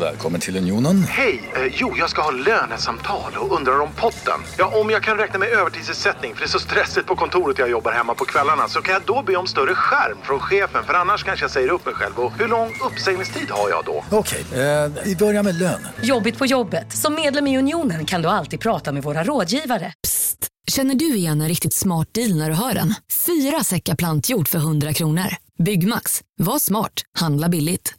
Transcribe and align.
Välkommen 0.00 0.40
till 0.40 0.56
Unionen. 0.56 1.02
Hej! 1.02 1.50
Eh, 1.56 1.72
jo, 1.76 1.94
jag 1.96 2.10
ska 2.10 2.22
ha 2.22 2.30
lönesamtal 2.30 3.32
och 3.36 3.56
undrar 3.56 3.80
om 3.80 3.88
potten. 3.96 4.40
Ja, 4.58 4.80
om 4.80 4.90
jag 4.90 5.02
kan 5.02 5.16
räkna 5.16 5.38
med 5.38 5.48
övertidsersättning 5.48 6.34
för 6.34 6.40
det 6.40 6.46
är 6.46 6.48
så 6.48 6.58
stressigt 6.58 7.06
på 7.06 7.16
kontoret 7.16 7.58
jag 7.58 7.70
jobbar 7.70 7.92
hemma 7.92 8.14
på 8.14 8.24
kvällarna 8.24 8.68
så 8.68 8.80
kan 8.82 8.92
jag 8.94 9.02
då 9.06 9.22
be 9.22 9.36
om 9.36 9.46
större 9.46 9.74
skärm 9.74 10.18
från 10.22 10.40
chefen 10.40 10.84
för 10.84 10.94
annars 10.94 11.24
kanske 11.24 11.44
jag 11.44 11.50
säger 11.50 11.68
upp 11.68 11.86
mig 11.86 11.94
själv. 11.94 12.18
Och 12.18 12.32
hur 12.38 12.48
lång 12.48 12.72
uppsägningstid 12.92 13.50
har 13.50 13.70
jag 13.70 13.84
då? 13.84 14.04
Okej, 14.10 14.44
eh, 14.52 14.92
vi 15.04 15.16
börjar 15.16 15.42
med 15.42 15.54
lön. 15.58 15.86
Jobbigt 16.02 16.38
på 16.38 16.46
jobbet. 16.46 16.92
Som 16.96 17.14
medlem 17.14 17.46
i 17.46 17.58
Unionen 17.58 18.04
kan 18.06 18.22
du 18.22 18.28
alltid 18.28 18.60
prata 18.60 18.92
med 18.92 19.02
våra 19.02 19.24
rådgivare. 19.24 19.92
Psst! 20.02 20.46
Känner 20.70 20.94
du 20.94 21.14
igen 21.16 21.40
en 21.40 21.48
riktigt 21.48 21.74
smart 21.74 22.08
deal 22.14 22.36
när 22.36 22.48
du 22.50 22.56
hör 22.56 22.74
den? 22.74 22.94
Fyra 23.26 23.64
säckar 23.64 23.94
plantjord 23.94 24.48
för 24.48 24.58
100 24.58 24.92
kronor. 24.92 25.26
Byggmax. 25.64 26.20
Var 26.38 26.58
smart. 26.58 26.92
Handla 27.18 27.48
billigt. 27.48 27.94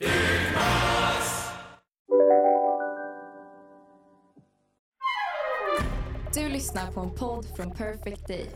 Lyssnar 6.56 6.92
på 6.92 7.00
en 7.00 7.10
podd 7.12 7.46
från 7.56 7.72
Perfect 7.72 8.28
Day. 8.28 8.50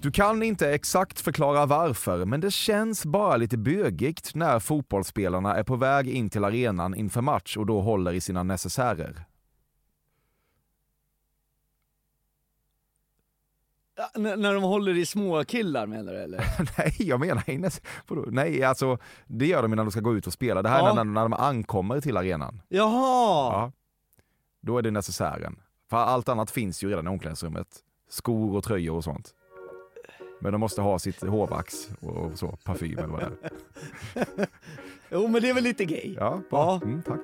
Du 0.00 0.10
kan 0.12 0.42
inte 0.42 0.70
exakt 0.70 1.20
förklara 1.20 1.66
varför, 1.66 2.24
men 2.24 2.40
det 2.40 2.50
känns 2.50 3.06
bara 3.06 3.36
lite 3.36 3.58
bögigt 3.58 4.34
när 4.34 4.58
fotbollsspelarna 4.58 5.54
är 5.56 5.62
på 5.62 5.76
väg 5.76 6.08
in 6.08 6.30
till 6.30 6.44
arenan 6.44 6.94
inför 6.94 7.20
match 7.20 7.56
och 7.56 7.66
då 7.66 7.80
håller 7.80 8.12
i 8.12 8.20
sina 8.20 8.42
necessärer. 8.42 9.24
Ja, 13.96 14.10
när 14.36 14.54
de 14.54 14.62
håller 14.62 14.96
i 14.96 15.06
små 15.06 15.44
killar 15.44 15.86
menar 15.86 16.12
du 16.12 16.18
eller? 16.18 16.44
Nej, 16.78 16.94
jag 16.98 17.20
menar 17.20 17.50
i 17.50 17.58
nec- 17.58 17.82
vadå? 18.08 18.24
Nej, 18.30 18.62
alltså 18.62 18.98
det 19.26 19.46
gör 19.46 19.62
de 19.62 19.70
när 19.70 19.76
de 19.76 19.90
ska 19.90 20.00
gå 20.00 20.14
ut 20.16 20.26
och 20.26 20.32
spela. 20.32 20.62
Det 20.62 20.68
här 20.68 20.78
Ja. 20.78 20.90
är 20.90 20.94
när, 20.94 21.04
när 21.04 21.22
de 21.22 21.32
ankommer 21.32 22.00
till 22.00 22.16
arenan. 22.16 22.62
Jaha! 22.68 23.52
Ja. 23.52 23.72
Då 24.66 24.78
är 24.78 24.82
det 24.82 24.90
necessären. 24.90 25.56
För 25.90 25.96
allt 25.96 26.28
annat 26.28 26.50
finns 26.50 26.84
ju 26.84 26.88
redan 26.88 27.06
i 27.06 27.10
omklädningsrummet. 27.10 27.68
Skor 28.08 28.56
och 28.56 28.64
tröjor 28.64 28.96
och 28.96 29.04
sånt. 29.04 29.34
Men 30.40 30.52
de 30.52 30.58
måste 30.58 30.82
ha 30.82 30.98
sitt 30.98 31.22
hårvax 31.22 31.88
och 32.00 32.38
så, 32.38 32.58
parfym 32.64 32.98
eller 32.98 33.08
vad 33.08 33.20
det 33.20 33.50
är. 34.34 34.46
Jo 35.10 35.28
men 35.28 35.42
det 35.42 35.50
är 35.50 35.54
väl 35.54 35.64
lite 35.64 35.84
gay? 35.84 36.14
Ja, 36.18 36.40
bra. 36.50 36.80
Mm, 36.84 37.02
tack. 37.02 37.20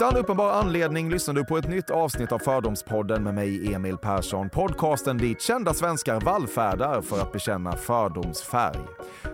Utan 0.00 0.16
uppenbar 0.16 0.50
anledning 0.50 1.10
lyssnar 1.10 1.34
du 1.34 1.44
på 1.44 1.58
ett 1.58 1.68
nytt 1.68 1.90
avsnitt 1.90 2.32
av 2.32 2.38
Fördomspodden 2.38 3.22
med 3.22 3.34
mig, 3.34 3.74
Emil 3.74 3.96
Persson. 3.96 4.48
Podcasten 4.50 5.18
dit 5.18 5.42
kända 5.42 5.74
svenskar 5.74 6.20
vallfärdar 6.20 7.02
för 7.02 7.20
att 7.20 7.32
bekänna 7.32 7.72
fördomsfärg. 7.72 8.78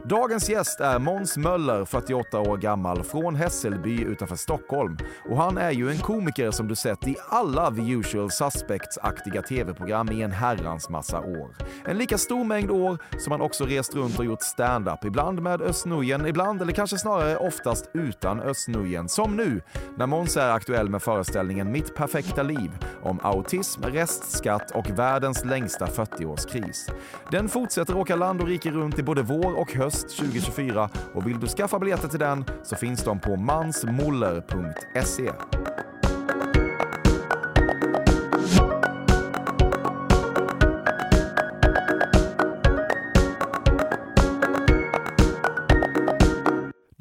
Dagens 0.05 0.51
gäst 0.51 0.81
är 0.81 0.99
Måns 0.99 1.37
Möller, 1.37 1.85
48 1.85 2.41
år 2.41 2.57
gammal, 2.57 3.03
från 3.03 3.35
Hässelby 3.35 4.03
utanför 4.03 4.37
Stockholm. 4.37 4.99
Och 5.31 5.37
han 5.37 5.59
är 5.59 5.71
ju 5.71 5.91
en 5.91 5.99
komiker 5.99 6.51
som 6.51 6.69
du 6.69 6.75
sett 6.75 7.07
i 7.09 7.17
alla 7.29 7.71
The 7.71 7.93
Usual 7.93 8.31
Suspects-aktiga 8.31 9.43
tv-program 9.43 10.13
i 10.13 10.23
en 10.23 10.33
herrans 10.33 10.89
massa 10.89 11.21
år. 11.21 11.55
En 11.85 11.99
lika 11.99 12.19
stor 12.19 12.45
mängd 12.45 12.71
år 12.71 12.99
som 13.19 13.33
han 13.33 13.41
också 13.41 13.65
rest 13.65 13.95
runt 13.95 14.19
och 14.19 14.25
gjort 14.25 14.43
stand-up, 14.43 15.05
ibland 15.05 15.43
med 15.43 15.63
Özz 15.63 15.87
ibland 16.27 16.63
eller 16.63 16.73
kanske 16.73 16.99
snarare 16.99 17.37
oftast 17.37 17.91
utan 17.95 18.41
Özz 18.41 18.67
Som 19.09 19.37
nu, 19.37 19.63
när 19.97 20.07
Måns 20.07 20.37
är 20.37 20.54
aktuell 20.55 20.89
med 20.89 21.03
föreställningen 21.03 21.73
Mitt 21.73 21.95
perfekta 21.95 22.43
liv 22.43 22.71
om 23.03 23.21
autism, 23.23 23.83
restskatt 23.83 24.71
och 24.71 24.91
världens 24.91 25.45
längsta 25.45 25.87
40-årskris. 25.87 26.91
Den 27.31 27.49
fortsätter 27.49 27.97
åka 27.97 28.17
land 28.17 28.41
och 28.41 28.47
rike 28.47 28.71
runt 28.71 28.99
i 28.99 29.03
både 29.03 29.23
vår 29.23 29.61
och 29.61 29.73
höst 29.73 30.17
2024 30.19 30.91
och 31.15 31.27
vill 31.27 31.41
du 31.41 31.47
skaffa 31.47 31.79
biljetter 31.79 32.09
till 32.09 32.19
den 32.19 32.45
så 32.63 32.77
finns 32.77 33.05
de 33.05 33.21
på 33.21 33.37
mansmoller.se. 33.37 35.31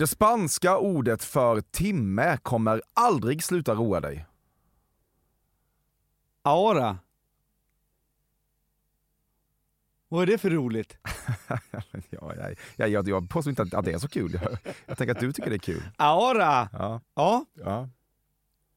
Det 0.04 0.08
spanska 0.08 0.78
ordet 0.78 1.24
för 1.24 1.62
timme 1.62 2.38
kommer 2.38 2.82
aldrig 2.94 3.44
sluta 3.44 3.74
roa 3.74 4.02
dig. 4.02 4.26
Aura. 6.42 6.98
Vad 10.08 10.22
är 10.22 10.26
det 10.26 10.38
för 10.38 10.50
roligt? 10.50 10.98
ja, 12.10 12.36
jag, 12.36 12.56
jag, 12.76 12.90
jag, 12.90 13.08
jag 13.08 13.30
påstår 13.30 13.50
inte 13.50 13.62
att, 13.62 13.74
att 13.74 13.86
det 13.86 13.92
är 13.92 13.98
så 13.98 14.08
kul. 14.08 14.40
Jag, 14.42 14.58
jag 14.86 14.98
tänker 14.98 15.16
att 15.16 15.20
du 15.20 15.34
tycker 15.34 15.50
det 15.50 15.56
är 15.56 15.60
kul. 15.60 15.84
Aura! 15.98 16.70
Ja, 16.72 17.02
Ja, 17.16 17.46
ja. 17.54 17.90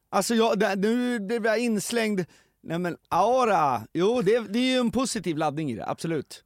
alltså 0.08 0.34
jag, 0.34 0.78
nu 0.78 1.20
blev 1.20 1.46
jag 1.46 1.58
inslängd. 1.58 2.24
Nej 2.60 2.78
men 2.78 2.96
aura, 3.08 3.86
jo 3.92 4.22
det, 4.22 4.38
det 4.38 4.58
är 4.58 4.72
ju 4.72 4.78
en 4.78 4.90
positiv 4.90 5.36
laddning 5.36 5.70
i 5.70 5.76
det, 5.76 5.86
absolut. 5.86 6.44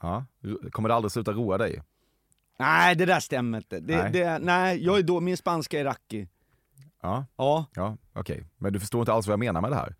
ja. 0.00 0.24
Kommer 0.70 0.88
det 0.88 0.94
aldrig 0.94 1.12
sluta 1.12 1.32
roa 1.32 1.58
dig? 1.58 1.82
Nej 2.58 2.94
det 2.96 3.06
där 3.06 3.20
stämmer 3.20 3.58
inte. 3.58 3.80
Det, 3.80 4.02
Nej. 4.02 4.12
det, 4.12 4.38
nej, 4.38 4.84
jag 4.84 4.98
är 4.98 5.02
då, 5.02 5.20
min 5.20 5.36
spanska 5.36 5.80
är 5.80 5.84
rackig. 5.84 6.28
Ja, 7.02 7.26
Ja, 7.36 7.66
ja 7.74 7.96
okej. 8.12 8.44
Men 8.56 8.72
du 8.72 8.80
förstår 8.80 9.00
inte 9.00 9.12
alls 9.12 9.26
vad 9.26 9.32
jag 9.32 9.38
menar 9.38 9.60
med 9.60 9.70
det 9.70 9.76
här. 9.76 9.94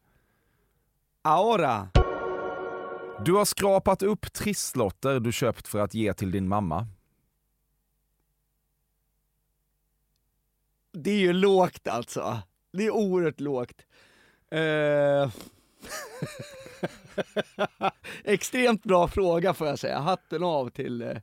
aura. 1.23 1.89
Du 3.25 3.33
har 3.33 3.45
skrapat 3.45 4.03
upp 4.03 4.33
trisslotter 4.33 5.21
du 5.21 5.33
köpt 5.33 5.69
för 5.69 5.79
att 5.79 5.95
ge 5.95 6.15
till 6.15 6.31
din 6.31 6.49
mamma. 6.49 6.87
Det 10.93 11.11
är 11.11 11.19
ju 11.19 11.33
lågt 11.33 11.89
alltså. 11.89 12.39
Det 12.73 12.87
är 12.87 12.91
oerhört 12.91 13.41
lågt. 13.41 13.87
Eh... 14.51 15.31
Extremt 18.25 18.83
bra 18.85 19.09
fråga 19.09 19.55
får 19.55 19.67
jag 19.67 19.79
säga. 19.79 19.99
Hatten 19.99 20.43
av 20.45 20.71
till, 20.71 21.03
eh, 21.03 21.17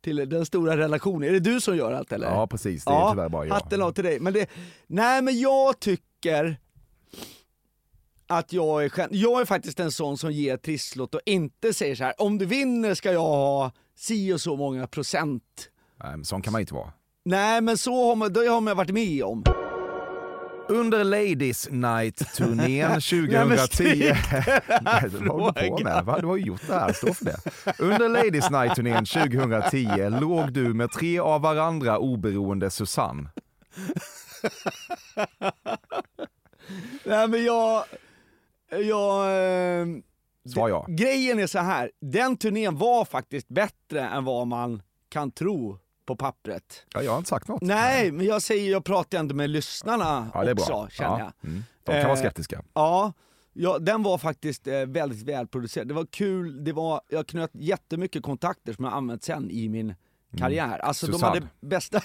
till 0.00 0.28
den 0.28 0.46
stora 0.46 0.76
relationen. 0.76 1.28
Är 1.28 1.32
det 1.32 1.40
du 1.40 1.60
som 1.60 1.76
gör 1.76 1.92
allt 1.92 2.12
eller? 2.12 2.26
Ja, 2.26 2.46
precis. 2.46 2.84
Det 2.84 2.90
är 2.90 3.10
tyvärr 3.10 3.28
bara 3.28 3.46
jag. 3.46 3.54
Hatten 3.54 3.82
av 3.82 3.92
till 3.92 4.04
dig. 4.04 4.20
Men 4.20 4.32
det, 4.32 4.50
nej 4.86 5.22
men 5.22 5.40
jag 5.40 5.80
tycker 5.80 6.60
att 8.26 8.52
jag 8.52 8.84
är, 8.84 9.08
jag 9.10 9.40
är 9.40 9.44
faktiskt 9.44 9.80
en 9.80 9.92
sån 9.92 10.18
som 10.18 10.32
ger 10.32 10.56
trisslott 10.56 11.14
och 11.14 11.20
inte 11.26 11.74
säger 11.74 11.94
så 11.94 12.04
här: 12.04 12.14
om 12.18 12.38
du 12.38 12.46
vinner 12.46 12.94
ska 12.94 13.12
jag 13.12 13.20
ha 13.20 13.72
si 13.96 14.32
och 14.32 14.40
så 14.40 14.56
många 14.56 14.86
procent. 14.86 15.70
Nej, 16.02 16.10
men 16.10 16.24
sån 16.24 16.42
kan 16.42 16.52
man 16.52 16.60
inte 16.60 16.74
vara. 16.74 16.92
Nej 17.24 17.60
men 17.60 17.78
så 17.78 18.08
har 18.08 18.16
man, 18.16 18.32
det 18.32 18.46
har 18.46 18.60
man 18.60 18.76
varit 18.76 18.90
med 18.90 19.24
om. 19.24 19.44
Under 20.70 21.04
Ladies 21.04 21.68
Night-turnén 21.70 23.00
2010... 23.00 23.84
Nej, 24.82 25.10
men 25.12 25.28
vad 25.28 25.54
du 25.62 25.68
på 25.68 25.78
med? 25.84 26.04
Va? 26.04 26.20
Du 26.20 26.26
har 26.26 26.36
ju 26.36 26.44
gjort 26.44 26.66
det 26.66 26.74
här, 26.74 26.92
stå 26.92 27.14
för 27.14 27.24
det. 27.24 27.36
Under 27.78 28.08
Ladies 28.08 28.50
Night-turnén 28.50 29.04
2010 29.06 30.20
låg 30.20 30.52
du 30.52 30.74
med 30.74 30.90
tre 30.90 31.18
av 31.18 31.40
varandra 31.40 31.98
oberoende 31.98 32.70
Susanne. 32.70 33.30
Nej 37.04 37.28
men 37.28 37.44
jag, 37.44 37.84
jag... 38.70 39.24
Eh, 39.80 39.86
Svar 40.54 40.68
ja. 40.68 40.86
grejen 40.88 41.38
är 41.38 41.46
så 41.46 41.58
här. 41.58 41.90
den 42.00 42.36
turnén 42.36 42.76
var 42.76 43.04
faktiskt 43.04 43.48
bättre 43.48 44.00
än 44.00 44.24
vad 44.24 44.46
man 44.46 44.82
kan 45.08 45.30
tro 45.30 45.78
på 46.10 46.16
pappret. 46.16 46.86
ja. 46.94 47.02
Jag 47.02 47.10
har 47.12 47.18
inte 47.18 47.28
sagt 47.30 47.48
något. 47.48 47.62
Nej, 47.62 48.12
men 48.12 48.26
jag 48.26 48.42
säger, 48.42 48.70
jag 48.72 48.84
pratar 48.84 49.18
ändå 49.18 49.34
med 49.34 49.50
lyssnarna 49.50 50.30
Ja, 50.34 50.44
det 50.44 50.50
är 50.50 50.52
också, 50.54 50.66
bra. 50.72 50.88
känner 50.90 51.18
ja. 51.18 51.32
jag. 51.42 51.50
Mm. 51.50 51.64
De 51.84 51.92
kan 51.92 52.02
vara 52.02 52.12
Eh, 52.12 52.18
skeptiska. 52.22 52.62
Ja, 52.74 53.12
ja, 53.52 53.78
den 53.78 54.02
var 54.02 54.18
faktiskt 54.18 54.66
eh, 54.66 54.74
väldigt 54.86 55.22
välproducerad. 55.22 55.88
Det 55.88 55.94
var 55.94 56.06
kul, 56.06 56.64
det 56.64 56.72
var, 56.72 57.00
jag 57.08 57.26
knöt 57.26 57.50
jättemycket 57.54 58.22
kontakter 58.22 58.72
som 58.72 58.84
jag 58.84 58.94
använt 58.94 59.22
sen 59.24 59.50
i 59.50 59.68
min 59.68 59.94
karriär. 60.38 60.78
Alltså 60.78 61.06
de 61.06 61.10
Mm. 61.10 61.18
Susanne. 61.20 61.34
hade 61.34 61.48
bästa... 61.60 62.00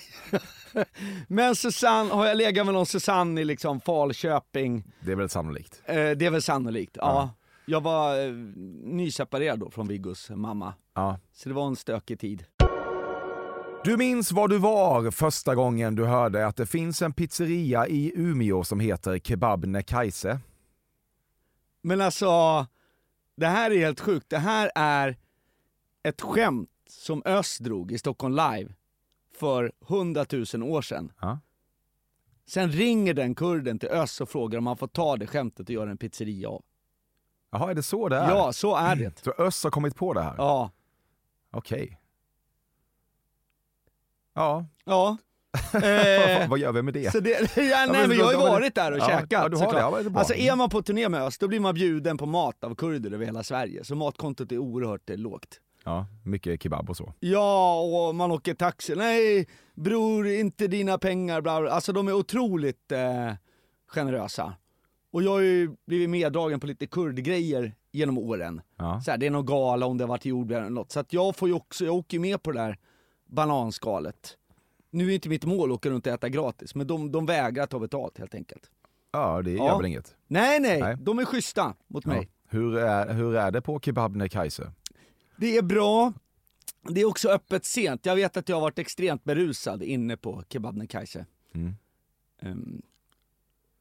Men 1.27 1.55
Susanne, 1.55 2.13
har 2.13 2.25
jag 2.25 2.37
legat 2.37 2.65
med 2.65 2.73
någon 2.73 2.85
Susanne 2.85 3.41
i 3.41 3.45
liksom 3.45 3.81
Falköping? 3.81 4.83
Det 4.99 5.11
är 5.11 5.15
väl 5.15 5.29
sannolikt. 5.29 5.81
Eh, 5.85 5.95
det 5.95 6.25
är 6.25 6.29
väl 6.29 6.41
sannolikt, 6.41 6.97
ja. 6.99 7.29
Jag 7.67 7.81
var 7.81 8.19
eh, 8.25 8.31
nyseparerad 8.83 9.59
då 9.59 9.69
från 9.71 9.87
Viggos 9.87 10.29
mamma. 10.29 10.73
Ja. 10.95 11.19
Så 11.33 11.49
det 11.49 11.55
var 11.55 11.67
en 11.67 11.75
stökig 11.75 12.19
tid. 12.19 12.45
Du 13.85 13.97
minns 13.97 14.31
var 14.31 14.47
du 14.47 14.57
var 14.57 15.11
första 15.11 15.55
gången 15.55 15.95
du 15.95 16.05
hörde 16.05 16.47
att 16.47 16.55
det 16.55 16.65
finns 16.65 17.01
en 17.01 17.13
pizzeria 17.13 17.87
i 17.87 18.11
Umeå 18.15 18.63
som 18.63 18.79
heter 18.79 19.19
Kebab 19.19 19.85
Kajse. 19.85 20.39
Men 21.81 22.01
alltså, 22.01 22.65
det 23.35 23.47
här 23.47 23.71
är 23.71 23.77
helt 23.77 23.99
sjukt. 23.99 24.29
Det 24.29 24.37
här 24.37 24.71
är 24.75 25.17
ett 26.03 26.21
skämt 26.21 26.69
som 26.89 27.21
Öst 27.25 27.59
drog 27.59 27.91
i 27.91 27.97
Stockholm 27.97 28.35
Live 28.35 28.73
för 29.39 29.71
100 29.87 30.25
000 30.53 30.63
år 30.63 30.81
sedan. 30.81 31.11
Ja. 31.21 31.39
Sen 32.45 32.71
ringer 32.71 33.13
den 33.13 33.35
kurden 33.35 33.79
till 33.79 33.89
Öss 33.89 34.21
och 34.21 34.29
frågar 34.29 34.57
om 34.57 34.67
han 34.67 34.77
får 34.77 34.87
ta 34.87 35.17
det 35.17 35.27
skämtet 35.27 35.69
och 35.69 35.75
göra 35.75 35.91
en 35.91 35.97
pizzeria 35.97 36.49
av. 36.49 36.63
Jaha, 37.51 37.71
är 37.71 37.75
det 37.75 37.83
så 37.83 38.09
det 38.09 38.17
är? 38.17 38.29
Ja, 38.29 38.53
så 38.53 38.75
är 38.75 38.95
det. 38.95 39.19
Så 39.23 39.31
Öss 39.31 39.63
har 39.63 39.71
kommit 39.71 39.95
på 39.95 40.13
det 40.13 40.21
här? 40.21 40.35
Ja. 40.37 40.71
Okej. 41.51 41.99
Ja, 44.35 44.65
Ja. 44.85 45.17
vad, 45.73 45.83
Eh, 45.83 46.49
vad 46.49 46.59
gör 46.59 46.71
vi 46.71 46.81
med 46.81 46.93
det? 46.93 47.11
så 47.11 47.19
det, 47.19 47.29
ja, 47.57 47.85
nej, 47.91 48.07
men 48.07 48.17
jag 48.17 48.25
har 48.25 48.31
ju 48.31 48.37
varit 48.37 48.75
där 48.75 48.91
och 48.91 48.97
ja, 48.97 49.07
käkat 49.07 49.27
ja, 49.31 49.37
du 49.37 49.43
har 49.43 49.49
det. 49.49 49.57
såklart. 49.57 49.81
Ja, 49.81 49.91
det 50.01 50.05
är 50.05 50.09
bra. 50.09 50.19
Alltså 50.19 50.33
är 50.33 50.55
man 50.55 50.69
på 50.69 50.81
turné 50.81 51.09
med 51.09 51.21
Öss, 51.21 51.37
då 51.37 51.47
blir 51.47 51.59
man 51.59 51.73
bjuden 51.75 52.17
på 52.17 52.25
mat 52.25 52.63
av 52.63 52.75
kurder 52.75 53.11
över 53.11 53.25
hela 53.25 53.43
Sverige. 53.43 53.83
Så 53.83 53.95
matkontot 53.95 54.51
är 54.51 54.57
oerhört 54.57 55.09
eh, 55.09 55.17
lågt. 55.17 55.59
Ja, 55.83 56.05
mycket 56.23 56.63
kebab 56.63 56.89
och 56.89 56.97
så. 56.97 57.13
Ja, 57.19 57.79
och 57.81 58.15
man 58.15 58.31
åker 58.31 58.53
taxi. 58.53 58.95
Nej, 58.95 59.47
bror, 59.75 60.27
inte 60.27 60.67
dina 60.67 60.97
pengar. 60.97 61.41
Bla 61.41 61.61
bla. 61.61 61.71
Alltså 61.71 61.93
de 61.93 62.07
är 62.07 62.13
otroligt 62.13 62.91
eh, 62.91 63.33
generösa. 63.87 64.53
Och 65.11 65.23
jag 65.23 65.31
har 65.31 65.39
ju 65.39 65.75
blivit 65.87 66.09
meddragen 66.09 66.59
på 66.59 66.67
lite 66.67 66.87
kurdgrejer 66.87 67.73
genom 67.91 68.17
åren. 68.17 68.61
Ja. 68.77 69.01
Så 69.05 69.11
här, 69.11 69.17
det 69.17 69.25
är 69.25 69.31
någon 69.31 69.45
gala 69.45 69.85
om 69.85 69.97
det 69.97 70.03
har 70.03 70.09
varit 70.09 70.25
jordbär 70.25 70.59
eller 70.59 70.69
något. 70.69 70.91
Så 70.91 70.99
att 70.99 71.13
jag 71.13 71.35
får 71.35 71.47
ju 71.47 71.53
också, 71.53 71.85
jag 71.85 71.95
åker 71.95 72.17
ju 72.17 72.21
med 72.21 72.43
på 72.43 72.51
det 72.51 72.59
där 72.59 72.77
bananskalet. 73.25 74.37
Nu 74.89 75.09
är 75.09 75.13
inte 75.15 75.29
mitt 75.29 75.45
mål 75.45 75.71
att 75.71 75.75
åka 75.75 75.89
runt 75.89 76.07
och 76.07 76.13
äta 76.13 76.29
gratis, 76.29 76.75
men 76.75 76.87
de, 76.87 77.11
de 77.11 77.25
vägrar 77.25 77.65
ta 77.65 77.79
betalt 77.79 78.17
helt 78.17 78.35
enkelt. 78.35 78.69
Ja, 79.11 79.41
det 79.41 79.51
Ja. 79.51 79.65
gör 79.67 79.77
väl 79.77 79.85
inget. 79.85 80.15
Nej, 80.27 80.59
nej, 80.59 80.81
Nej. 80.81 80.97
de 80.99 81.19
är 81.19 81.25
schyssta 81.25 81.73
mot 81.87 82.05
mig. 82.05 82.17
Ja. 82.21 82.27
Hur, 82.49 82.77
är, 82.77 83.13
hur 83.13 83.35
är 83.35 83.51
det 83.51 83.61
på 83.61 83.79
Kebabnekaise? 83.79 84.71
Det 85.37 85.57
är 85.57 85.61
bra. 85.61 86.13
Det 86.89 87.01
är 87.01 87.05
också 87.05 87.29
öppet 87.29 87.65
sent. 87.65 88.05
Jag 88.05 88.15
vet 88.15 88.37
att 88.37 88.49
jag 88.49 88.55
har 88.55 88.61
varit 88.61 88.79
extremt 88.79 89.23
berusad 89.23 89.83
inne 89.83 90.17
på 90.17 90.43
Kebabnekaise. 90.49 91.25
Mm. 91.53 91.73
Ehm, 92.41 92.81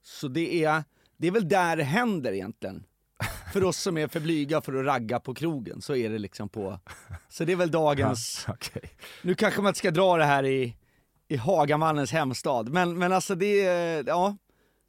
så 0.02 0.28
det 0.28 0.64
är, 0.64 0.84
det 1.16 1.26
är 1.26 1.30
väl 1.30 1.48
där 1.48 1.76
det 1.76 1.84
händer 1.84 2.32
egentligen. 2.32 2.84
För 3.54 3.64
oss 3.64 3.76
som 3.78 3.98
är 3.98 4.08
för 4.08 4.20
blyga 4.20 4.60
för 4.60 4.74
att 4.74 4.86
ragga 4.86 5.20
på 5.20 5.34
krogen 5.34 5.80
så 5.82 5.94
är 5.94 6.10
det 6.10 6.18
liksom 6.18 6.48
på... 6.48 6.80
Så 7.28 7.44
det 7.44 7.52
är 7.52 7.56
väl 7.56 7.70
dagens... 7.70 8.46
Okej. 8.48 8.82
Nu 9.22 9.34
kanske 9.34 9.62
man 9.62 9.70
inte 9.70 9.78
ska 9.78 9.90
dra 9.90 10.16
det 10.16 10.24
här 10.24 10.44
i, 10.44 10.76
i 11.28 11.36
Hagamannens 11.36 12.12
hemstad, 12.12 12.68
men, 12.68 12.98
men 12.98 13.12
alltså 13.12 13.34
det. 13.34 13.62
Ja. 14.06 14.36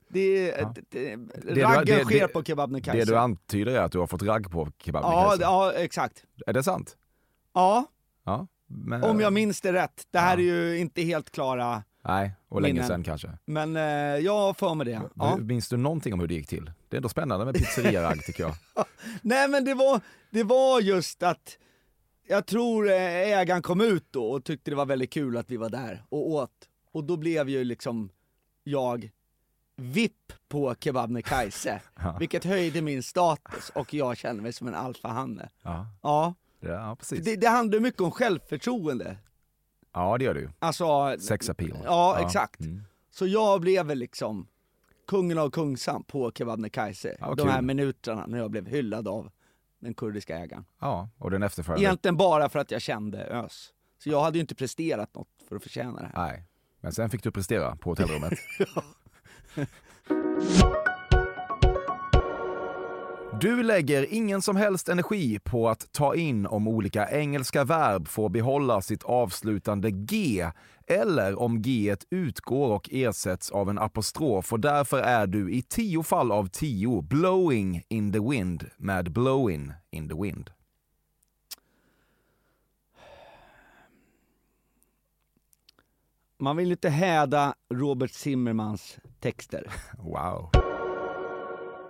Det. 0.08 0.48
Ja. 0.60 0.74
Det, 0.90 1.16
du- 1.54 1.62
raggen 1.62 1.98
det- 1.98 2.04
sker 2.06 2.20
det- 2.20 2.28
på 2.28 2.44
Kebabnekaise. 2.44 3.00
Det 3.00 3.06
du 3.12 3.18
antyder 3.18 3.72
är 3.72 3.80
att 3.80 3.92
du 3.92 4.00
har 4.00 4.08
fått 4.08 4.22
ragg 4.24 4.52
på 4.52 4.68
ja, 4.68 4.72
Kebabnekaise? 4.86 5.42
ja, 5.42 5.74
exakt. 5.74 6.24
Är 6.48 6.54
det 6.54 6.64
sant? 6.64 6.98
Ja, 7.54 7.86
Ja. 8.26 8.48
Men, 8.68 9.04
om 9.04 9.20
jag 9.20 9.34
minns 9.34 9.62
det 9.62 9.74
rätt. 9.74 10.08
Det 10.12 10.20
här 10.20 10.38
Ja. 10.38 10.44
är 10.44 10.48
ju 10.48 10.78
inte 10.78 11.02
helt 11.02 11.32
klara, 11.32 11.84
Nej, 12.08 12.32
och 12.50 12.62
länge 12.62 12.74
minnen. 12.74 12.88
sedan 12.88 13.04
kanske. 13.04 13.30
men 13.46 13.76
eh, 13.76 13.82
jag 14.26 14.34
har 14.38 14.54
för 14.54 14.74
mig 14.74 14.86
det. 14.86 15.02
Ja. 15.16 15.38
Minns 15.38 15.70
du 15.70 15.78
någonting 15.78 16.14
om 16.14 16.20
hur 16.20 16.28
det 16.28 16.34
gick 16.34 16.48
till? 16.48 16.72
Det 16.96 16.98
är 16.98 17.00
ändå 17.00 17.10
spännande 17.10 17.46
med 17.46 17.56
pizzeriaragg 17.56 18.24
tycker 18.26 18.44
jag. 18.44 18.56
Nej 19.22 19.48
men 19.48 19.66
det 19.66 19.74
var, 19.74 20.02
det 20.30 20.44
var 20.44 20.82
just 20.82 21.24
att 21.24 21.58
jag 22.28 22.46
tror 22.46 22.90
eh, 22.90 22.94
ägaren 23.40 23.62
kom 23.62 23.82
ut 23.82 24.08
då 24.12 24.32
och 24.32 24.44
tyckte 24.44 24.72
det 24.72 24.76
var 24.76 24.86
väldigt 24.86 25.12
kul 25.14 25.38
att 25.38 25.50
vi 25.52 25.58
var 25.58 25.70
där 25.70 26.06
och 26.10 26.30
åt. 26.30 26.52
Och 26.92 27.04
då 27.04 27.18
blev 27.18 27.50
ju 27.50 27.64
liksom 27.64 28.10
jag 28.64 29.12
VIP 29.76 30.34
på 30.48 30.76
Kebabnekaise, 30.80 31.82
Ja. 31.96 32.18
vilket 32.20 32.44
höjde 32.44 32.82
min 32.82 33.04
status 33.04 33.70
och 33.70 33.94
jag 33.94 34.18
känner 34.18 34.42
mig 34.42 34.54
som 34.54 34.68
en 34.68 34.76
alfahanne. 34.76 35.50
Ja, 35.62 35.88
Ja, 36.02 36.34
det, 36.60 36.68
ja 36.68 36.96
precis. 37.00 37.26
det, 37.26 37.36
det 37.36 37.48
handlar 37.48 37.80
mycket 37.80 38.02
om 38.02 38.12
självförtroende. 38.12 39.18
Ja, 39.94 40.18
det 40.18 40.26
gör 40.26 40.34
du 40.34 40.40
ju. 40.40 40.50
Alltså, 40.60 41.16
Sex 41.20 41.50
appeal. 41.50 41.78
Ja, 41.86 42.20
exakt. 42.26 42.60
Mm. 42.60 42.84
Så 43.12 43.28
jag 43.28 43.62
blev 43.62 43.96
liksom 43.96 44.48
kungen 45.08 45.38
av 45.38 45.50
Kungsan 45.50 46.04
på 46.04 46.32
Kebabnekaise, 46.32 47.18
Ja, 47.20 47.36
de 47.36 47.50
här 47.50 47.62
minuterna 47.62 48.26
när 48.28 48.38
jag 48.38 48.52
blev 48.52 48.68
hyllad 48.68 49.08
av 49.08 49.32
den 49.80 49.94
kurdiska 49.94 50.38
ägaren. 50.38 50.66
Ja, 50.82 51.10
och 51.18 51.32
den 51.32 51.44
efterföljande. 51.44 51.86
Egentligen 51.86 52.18
bara 52.18 52.50
för 52.50 52.60
att 52.60 52.72
jag 52.72 52.82
kände 52.82 53.26
Ös. 53.26 53.74
Så 54.04 54.10
jag 54.10 54.22
hade 54.22 54.38
ju 54.38 54.42
inte 54.42 54.56
presterat 54.56 55.16
något 55.16 55.28
för 55.50 55.56
att 55.56 55.64
förtjäna 55.64 56.02
det 56.02 56.12
här. 56.14 56.28
Nej, 56.28 56.44
men 56.82 56.92
sen 56.92 57.10
fick 57.10 57.24
du 57.24 57.32
prestera 57.32 57.76
på 57.76 57.90
hotellrummet. 57.90 58.34
Du 63.42 63.64
lägger 63.64 64.14
ingen 64.14 64.42
som 64.42 64.56
helst 64.56 64.90
energi 64.90 65.40
på 65.40 65.70
att 65.70 65.92
ta 65.92 66.16
in 66.16 66.46
om 66.46 66.68
olika 66.68 67.10
engelska 67.10 67.64
verb 67.64 68.08
får 68.08 68.30
behålla 68.30 68.82
sitt 68.82 69.04
avslutande 69.04 69.92
G 69.92 70.50
eller 70.88 71.40
om 71.40 71.62
G 71.62 71.96
utgår 72.10 72.72
och 72.72 72.90
ersätts 72.92 73.52
av 73.52 73.70
en 73.70 73.80
apostrof 73.80 74.54
och 74.54 74.60
därför 74.60 75.00
är 75.00 75.28
du 75.28 75.52
i 75.54 75.62
tio 75.62 76.04
fall 76.04 76.32
av 76.32 76.48
tio 76.48 77.02
blowing 77.02 77.84
in 77.88 78.12
the 78.12 78.20
wind 78.20 78.70
med 78.78 79.12
blowing 79.12 79.72
in 79.92 80.10
the 80.10 80.16
wind. 80.22 80.50
Man 86.38 86.58
vill 86.58 86.72
inte 86.72 86.90
häda 86.90 87.56
Robert 87.74 88.12
Zimmermans 88.12 88.98
texter. 89.20 89.72
Wow. 89.98 90.50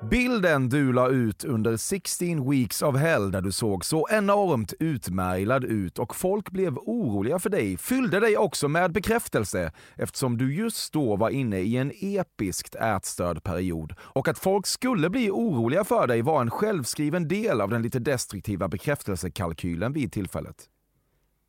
Bilden 0.09 0.69
du 0.69 0.93
la 0.93 1.09
ut 1.09 1.45
under 1.45 1.77
16 1.77 2.49
weeks 2.49 2.81
of 2.81 2.95
hell 2.95 3.31
där 3.31 3.41
du 3.41 3.51
såg 3.51 3.85
så 3.85 4.07
enormt 4.11 4.73
utmärglad 4.79 5.63
ut 5.63 5.99
och 5.99 6.15
folk 6.15 6.49
blev 6.49 6.77
oroliga 6.77 7.39
för 7.39 7.49
dig 7.49 7.77
fyllde 7.77 8.19
dig 8.19 8.37
också 8.37 8.67
med 8.67 8.91
bekräftelse 8.91 9.71
eftersom 9.95 10.37
du 10.37 10.55
just 10.55 10.93
då 10.93 11.15
var 11.15 11.29
inne 11.29 11.59
i 11.59 11.77
en 11.77 11.91
episkt 11.95 12.75
ätstörd 12.75 13.43
period. 13.43 13.93
Och 13.99 14.27
att 14.27 14.39
folk 14.39 14.67
skulle 14.67 15.09
bli 15.09 15.29
oroliga 15.29 15.83
för 15.83 16.07
dig 16.07 16.21
var 16.21 16.41
en 16.41 16.51
självskriven 16.51 17.27
del 17.27 17.61
av 17.61 17.69
den 17.69 17.81
lite 17.81 17.99
destruktiva 17.99 18.67
bekräftelsekalkylen 18.67 19.93
vid 19.93 20.11
tillfället. 20.11 20.69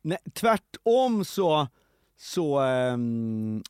Nej, 0.01 0.17
tvärtom 0.33 1.25
så, 1.25 1.67
så 2.17 2.61
um, 2.61 3.63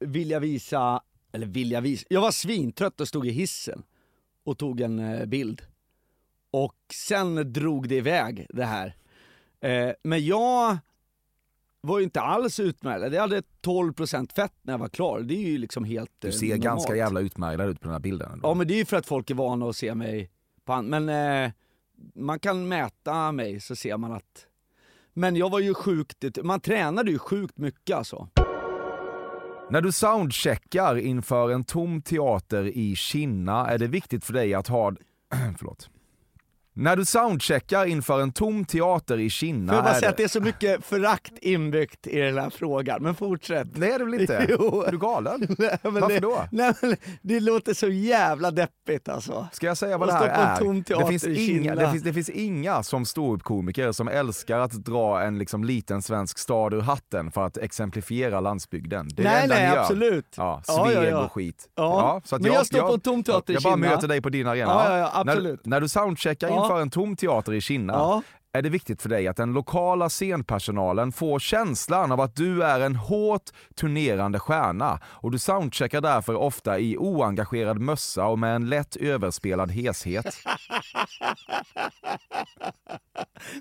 vill 0.00 0.30
jag 0.30 0.40
visa, 0.40 1.00
eller 1.34 1.46
vill 1.46 1.70
jag 1.70 1.82
visa, 1.82 2.06
jag 2.10 2.20
var 2.20 2.30
svintrött 2.30 3.00
och 3.00 3.08
stod 3.08 3.26
i 3.26 3.30
hissen 3.30 3.82
och 4.44 4.58
tog 4.58 4.80
en 4.80 4.98
eh, 4.98 5.26
bild. 5.26 5.62
Och 6.50 6.74
sen 6.92 7.52
drog 7.52 7.88
det 7.88 7.94
iväg 7.96 8.46
det 8.50 8.64
här. 8.64 8.96
Eh, 9.60 9.90
men 10.02 10.26
jag 10.26 10.78
var 11.80 11.98
ju 11.98 12.04
inte 12.04 12.20
alls 12.20 12.60
utmärglad, 12.60 13.14
jag 13.14 13.20
hade 13.20 13.42
12% 13.62 14.34
fett 14.34 14.52
när 14.62 14.72
jag 14.72 14.78
var 14.78 14.88
klar. 14.88 15.20
Det 15.20 15.34
är 15.34 15.50
ju 15.50 15.58
liksom 15.58 15.84
helt 15.84 16.10
Du 16.18 16.28
eh, 16.28 16.32
ser 16.34 16.46
normalt. 16.46 16.64
ganska 16.64 16.96
jävla 16.96 17.20
utmärglad 17.20 17.68
ut 17.68 17.80
på 17.80 17.84
den 17.84 17.92
här 17.92 18.00
bilden. 18.00 18.32
ändå. 18.32 18.48
Ja 18.48 18.54
men 18.54 18.66
det 18.68 18.74
är 18.74 18.78
ju 18.78 18.84
för 18.84 18.96
att 18.96 19.06
folk 19.06 19.30
är 19.30 19.34
vana 19.34 19.68
att 19.68 19.76
se 19.76 19.94
mig 19.94 20.30
på 20.64 20.72
an- 20.72 20.86
Men 20.86 21.08
eh, 21.08 21.52
man 22.14 22.38
kan 22.38 22.68
mäta 22.68 23.32
mig 23.32 23.60
så 23.60 23.76
ser 23.76 23.96
man 23.96 24.12
att... 24.12 24.46
Men 25.12 25.36
jag 25.36 25.50
var 25.50 25.60
ju 25.60 25.74
sjukt, 25.74 26.24
man 26.42 26.60
tränade 26.60 27.10
ju 27.10 27.18
sjukt 27.18 27.58
mycket 27.58 27.96
alltså. 27.96 28.28
När 29.70 29.80
du 29.80 29.92
soundcheckar 29.92 30.96
inför 30.96 31.50
en 31.50 31.64
tom 31.64 32.02
teater 32.02 32.64
i 32.64 32.96
Kina 32.96 33.66
är 33.66 33.78
det 33.78 33.86
viktigt 33.86 34.24
för 34.24 34.32
dig 34.32 34.54
att 34.54 34.68
ha... 34.68 34.92
Förlåt. 35.58 35.90
När 36.76 36.96
du 36.96 37.04
soundcheckar 37.04 37.86
inför 37.86 38.20
en 38.20 38.32
tom 38.32 38.64
teater 38.64 39.18
i 39.20 39.30
Kina 39.30 39.72
Får 39.72 39.76
jag 39.76 39.84
bara 39.84 39.94
säga 39.94 40.10
att 40.10 40.16
det 40.16 40.24
är 40.24 40.28
så 40.28 40.40
mycket 40.40 40.84
förakt 40.84 41.32
inbyggt 41.40 42.06
i 42.06 42.18
den 42.18 42.38
här 42.38 42.50
frågan, 42.50 43.02
men 43.02 43.14
fortsätt. 43.14 43.68
Nej, 43.74 43.90
är 43.90 43.98
det 43.98 44.04
väl 44.04 44.14
inte? 44.20 44.46
Jo. 44.58 44.82
Är 44.86 44.92
du 44.92 44.98
galen? 44.98 45.40
Nej, 45.58 45.78
Varför 45.82 46.08
det, 46.08 46.20
då? 46.20 46.44
Nej, 46.52 46.74
men 46.82 46.96
det 47.22 47.40
låter 47.40 47.74
så 47.74 47.88
jävla 47.88 48.50
deppigt 48.50 49.08
alltså. 49.08 49.48
Ska 49.52 49.66
jag 49.66 49.76
säga 49.76 49.98
vad 49.98 50.08
Och 50.08 50.14
det 50.14 50.18
här 50.18 50.60
är? 50.60 50.98
Det 50.98 51.06
finns, 51.08 51.24
inga, 51.24 51.62
Kina. 51.62 51.74
det, 51.74 51.90
finns, 51.90 52.02
det 52.02 52.12
finns 52.12 52.28
inga 52.30 52.82
som 52.82 53.04
ståuppkomiker 53.04 53.92
som 53.92 54.08
älskar 54.08 54.58
att 54.58 54.72
dra 54.72 55.22
en 55.22 55.38
liksom 55.38 55.64
liten 55.64 56.02
svensk 56.02 56.38
stad 56.38 56.74
ur 56.74 56.80
hatten 56.80 57.30
för 57.30 57.46
att 57.46 57.56
exemplifiera 57.56 58.40
landsbygden. 58.40 59.08
Det 59.14 59.22
är 59.22 59.24
det 59.24 59.30
nej, 59.30 59.42
enda 59.42 59.54
nej, 59.54 59.70
ni 59.70 59.76
absolut. 59.76 60.34
Ja, 60.36 60.62
Ja, 60.66 60.84
sveg 60.84 60.96
ja, 60.96 61.04
ja. 61.04 61.24
och 61.24 61.32
skit. 61.32 61.68
Ja, 61.74 62.20
så 62.24 62.36
att 62.36 62.42
men 62.42 62.52
jag 62.52 62.66
står 62.66 62.80
på 62.88 62.94
en 62.94 63.00
tom 63.00 63.22
teater 63.24 63.52
i 63.52 63.54
Jag 63.54 63.62
bara 63.62 63.74
Kina. 63.74 63.90
möter 63.90 64.08
dig 64.08 64.20
på 64.20 64.28
din 64.28 64.46
arena. 64.46 64.70
Ja, 64.72 64.90
ja, 64.90 64.98
ja, 64.98 65.10
absolut. 65.14 65.66
När, 65.66 65.70
när 65.70 65.80
du 65.80 65.88
soundcheckar 65.88 66.48
Ja. 66.48 66.63
Inför 66.64 66.80
en 66.80 66.90
tom 66.90 67.16
teater 67.16 67.52
i 67.52 67.60
Kina 67.60 67.92
Ja. 67.92 68.22
är 68.52 68.62
det 68.62 68.68
viktigt 68.68 69.02
för 69.02 69.08
dig 69.08 69.28
att 69.28 69.36
den 69.36 69.52
lokala 69.52 70.08
scenpersonalen 70.08 71.12
får 71.12 71.38
känslan 71.38 72.12
av 72.12 72.20
att 72.20 72.36
du 72.36 72.62
är 72.64 72.80
en 72.80 72.96
hårt 72.96 73.42
turnerande 73.76 74.38
stjärna 74.38 75.00
och 75.04 75.30
du 75.30 75.38
soundcheckar 75.38 76.00
därför 76.00 76.34
ofta 76.34 76.78
i 76.78 76.96
oengagerad 76.98 77.78
mössa 77.80 78.26
och 78.26 78.38
med 78.38 78.56
en 78.56 78.68
lätt 78.68 78.96
överspelad 78.96 79.70
heshet. 79.70 80.26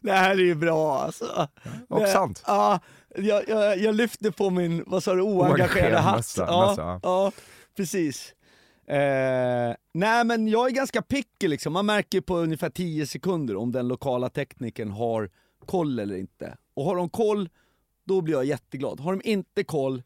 Det 0.02 0.12
här 0.12 0.32
är 0.32 0.36
ju 0.36 0.56
bra 0.56 1.00
alltså. 1.00 1.48
Och 1.90 2.00
Det- 2.00 2.08
sant. 2.08 2.44
Ja, 2.48 2.80
jag, 3.16 3.50
jag, 3.50 3.78
jag 3.78 3.96
lyfte 3.96 4.32
på 4.32 4.50
min, 4.50 4.84
vad 4.88 5.04
sa 5.04 5.14
du, 5.14 5.22
Oengagerad 5.22 6.04
hatt. 6.04 6.34
ja. 6.38 7.00
ja, 7.04 7.32
precis. 7.78 8.34
Eh, 8.94 9.76
nej 9.94 10.26
men 10.26 10.48
jag 10.48 10.70
är 10.70 10.72
ganska 10.72 11.02
picky 11.02 11.48
liksom, 11.48 11.74
man 11.74 11.86
märker 11.86 12.22
på 12.22 12.38
ungefär 12.38 12.70
10 12.70 13.08
sekunder 13.08 13.56
om 13.56 13.72
den 13.72 13.88
lokala 13.88 14.30
tekniken 14.30 14.92
har 14.92 15.30
koll 15.66 16.00
eller 16.00 16.16
inte. 16.16 16.58
Och 16.74 16.86
har 16.86 16.96
de 16.96 17.10
koll, 17.10 17.50
då 18.06 18.22
blir 18.22 18.34
jag 18.34 18.46
jätteglad. 18.46 19.00
Har 19.00 19.12
de 19.12 19.30
inte 19.30 19.64
koll, 19.64 20.04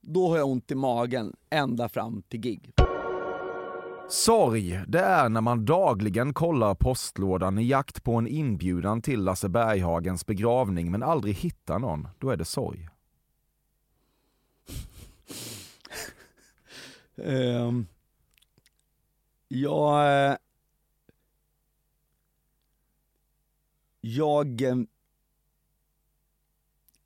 då 0.00 0.28
har 0.28 0.36
jag 0.36 0.48
ont 0.48 0.70
i 0.70 0.74
magen 0.74 1.36
ända 1.50 1.88
fram 1.88 2.22
till 2.22 2.40
gig. 2.40 2.72
Sorg, 4.08 4.80
det 4.88 5.00
är 5.00 5.28
när 5.28 5.40
man 5.40 5.64
dagligen 5.64 6.34
kollar 6.34 6.74
postlådan 6.74 7.58
i 7.58 7.66
jakt 7.66 8.04
på 8.04 8.14
en 8.14 8.26
inbjudan 8.26 9.02
till 9.02 9.20
Lasse 9.20 9.48
Berghagens 9.48 10.26
begravning 10.26 10.90
men 10.90 11.02
aldrig 11.02 11.34
hittar 11.34 11.78
någon. 11.78 12.08
Då 12.18 12.30
är 12.30 12.36
det 12.36 12.44
sorg. 12.44 12.88
Um, 17.16 17.86
jag... 19.48 20.30
Eh, 20.30 20.36
jag 24.00 24.62
eh, 24.62 24.76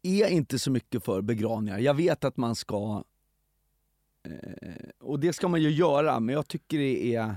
är 0.02 0.28
inte 0.28 0.58
så 0.58 0.70
mycket 0.70 1.04
för 1.04 1.22
begravningar. 1.22 1.78
Jag 1.78 1.94
vet 1.94 2.24
att 2.24 2.36
man 2.36 2.54
ska... 2.54 3.04
Eh, 4.22 4.88
och 4.98 5.20
det 5.20 5.32
ska 5.32 5.48
man 5.48 5.62
ju 5.62 5.70
göra, 5.70 6.20
men 6.20 6.34
jag 6.34 6.48
tycker 6.48 6.78
det 6.78 7.14
är 7.14 7.34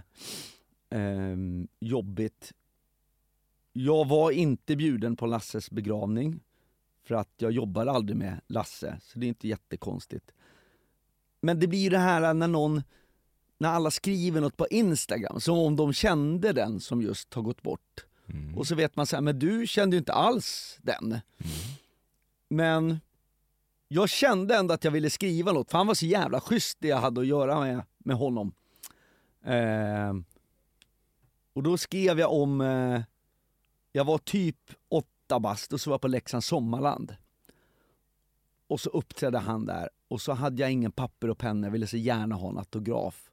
ehm, 0.90 1.68
jobbigt. 1.80 2.54
Jag 3.74 4.08
var 4.08 4.32
inte 4.32 4.76
bjuden 4.76 5.16
på 5.16 5.26
Lasses 5.26 5.72
begravning, 5.72 6.40
för 7.04 7.16
att 7.16 7.30
jag 7.38 7.52
jobbar 7.52 7.86
aldrig 7.86 8.18
med 8.18 8.42
Lasse, 8.48 9.00
så 9.02 9.20
det 9.20 9.26
är 9.26 9.28
inte 9.28 9.48
jättekonstigt. 9.48 10.32
Men 11.42 11.60
det 11.60 11.68
blir 11.68 11.80
ju 11.80 11.90
det 11.90 11.98
här 11.98 12.34
när 12.34 12.48
någon, 12.48 12.84
när 13.64 13.70
alla 13.70 13.92
skriver 13.92 14.42
något 14.42 14.58
på 14.58 14.68
Instagram, 14.68 15.40
som 15.40 15.58
om 15.58 15.76
de 15.76 15.94
kände 15.94 16.54
den 16.54 16.80
som 16.80 17.02
just 17.02 17.34
har 17.34 17.42
gått 17.42 17.62
bort. 17.62 18.06
Och 18.56 18.68
så 18.68 18.76
vet 18.76 18.96
man 18.96 19.08
så 19.08 19.16
här, 19.16 19.22
men 19.22 19.40
du 19.40 19.68
kände 19.68 19.96
ju 19.96 19.98
inte 19.98 20.14
alls 20.14 20.78
den. 20.82 21.20
Men 22.48 23.00
jag 23.88 24.10
kände 24.10 24.56
ändå 24.56 24.74
att 24.74 24.84
jag 24.84 24.92
ville 24.92 25.10
skriva 25.10 25.52
något, 25.52 25.72
för 25.72 25.78
han 25.78 25.88
var 25.88 25.94
så 25.94 26.06
jävla 26.06 26.42
schysst 26.42 26.78
det 26.82 26.88
jag 26.88 26.98
hade 26.98 27.22
att 27.22 27.28
göra 27.28 27.60
med, 27.60 27.84
med 27.98 28.16
honom. 28.16 28.54
Eh, 29.46 30.14
och 31.54 31.64
då 31.64 31.78
skrev 31.78 32.20
jag 32.20 32.34
om, 32.34 32.62
eh, 32.62 33.02
jag 33.92 34.06
var 34.06 34.18
typ 34.18 34.58
åtta 34.90 35.40
bast 35.40 35.74
och 35.74 35.82
så 35.82 35.90
var 35.90 35.94
jag 35.94 36.02
på 36.02 36.08
Leksands 36.08 36.48
sommarland. 36.48 37.16
Och 38.68 38.80
så 38.80 38.90
uppträdde 38.90 39.40
han 39.40 39.66
där 39.66 39.90
och 40.08 40.22
så 40.22 40.34
hade 40.34 40.62
jag 40.62 40.72
ingen 40.72 40.92
papper 40.92 41.30
och 41.30 41.38
penna, 41.38 41.68
jag 41.68 41.72
ville 41.72 41.88
så 41.88 41.98
gärna 41.98 42.36
ha 42.36 42.50
en 42.50 42.58
autograf. 42.58 43.30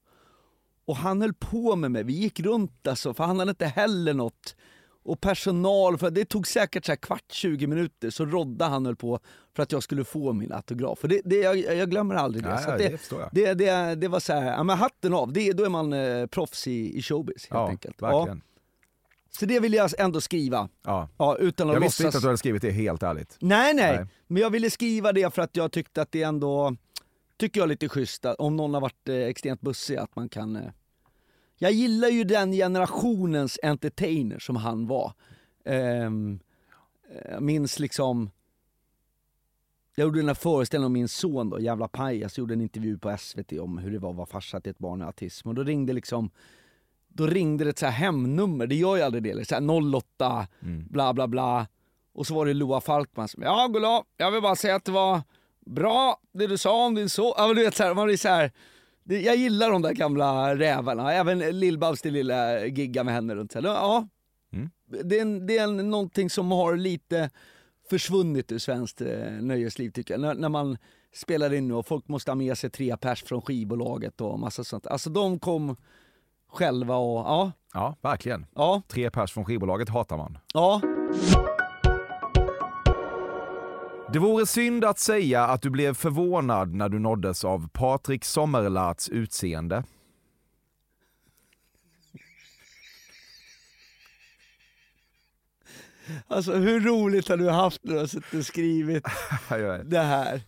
Och 0.91 0.97
han 0.97 1.21
höll 1.21 1.35
på 1.35 1.77
med 1.77 1.91
mig, 1.91 2.05
vi 2.05 2.13
gick 2.13 2.41
runt 2.41 2.87
alltså, 2.87 3.15
för 3.15 3.25
han 3.25 3.39
hade 3.39 3.51
inte 3.51 3.67
heller 3.67 4.15
något. 4.15 4.57
Och 5.03 5.21
personal, 5.21 5.99
för 5.99 6.11
det 6.11 6.25
tog 6.25 6.47
säkert 6.47 6.85
så 6.85 6.93
här 6.93 6.97
kvart, 6.97 7.25
20 7.33 7.67
minuter, 7.67 8.11
så 8.11 8.25
Rodda 8.27 8.69
han 8.69 8.87
höll 8.87 8.97
på 8.97 9.21
för 9.57 9.63
att 9.63 9.73
jag 9.73 9.83
skulle 9.83 10.05
få 10.05 10.33
min 10.33 10.53
autograf. 10.53 11.03
Och 11.03 11.09
det, 11.09 11.21
det, 11.25 11.37
jag, 11.37 11.59
jag 11.59 11.91
glömmer 11.91 12.15
aldrig 12.15 12.45
det. 12.45 12.51
Ja, 12.51 12.59
så 12.59 12.71
ja, 12.71 12.77
det 12.77 12.99
det, 13.33 13.55
det, 13.55 13.95
det, 13.95 14.09
var 14.09 14.21
så 14.21 14.33
här, 14.33 14.53
ja 14.53 14.63
men 14.63 14.79
hatten 14.79 15.15
av, 15.15 15.33
det, 15.33 15.53
då 15.53 15.65
är 15.65 15.69
man 15.69 15.93
eh, 15.93 16.27
proffs 16.27 16.67
i, 16.67 16.99
i 16.99 17.03
showbiz 17.03 17.37
helt 17.37 17.49
Ja, 17.51 17.69
enkelt. 17.69 18.03
verkligen. 18.03 18.43
Så 19.31 19.47
det 19.47 19.61
vill 19.61 19.75
jag 19.75 19.91
ändå 19.99 20.21
skriva. 20.21 20.69
Ja. 20.85 21.09
Ja, 21.19 21.37
utan 21.37 21.69
att 21.69 21.75
Jag 21.75 21.81
visste 21.81 22.03
låtsas... 22.03 22.07
inte 22.07 22.19
att 22.19 22.23
du 22.23 22.29
hade 22.29 22.39
skrivit 22.39 22.63
det 22.63 22.71
helt 22.71 23.03
ärligt. 23.03 23.37
Nej, 23.41 23.75
nej, 23.75 23.97
Nej. 23.97 24.07
Men 24.27 24.43
jag 24.43 24.51
ville 24.51 24.71
skriva 24.71 25.13
det 25.13 25.35
för 25.35 25.43
att 25.43 25.57
jag 25.57 25.73
tyckte 25.73 26.03
att 26.03 26.13
det 26.13 26.23
ändå, 26.23 26.77
tycker 27.39 27.61
jag 27.61 27.65
är 27.65 27.69
lite 27.69 27.89
schysst, 27.89 28.25
om 28.25 28.57
någon 28.57 28.75
har 28.75 28.81
varit 28.81 29.09
eh, 29.09 29.15
extremt 29.17 29.61
bussig, 29.61 29.97
att 29.97 30.17
man 30.17 30.29
kan... 30.29 30.57
Eh... 30.57 30.63
Jag 31.63 31.73
gillar 31.73 32.09
ju 32.09 32.25
den 32.25 32.53
generationens 32.53 33.59
entertainer 33.63 34.39
som 34.39 34.57
han 34.57 34.87
var. 34.87 35.13
Ehm, 35.65 36.41
jag 37.31 37.43
minns 37.43 37.79
liksom, 37.79 38.31
jag 39.95 40.05
gjorde 40.05 40.19
den 40.19 40.29
här 40.29 40.35
föreställningen 40.35 40.87
om 40.87 40.93
min 40.93 41.09
son 41.09 41.51
då, 41.51 41.61
jävla 41.61 41.89
pajas, 41.89 42.39
gjorde 42.39 42.55
en 42.55 42.61
intervju 42.61 42.99
på 42.99 43.17
SVT 43.19 43.53
om 43.53 43.79
hur 43.79 43.91
det 43.91 43.99
var 43.99 44.11
att 44.11 44.17
vara 44.17 44.27
farsa 44.27 44.61
till 44.61 44.71
ett 44.71 44.79
barn 44.79 44.99
med 44.99 45.07
autism. 45.07 45.49
Och 45.49 45.55
då 45.55 45.63
ringde 45.63 45.93
liksom, 45.93 46.31
då 47.09 47.27
ringde 47.27 47.65
det 47.65 47.71
ett 47.71 47.79
så 47.79 47.87
här 47.87 47.93
hemnummer, 47.93 48.67
det 48.67 48.75
gör 48.75 48.97
ju 48.97 49.03
aldrig 49.03 49.23
det, 49.23 49.49
så 49.49 49.55
här 49.55 49.95
08, 49.97 50.47
bla 50.91 51.13
bla 51.13 51.29
bla. 51.29 51.67
Och 52.13 52.27
så 52.27 52.35
var 52.35 52.47
det 52.47 52.55
Loa 52.55 52.81
Falkman 52.81 53.29
som, 53.29 53.43
ja 53.43 53.67
goddag, 53.67 54.05
jag 54.17 54.31
vill 54.31 54.43
bara 54.43 54.57
säga 54.57 54.75
att 54.75 54.85
det 54.85 54.93
var 54.93 55.23
bra 55.67 56.21
det 56.33 56.47
du 56.47 56.59
sa 56.59 56.87
om 56.87 56.95
din 56.95 57.09
son. 57.09 57.33
Ja 57.37 57.47
men 57.47 57.57
du 57.57 57.65
vet 57.65 57.77
så 57.77 57.83
här, 57.83 57.95
man 57.95 58.07
blir 58.07 58.17
så 58.17 58.29
här, 58.29 58.43
det, 58.43 58.53
jag 59.17 59.37
gillar 59.37 59.71
de 59.71 59.83
där 59.83 59.93
gamla 59.93 60.57
rävarna, 60.57 61.13
även 61.13 61.43
Lill-Babs 61.43 62.01
det 62.03 62.11
lilla 62.11 62.67
gigga 62.67 63.05
med 63.05 63.15
henne 63.15 63.35
runt. 63.35 63.55
Ja, 63.55 64.09
det 65.05 65.19
är, 65.19 65.23
en, 65.23 65.47
det 65.47 65.59
är 65.59 65.65
en, 65.65 65.91
någonting 65.91 66.31
som 66.31 66.51
har 66.51 66.77
lite 66.77 67.31
försvunnit 67.91 68.53
ur 68.53 68.59
svenskt 68.59 69.01
eh, 69.01 69.31
nöjesliv 69.41 69.91
tycker 69.91 70.15
jag. 70.15 70.21
När, 70.21 70.35
när 70.35 70.49
man 70.49 70.77
spelar 71.15 71.53
in 71.53 71.69
nu 71.69 71.75
och 71.75 71.87
folk 71.87 72.09
måste 72.09 72.31
ha 72.31 72.37
med 72.37 72.59
sig 72.59 72.71
tre 72.71 72.97
pers 72.97 73.23
från 73.23 73.43
skivbolaget 73.43 74.21
och 74.21 74.39
massa 74.41 74.65
sånt. 74.65 74.87
Alltså 74.87 75.11
de 75.11 75.39
kom 75.39 75.77
själva 76.49 76.97
och 76.97 77.19
ja, 77.21 77.53
Ja, 77.75 77.97
verkligen. 78.03 78.47
ja, 78.55 78.83
Tre 78.89 79.11
pers 79.11 79.33
från 79.33 79.45
skivbolaget 79.45 79.89
hatar 79.89 80.17
man. 80.17 80.39
ja. 80.55 80.81
Det 84.13 84.19
vore 84.19 84.47
synd 84.47 84.85
att 84.85 84.99
säga 84.99 85.45
att 85.45 85.63
du 85.63 85.71
blev 85.71 85.95
förvånad 85.95 86.75
när 86.75 86.89
du 86.89 86.99
nåddes 86.99 87.45
av 87.45 87.69
Patrik 87.69 88.25
Sommerlarts 88.25 89.09
utseende. 89.09 89.85
Alltså 96.29 96.53
hur 96.53 96.81
roligt 96.81 97.29
har 97.29 97.37
du 97.37 97.51
haft 97.51 97.85
när 97.85 97.93
du 97.95 97.99
har 97.99 98.07
suttit 98.07 98.35
och 98.35 98.47
skrivit 98.47 99.05
det 99.85 99.99
här? 99.99 100.43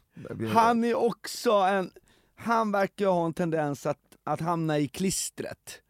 Han 0.52 0.84
är 0.84 0.94
också 0.94 1.52
en, 1.52 1.90
han 2.36 2.72
verkar 2.72 3.06
ha 3.06 3.26
en 3.26 3.34
tendens 3.34 3.86
att, 3.86 4.00
att 4.24 4.40
hamna 4.40 4.78
i 4.78 4.88
klistret. 4.88 5.80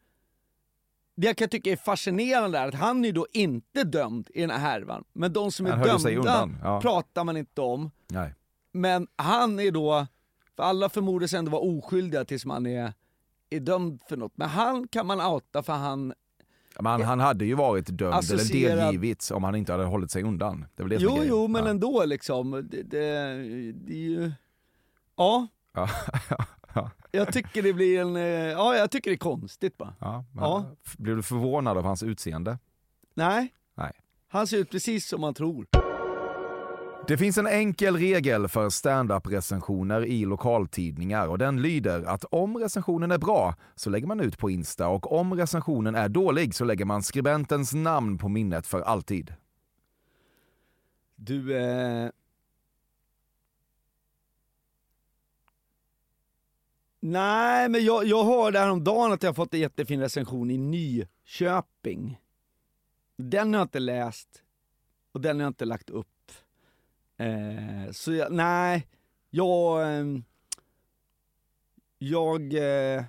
Det 1.15 1.27
jag 1.27 1.37
kan 1.37 1.49
tycka 1.49 1.71
är 1.71 1.75
fascinerande 1.75 2.57
är 2.57 2.67
att 2.67 2.75
han 2.75 3.05
är 3.05 3.11
då 3.11 3.27
inte 3.33 3.83
dömd 3.83 4.29
i 4.33 4.41
den 4.41 4.49
här 4.49 4.59
härvan, 4.59 5.03
men 5.13 5.33
de 5.33 5.51
som 5.51 5.65
är 5.65 5.77
dömda 5.77 6.49
ja. 6.63 6.81
pratar 6.81 7.23
man 7.23 7.37
inte 7.37 7.61
om. 7.61 7.91
Nej. 8.07 8.33
Men 8.71 9.07
han 9.15 9.59
är 9.59 9.71
då, 9.71 10.07
för 10.55 10.63
alla 10.63 10.89
förmodas 10.89 11.33
ändå 11.33 11.51
vara 11.51 11.61
oskyldiga 11.61 12.25
tills 12.25 12.45
man 12.45 12.65
är, 12.65 12.93
är 13.49 13.59
dömd 13.59 14.01
för 14.09 14.17
något. 14.17 14.31
Men 14.35 14.49
han 14.49 14.87
kan 14.87 15.07
man 15.07 15.21
outa 15.21 15.63
för 15.63 15.73
han, 15.73 16.13
han, 16.75 17.01
han 17.01 17.19
hade 17.19 17.45
ju 17.45 17.53
varit 17.53 17.97
dömd 17.97 18.13
Associerad- 18.13 18.71
eller 18.71 18.85
delgivits 18.85 19.31
om 19.31 19.43
han 19.43 19.55
inte 19.55 19.71
hade 19.71 19.83
hållit 19.83 20.11
sig 20.11 20.23
undan. 20.23 20.65
Det 20.75 20.83
det 20.83 20.95
jo 20.95 21.19
jo 21.23 21.47
men 21.47 21.63
ja. 21.63 21.69
ändå 21.69 22.05
liksom, 22.05 22.51
det, 22.51 22.83
det, 22.83 22.97
det 23.73 23.93
är 23.93 23.97
ju, 23.97 24.31
ja. 25.15 25.47
Ja. 25.73 25.89
ja. 27.13 27.19
Jag 27.19 27.33
tycker 27.33 27.63
det 27.63 27.73
blir 27.73 27.99
en, 28.01 28.15
eh, 28.15 28.23
ja 28.23 28.75
jag 28.75 28.91
tycker 28.91 29.11
det 29.11 29.15
är 29.15 29.17
konstigt 29.17 29.77
bara. 29.77 29.95
Ja, 29.99 30.25
Ja. 30.35 30.65
Blev 30.97 31.15
du 31.15 31.23
förvånad 31.23 31.77
av 31.77 31.83
hans 31.83 32.03
utseende? 32.03 32.57
Nej, 33.13 33.53
Nej. 33.75 33.91
han 34.27 34.47
ser 34.47 34.57
ut 34.57 34.69
precis 34.69 35.07
som 35.07 35.21
man 35.21 35.33
tror. 35.33 35.65
Det 37.07 37.17
finns 37.17 37.37
en 37.37 37.47
enkel 37.47 37.97
regel 37.97 38.47
för 38.47 38.69
stand-up-recensioner 38.69 40.05
i 40.05 40.25
lokaltidningar 40.25 41.27
och 41.27 41.37
den 41.37 41.61
lyder 41.61 42.03
att 42.03 42.25
om 42.31 42.57
recensionen 42.57 43.11
är 43.11 43.17
bra 43.17 43.55
så 43.75 43.89
lägger 43.89 44.07
man 44.07 44.19
ut 44.19 44.37
på 44.37 44.49
Insta 44.49 44.87
och 44.87 45.19
om 45.19 45.33
recensionen 45.33 45.95
är 45.95 46.09
dålig 46.09 46.55
så 46.55 46.65
lägger 46.65 46.85
man 46.85 47.03
skribentens 47.03 47.73
namn 47.73 48.17
på 48.17 48.29
minnet 48.29 48.67
för 48.67 48.81
alltid. 48.81 49.33
Du, 51.15 51.57
eh... 51.57 52.09
Nej, 57.05 57.69
men 57.69 57.85
jag, 57.85 58.05
jag 58.05 58.23
hörde 58.25 58.59
häromdagen 58.59 59.11
att 59.11 59.23
jag 59.23 59.29
har 59.29 59.33
fått 59.33 59.53
en 59.53 59.59
jättefin 59.59 59.99
recension 59.99 60.51
i 60.51 60.57
Nyköping. 60.57 62.19
Den 63.17 63.53
har 63.53 63.59
jag 63.59 63.65
inte 63.65 63.79
läst 63.79 64.43
och 65.11 65.21
den 65.21 65.35
har 65.35 65.43
jag 65.43 65.49
inte 65.49 65.65
lagt 65.65 65.89
upp. 65.89 66.31
Eh, 67.17 67.91
så 67.91 68.13
jag, 68.13 68.31
nej, 68.31 68.87
jag... 69.29 69.93
Ehm, 69.97 70.23
jag... 71.97 72.53
Eh, 72.53 73.03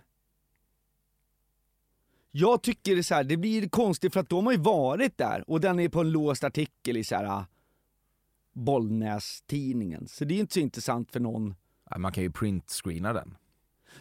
jag 2.31 2.63
tycker 2.63 2.97
det, 2.97 3.03
så 3.03 3.15
här, 3.15 3.25
det 3.25 3.37
blir 3.37 3.69
konstigt 3.69 4.13
för 4.13 4.21
att 4.21 4.29
de 4.29 4.47
har 4.47 4.53
ju 4.53 4.59
varit 4.59 5.19
där 5.19 5.51
och 5.51 5.61
den 5.61 5.81
är 5.81 5.89
på 5.89 6.01
en 6.01 6.11
låst 6.11 6.45
artikel 6.45 6.97
i 6.97 7.05
så 7.05 7.15
här 7.15 7.25
ah, 7.25 7.47
Bollnäs-tidningen. 8.53 10.09
Så 10.09 10.25
det 10.25 10.35
är 10.35 10.39
inte 10.39 10.55
så 10.55 10.61
intressant 10.61 11.13
för 11.13 11.21
någon. 11.21 11.55
Man 11.97 12.13
kan 12.13 12.23
ju 12.23 12.31
printscreena 12.31 13.13
den. 13.13 13.37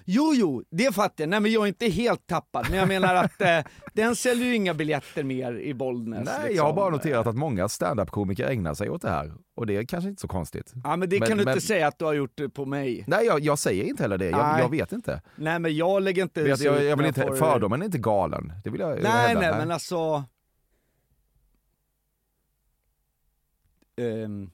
Jo, 0.05 0.33
jo, 0.35 0.63
det 0.69 0.95
fattar 0.95 1.23
jag. 1.23 1.29
Nej 1.29 1.39
men 1.39 1.51
jag 1.51 1.63
är 1.63 1.67
inte 1.67 1.87
helt 1.87 2.27
tappad. 2.27 2.65
Men 2.69 2.79
jag 2.79 2.87
menar 2.87 3.15
att 3.15 3.41
eh, 3.41 3.59
den 3.93 4.15
säljer 4.15 4.47
ju 4.47 4.55
inga 4.55 4.73
biljetter 4.73 5.23
mer 5.23 5.53
i 5.59 5.73
Bollnäs. 5.73 6.25
Nej, 6.25 6.35
liksom. 6.39 6.55
jag 6.55 6.63
har 6.63 6.73
bara 6.73 6.89
noterat 6.89 7.27
att 7.27 7.35
många 7.35 7.69
stand-up-komiker 7.69 8.47
ägnar 8.47 8.73
sig 8.73 8.89
åt 8.89 9.01
det 9.01 9.09
här 9.09 9.33
och 9.55 9.65
det 9.67 9.77
är 9.77 9.83
kanske 9.83 10.09
inte 10.09 10.21
så 10.21 10.27
konstigt. 10.27 10.73
Ja 10.83 10.95
men 10.95 11.09
det 11.09 11.19
Men- 11.19 11.27
kan 11.29 11.37
du 11.37 11.45
men- 11.45 11.53
inte 11.53 11.67
säga 11.67 11.87
att 11.87 11.99
du 11.99 12.05
har 12.05 12.13
gjort 12.13 12.31
det 12.35 12.49
på 12.49 12.65
mig. 12.65 13.03
Nej, 13.07 13.25
jag, 13.25 13.39
jag 13.39 13.59
säger 13.59 13.83
inte 13.83 14.03
heller 14.03 14.17
det. 14.17 14.29
Jag, 14.29 14.59
jag 14.59 14.69
vet 14.69 14.91
inte. 14.91 15.21
Nej 15.35 15.59
men 15.59 15.75
jag 15.75 16.01
lägger 16.03 16.23
inte... 16.23 16.41
Jag, 16.41 16.59
jag, 16.59 16.83
jag 16.83 16.97
vill 16.97 17.05
inte 17.05 17.21
får- 17.21 17.35
fördomen 17.35 17.81
är 17.81 17.85
inte 17.85 17.97
galen. 17.97 18.53
Det 18.63 18.69
vill 18.69 18.81
jag 18.81 18.89
Nej, 19.03 19.11
hävda. 19.11 19.41
nej, 19.41 19.51
men 19.59 19.71
alltså... 19.71 20.23
Ehm, 23.97 24.51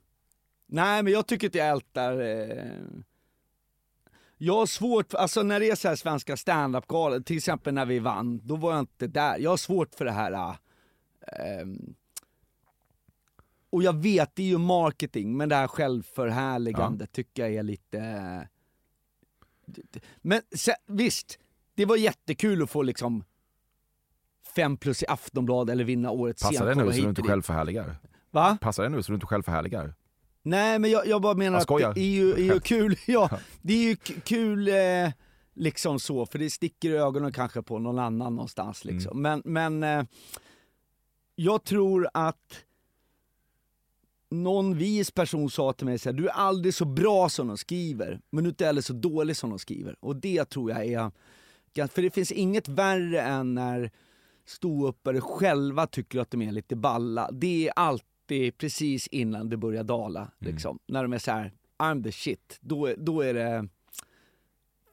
nej, 0.67 1.03
men 1.03 1.13
jag 1.13 1.27
tycker 1.27 1.47
att 1.47 1.55
jag 1.55 1.67
ältar... 1.69 2.21
eh, 2.21 2.63
Jag 4.41 4.55
har 4.55 4.65
svårt, 4.65 5.13
alltså 5.13 5.43
när 5.43 5.59
det 5.59 5.69
är 5.69 5.75
så 5.75 5.87
här 5.87 5.95
svenska 5.95 6.37
standup-galor, 6.37 7.19
till 7.19 7.37
exempel 7.37 7.73
när 7.73 7.85
vi 7.85 7.99
vann, 7.99 8.41
då 8.43 8.55
var 8.55 8.71
jag 8.71 8.79
inte 8.79 9.07
där. 9.07 9.37
Jag 9.37 9.49
har 9.49 9.57
svårt 9.57 9.95
för 9.95 10.05
det 10.05 10.11
här... 10.11 10.31
äh, 10.31 10.55
ehm, 11.61 11.95
och 13.69 13.83
jag 13.83 14.01
vet, 14.01 14.35
det 14.35 14.43
är 14.43 14.47
ju 14.47 14.57
marketing, 14.57 15.37
men 15.37 15.49
det 15.49 15.55
här 15.55 15.67
självförhärligande 15.67 17.07
tycker 17.07 17.43
jag 17.43 17.53
är 17.53 17.63
lite... 17.63 18.47
Men 20.17 20.41
visst, 20.87 21.39
det 21.75 21.85
var 21.85 21.97
jättekul 21.97 22.63
att 22.63 22.69
få 22.69 22.81
liksom 22.81 23.23
fem 24.55 24.77
plus 24.77 25.03
i 25.03 25.05
Aftonbladet 25.07 25.73
eller 25.73 25.83
vinna 25.83 26.11
årets 26.11 26.43
Passar 26.43 26.65
det 26.65 26.75
nu 26.75 26.83
så 26.83 26.91
du 26.91 26.97
inte 26.97 27.07
och 27.09 27.15
dit. 27.15 27.25
själv 27.25 27.41
förhärligar? 27.41 27.97
Va? 28.31 28.57
Passar 28.61 28.83
det 28.83 28.89
nu 28.89 29.03
så 29.03 29.11
du 29.11 29.15
inte 29.15 29.27
själv 29.27 29.43
förhärligar? 29.43 29.93
Nej 30.43 30.79
men 30.79 30.91
jag, 30.91 31.07
jag 31.07 31.21
bara 31.21 31.33
menar 31.33 31.57
att 31.59 31.67
det 31.67 32.01
är 32.01 32.11
ju, 32.11 32.33
är 32.33 32.53
ju 32.53 32.59
kul, 32.59 32.95
ja, 33.07 33.29
det 33.61 33.73
är 33.73 33.83
ju 33.83 33.95
kul 34.23 34.67
eh, 34.67 35.11
liksom 35.53 35.99
så, 35.99 36.25
för 36.25 36.39
det 36.39 36.49
sticker 36.49 36.89
i 36.89 36.97
ögonen 36.97 37.31
kanske 37.31 37.61
på 37.61 37.79
någon 37.79 37.99
annan 37.99 38.35
någonstans 38.35 38.85
liksom. 38.85 39.21
Men, 39.21 39.41
men 39.45 39.83
eh, 39.83 40.03
jag 41.35 41.63
tror 41.63 42.09
att 42.13 42.63
någon 44.29 44.77
vis 44.77 45.11
person 45.11 45.49
sa 45.49 45.73
till 45.73 45.85
mig 45.85 45.99
så 45.99 46.09
här, 46.09 46.13
du 46.13 46.27
är 46.27 46.33
aldrig 46.33 46.73
så 46.73 46.85
bra 46.85 47.29
som 47.29 47.47
de 47.47 47.57
skriver, 47.57 48.21
men 48.29 48.43
du 48.43 48.47
är 48.47 48.51
inte 48.51 48.65
heller 48.65 48.81
så 48.81 48.93
dålig 48.93 49.37
som 49.37 49.49
de 49.49 49.59
skriver. 49.59 49.95
Och 49.99 50.15
det 50.15 50.45
tror 50.45 50.71
jag 50.71 50.85
är, 50.85 51.11
för 51.87 52.01
det 52.01 52.11
finns 52.11 52.31
inget 52.31 52.67
värre 52.67 53.21
än 53.21 53.53
när 53.53 53.91
ståuppare 54.45 55.21
själva 55.21 55.87
tycker 55.87 56.19
att 56.19 56.31
de 56.31 56.41
är 56.41 56.51
lite 56.51 56.75
balla. 56.75 57.29
Det 57.31 57.67
är 57.67 57.73
alltid 58.35 58.57
precis 58.57 59.07
innan 59.07 59.49
det 59.49 59.57
börjar 59.57 59.83
dala, 59.83 60.31
liksom. 60.39 60.79
När 60.87 61.03
de 61.03 61.13
är 61.13 61.17
så 61.17 61.31
här: 61.31 61.51
I'm 61.77 62.03
the 62.03 62.11
shit. 62.11 62.57
Då, 62.61 62.85
är- 62.85 62.95
då 62.97 63.21
är 63.21 63.33
det... 63.33 63.67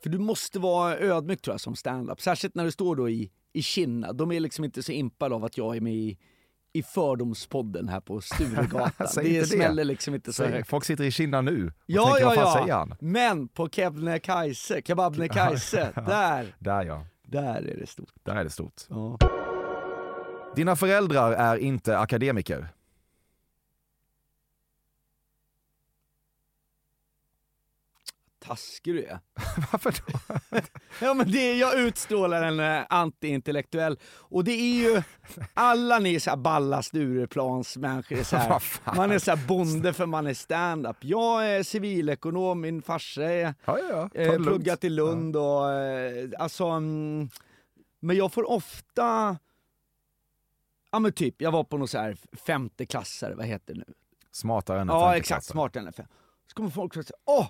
För 0.02 0.10
du 0.10 0.18
måste 0.18 0.58
vara 0.58 0.98
ödmjuk 0.98 1.42
tror 1.42 1.54
jag 1.54 1.60
som 1.60 1.76
stand-up. 1.76 2.20
Särskilt 2.20 2.54
när 2.54 2.64
du 2.64 2.70
står 2.70 2.96
då 2.96 3.08
i, 3.08 3.30
i 3.52 3.62
Kinna. 3.62 4.12
De 4.12 4.32
är 4.32 4.40
liksom 4.40 4.64
inte 4.64 4.82
så 4.82 4.92
impade 4.92 5.34
av 5.34 5.44
att 5.44 5.58
jag 5.58 5.76
är 5.76 5.80
med 5.80 5.94
i, 5.94 6.18
i 6.72 6.82
Fördomspodden 6.82 7.88
här 7.88 8.00
på 8.00 8.20
Sturegatan. 8.20 8.90
Det 9.22 9.22
det. 9.40 9.46
smäller 9.46 9.84
liksom 9.84 10.14
inte 10.14 10.32
så 10.32 10.42
Säg, 10.42 10.52
högt. 10.52 10.68
folk 10.68 10.84
sitter 10.84 11.04
i 11.04 11.10
Kina 11.10 11.40
nu 11.40 11.66
och 11.66 11.72
Ja, 11.86 12.04
tänker, 12.04 12.20
ja, 12.20 12.26
vad 12.26 12.34
fan 12.36 12.44
ja. 12.46 12.60
säger 12.62 12.74
han? 12.74 12.94
Men 13.00 13.48
på 13.48 13.68
Kebnekaise, 13.68 14.82
Kebabnekaise, 14.84 15.92
där, 16.06 16.54
Där 16.58 16.84
ja, 16.84 17.06
där 17.22 17.62
är 17.62 17.76
det 17.80 17.86
stort. 17.86 18.12
där 18.22 18.36
är 18.36 18.44
det 18.44 18.50
stort. 18.50 18.82
Ja. 18.88 19.18
Dina 20.56 20.76
föräldrar 20.76 21.32
är 21.32 21.56
inte 21.56 21.98
akademiker. 21.98 22.68
Taskig 28.46 28.94
du 28.94 29.04
är. 29.04 29.18
Varför 29.72 29.94
då? 30.06 30.38
Ja 31.00 31.14
men 31.14 31.30
det 31.32 31.38
är, 31.38 31.54
jag 31.60 31.78
utstrålar 31.80 32.42
en 32.42 32.60
eh, 32.60 32.86
antiintellektuell. 32.90 33.98
Och 34.04 34.44
det 34.44 34.52
är 34.52 34.74
ju, 34.74 35.02
alla 35.54 35.98
ni 35.98 36.20
så 36.20 36.30
här 36.30 36.36
balla 36.36 36.82
Stureplansmänniskor, 36.82 38.18
är 38.18 38.24
så 38.24 38.36
här, 38.36 38.48
Vad 38.48 38.62
fan? 38.62 38.96
man 38.96 39.10
är 39.10 39.18
så 39.18 39.30
här 39.30 39.46
bonde 39.48 39.92
för 39.92 40.06
man 40.06 40.26
är 40.26 40.34
stand-up. 40.34 40.96
Jag 41.00 41.46
är 41.50 41.62
civilekonom, 41.62 42.60
min 42.60 42.82
farsa 42.82 43.22
är 43.24 43.54
Ja, 43.64 43.78
ja, 43.78 43.84
ja. 43.90 44.08
Ta 44.14 44.18
eh, 44.20 44.32
lugnt. 44.32 44.46
pluggat 44.46 44.84
i 44.84 44.88
Lund 44.88 45.36
och 45.36 45.72
eh, 45.72 46.28
alltså, 46.38 46.64
mm, 46.64 47.28
men 48.00 48.16
jag 48.16 48.32
får 48.32 48.50
ofta, 48.50 49.38
ja 50.92 50.98
men 50.98 51.12
typ, 51.12 51.42
jag 51.42 51.50
var 51.52 51.64
på 51.64 51.78
någon 51.78 51.88
så 51.88 51.98
här 51.98 52.16
femte 52.46 52.86
klassare, 52.86 53.34
vad 53.34 53.46
heter 53.46 53.74
det 53.74 53.78
nu? 53.88 53.94
Smartare 54.32 54.80
än 54.80 54.88
en 54.90 54.96
Ja 54.96 55.00
femteklassare. 55.00 55.18
exakt, 55.18 55.44
smartare 55.46 55.80
än 55.80 55.86
en 55.86 55.92
fem. 55.92 56.06
Så 56.48 56.54
kommer 56.54 56.70
folk 56.70 56.96
och 56.96 57.04
säger 57.04 57.16
åh, 57.24 57.46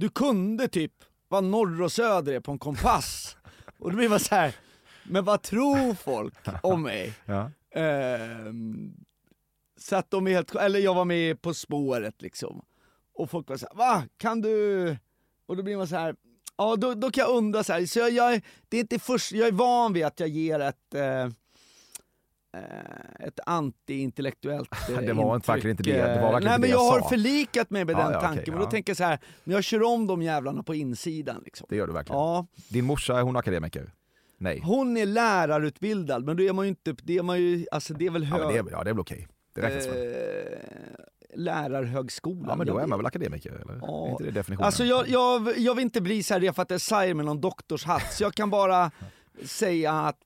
du 0.00 0.08
kunde 0.08 0.68
typ 0.68 0.92
vad 1.28 1.44
norr 1.44 1.82
och 1.82 1.92
söder 1.92 2.32
är 2.32 2.40
på 2.40 2.52
en 2.52 2.58
kompass. 2.58 3.36
och 3.78 3.90
då 3.90 3.96
blir 3.96 4.08
man 4.08 4.20
så 4.20 4.34
här, 4.34 4.54
men 5.04 5.24
vad 5.24 5.42
tror 5.42 5.94
folk 5.94 6.34
om 6.62 6.82
mig? 6.82 7.14
Ja. 7.24 7.50
Ehm, 7.74 8.94
så 9.78 9.96
att 9.96 10.10
de 10.10 10.26
är 10.26 10.30
helt, 10.30 10.54
eller 10.54 10.80
jag 10.80 10.94
var 10.94 11.04
med 11.04 11.42
På 11.42 11.54
spåret 11.54 12.22
liksom. 12.22 12.64
Och 13.14 13.30
folk 13.30 13.48
var 13.48 13.56
så 13.56 13.66
här, 13.66 13.76
va? 13.76 14.02
Kan 14.16 14.40
du? 14.40 14.96
Och 15.46 15.56
då 15.56 15.62
blir 15.62 15.76
man 15.76 15.88
så 15.88 15.96
här, 15.96 16.16
ja 16.56 16.76
då, 16.76 16.94
då 16.94 17.10
kan 17.10 17.22
jag 17.22 17.36
undra 17.36 17.64
så 17.64 17.72
här, 17.72 17.86
så 17.86 17.98
jag, 17.98 18.10
jag, 18.10 18.40
det 18.68 18.76
är 18.76 18.80
inte 18.80 18.98
först, 18.98 19.32
jag 19.32 19.48
är 19.48 19.52
van 19.52 19.92
vid 19.92 20.04
att 20.04 20.20
jag 20.20 20.28
ger 20.28 20.60
ett 20.60 20.94
eh, 20.94 21.28
ett 23.20 23.40
anti-intellektuellt 23.46 24.68
eh, 24.90 24.96
Det 25.00 25.12
var 25.12 25.34
inte- 25.36 25.52
verkligen 25.52 25.70
inte 25.76 25.82
det. 25.82 25.96
Det 25.96 26.20
var 26.20 26.32
verkligen 26.32 26.50
Nej 26.50 26.60
men 26.60 26.70
jag 26.70 26.80
jag 26.80 27.00
har 27.00 27.08
förlikat 27.08 27.70
mig 27.70 27.84
med 27.84 27.94
Ja, 27.94 27.98
den 28.02 28.12
ja, 28.12 28.20
tanken, 28.20 28.44
men 28.46 28.58
då 28.60 28.66
ja. 28.66 28.70
tänker 28.70 28.90
jag 28.90 28.96
så 28.96 29.04
här, 29.04 29.18
men 29.44 29.54
jag 29.54 29.64
kör 29.64 29.82
om 29.82 30.06
de 30.06 30.22
jävlarna 30.22 30.62
på 30.62 30.74
insidan 30.74 31.42
liksom. 31.44 31.66
Det 31.70 31.76
gör 31.76 31.86
du 31.86 31.92
verkligen. 31.92 32.18
Ja, 32.20 32.46
Din 32.68 32.84
morsa, 32.84 33.18
är 33.18 33.22
hon 33.22 33.36
akademiker? 33.36 33.92
Nej. 34.38 34.60
hon 34.64 34.96
är 34.96 35.06
lärarutbildad, 35.06 36.24
men 36.24 36.36
då 36.36 36.42
är 36.42 36.52
man 36.52 36.64
ju 36.64 36.68
inte, 36.68 36.94
det 37.02 37.16
är 37.18 37.22
man 37.22 37.40
ju, 37.40 37.66
alltså 37.72 37.94
det 37.94 38.06
är 38.06 38.10
väl 38.10 38.22
Ja, 38.22 38.28
hög... 38.28 38.40
men 38.40 38.48
det, 38.52 38.58
är, 38.58 38.72
ja, 38.72 38.84
det 38.84 38.90
är 38.90 38.94
väl 38.94 39.00
okej. 39.00 39.28
Det 39.54 39.60
räknas 39.62 39.86
eh, 39.86 40.58
lärarhögskolan. 41.34 42.46
Ja, 42.48 42.56
men 42.56 42.66
då 42.66 42.78
är 42.78 42.86
man 42.86 42.98
väl 42.98 43.06
akademiker? 43.06 43.50
Eller? 43.52 43.78
Ja. 43.82 44.06
Är 44.06 44.10
inte 44.10 44.24
det 44.24 44.30
definitionen? 44.30 44.66
Alltså 44.66 44.84
jag, 44.84 45.08
jag, 45.08 45.58
jag 45.58 45.74
vill 45.74 45.82
inte 45.84 46.00
bli 46.00 46.22
så 46.22 46.34
här 46.34 46.40
Refat 46.40 46.70
Esaier 46.70 47.14
med 47.14 47.24
någon 47.24 47.40
doktorshatt, 47.40 48.12
så 48.12 48.22
jag 48.22 48.34
kan 48.34 48.50
bara 48.50 48.90
säga 49.44 49.92
att 49.92 50.16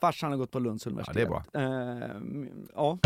farsan 0.00 0.30
har 0.30 0.38
gått 0.38 0.50
på 0.50 0.58
Lunds 0.58 0.86
universitet. 0.86 1.14
det 1.14 1.22
är 1.22 1.26
bra. 1.26 1.44
Eh, 1.54 2.16
ja. 2.74 2.98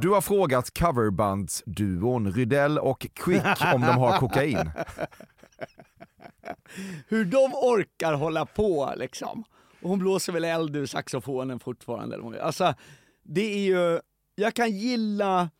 Du 0.00 0.08
har 0.08 0.20
frågat 0.20 0.78
coverbandsduon 0.78 2.32
Rydell 2.32 2.78
och 2.78 3.06
Quick 3.14 3.44
om 3.74 3.80
de 3.80 3.96
har 3.98 4.18
kokain. 4.18 4.58
Hur 7.08 7.24
de 7.24 7.54
orkar 7.54 8.14
hålla 8.14 8.46
på 8.46 8.92
liksom. 8.96 9.44
Och 9.82 9.90
hon 9.90 9.98
blåser 9.98 10.32
väl 10.32 10.44
eld 10.44 10.76
ur 10.76 10.86
saxofonen 10.86 11.60
fortfarande. 11.60 12.42
Alltså, 12.42 12.74
det 13.22 13.54
är 13.54 13.58
ju, 13.58 14.00
jag 14.34 14.54
kan 14.54 14.70
gilla 14.70 15.50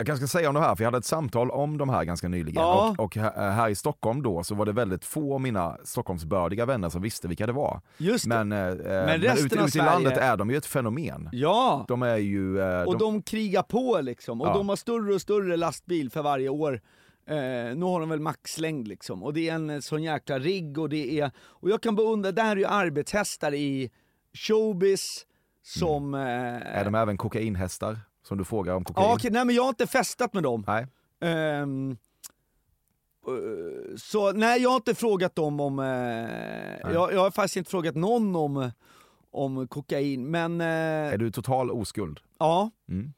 Jag 0.00 0.06
kanske 0.06 0.26
ska 0.26 0.38
säga 0.38 0.48
om 0.48 0.54
det 0.54 0.60
här, 0.60 0.74
för 0.74 0.82
jag 0.84 0.86
hade 0.86 0.98
ett 0.98 1.04
samtal 1.04 1.50
om 1.50 1.78
de 1.78 1.88
här 1.88 2.04
ganska 2.04 2.28
nyligen. 2.28 2.62
Ja. 2.62 2.94
Och, 2.98 3.04
och 3.04 3.16
här 3.16 3.50
här 3.50 3.68
i 3.68 3.74
Stockholm 3.74 4.22
då 4.22 4.44
så 4.44 4.54
var 4.54 4.66
det 4.66 4.72
väldigt 4.72 5.04
få 5.04 5.34
av 5.34 5.40
mina 5.40 5.78
Stockholmsbördiga 5.84 6.66
vänner 6.66 6.88
som 6.88 7.02
visste 7.02 7.28
vilka 7.28 7.46
det 7.46 7.52
var. 7.52 7.80
Just 7.96 8.28
det. 8.28 8.44
Men, 8.44 8.52
eh, 8.52 8.86
men, 8.86 9.20
resten 9.20 9.46
ute, 9.46 9.60
av 9.60 9.68
ute 9.68 9.78
i 9.78 9.82
landet 9.82 10.16
är 10.16 10.36
de 10.36 10.50
ju 10.50 10.56
ett 10.56 10.66
fenomen. 10.66 11.28
Ja! 11.32 11.84
De 11.88 12.02
är 12.02 12.16
ju... 12.16 12.60
Eh, 12.60 12.82
Och 12.82 12.98
de 12.98 13.22
krigar 13.22 13.62
på 13.62 14.00
liksom, 14.00 14.40
och 14.40 14.48
Ja. 14.48 14.54
de 14.54 14.68
har 14.68 14.76
större 14.76 15.14
och 15.14 15.20
större 15.20 15.56
lastbil 15.56 16.10
för 16.10 16.22
varje 16.22 16.48
år. 16.48 16.80
Eh, 17.28 17.36
nu 17.76 17.82
har 17.82 18.00
de 18.00 18.08
väl 18.08 18.20
maxlängd 18.20 18.88
liksom, 18.88 19.22
och 19.22 19.34
det 19.34 19.48
är 19.48 19.54
en 19.54 19.82
sån 19.82 20.02
jäkla 20.02 20.38
rigg 20.38 20.78
och 20.78 20.88
det 20.88 21.20
är, 21.20 21.30
och 21.38 21.70
jag 21.70 21.82
kan 21.82 21.96
beundra, 21.96 22.32
där 22.32 22.50
är 22.52 22.56
ju 22.56 22.66
arbetshästar 22.66 23.54
i 23.54 23.90
showbiz 24.34 25.24
som... 25.62 26.14
Eh, 26.14 26.20
är 26.78 26.84
de 26.84 26.94
även 26.94 27.16
kokainhästar? 27.16 27.98
Som 28.28 28.38
du 28.38 28.44
frågar 28.44 28.74
om 28.74 28.84
kokain? 28.84 29.06
ja, 29.06 29.14
okej, 29.14 29.30
nej 29.30 29.44
men 29.44 29.54
jag 29.54 29.62
har 29.62 29.68
inte 29.68 29.86
festat 29.86 30.34
med 30.34 30.42
dem. 30.42 30.64
Nej. 30.66 30.86
Ehm, 31.20 31.96
eh, 33.26 33.96
så 33.96 34.32
nej, 34.32 34.62
jag 34.62 34.70
har 34.70 34.76
inte 34.76 34.94
frågat 34.94 35.34
dem 35.34 35.60
om... 35.60 35.78
Eh, 35.78 36.92
jag, 36.92 37.12
jag 37.12 37.20
har 37.20 37.30
faktiskt 37.30 37.56
inte 37.56 37.70
frågat 37.70 37.94
någon 37.94 38.36
om, 38.36 38.70
om 39.30 39.68
kokain, 39.68 40.30
men... 40.30 40.60
Eh, 40.60 40.66
Är 41.12 41.18
du 41.18 41.30
total 41.30 41.70
oskuld? 41.70 42.20
ja. 42.38 42.70
Mm. 42.88 43.12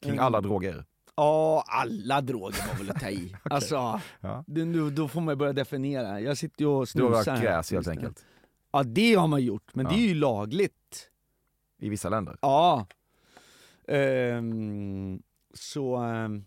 Kring 0.00 0.12
Mm. 0.12 0.24
alla 0.24 0.40
droger? 0.40 0.84
Ja, 1.16 1.64
alla 1.66 2.20
droger 2.20 2.68
var 2.68 2.78
väl 2.78 2.90
att 2.90 3.00
ta 3.00 3.08
i. 3.10 3.36
Alltså, 3.50 4.00
Ja. 4.20 4.44
det, 4.46 4.64
nu, 4.64 4.90
då 4.90 5.08
får 5.08 5.20
man 5.20 5.32
ju 5.32 5.36
börja 5.36 5.52
definiera. 5.52 6.20
Jag 6.20 6.38
sitter 6.38 6.62
ju 6.62 6.66
och 6.66 6.86
Du 6.94 7.02
har 7.02 7.10
snusar. 7.12 7.16
rökt 7.18 7.28
här 7.28 7.42
gräs 7.42 7.70
helt 7.72 7.88
enkelt? 7.88 8.24
Ja, 8.72 8.82
det 8.82 9.14
har 9.14 9.26
man 9.26 9.42
gjort, 9.42 9.74
men 9.74 9.86
det 9.86 9.94
är 9.94 10.08
ju 10.08 10.14
lagligt. 10.14 11.10
I 11.78 11.88
vissa 11.88 12.08
länder? 12.08 12.36
Ja. 12.42 12.86
Ehm, 13.88 15.22
så... 15.54 15.96
ehm, 15.96 16.44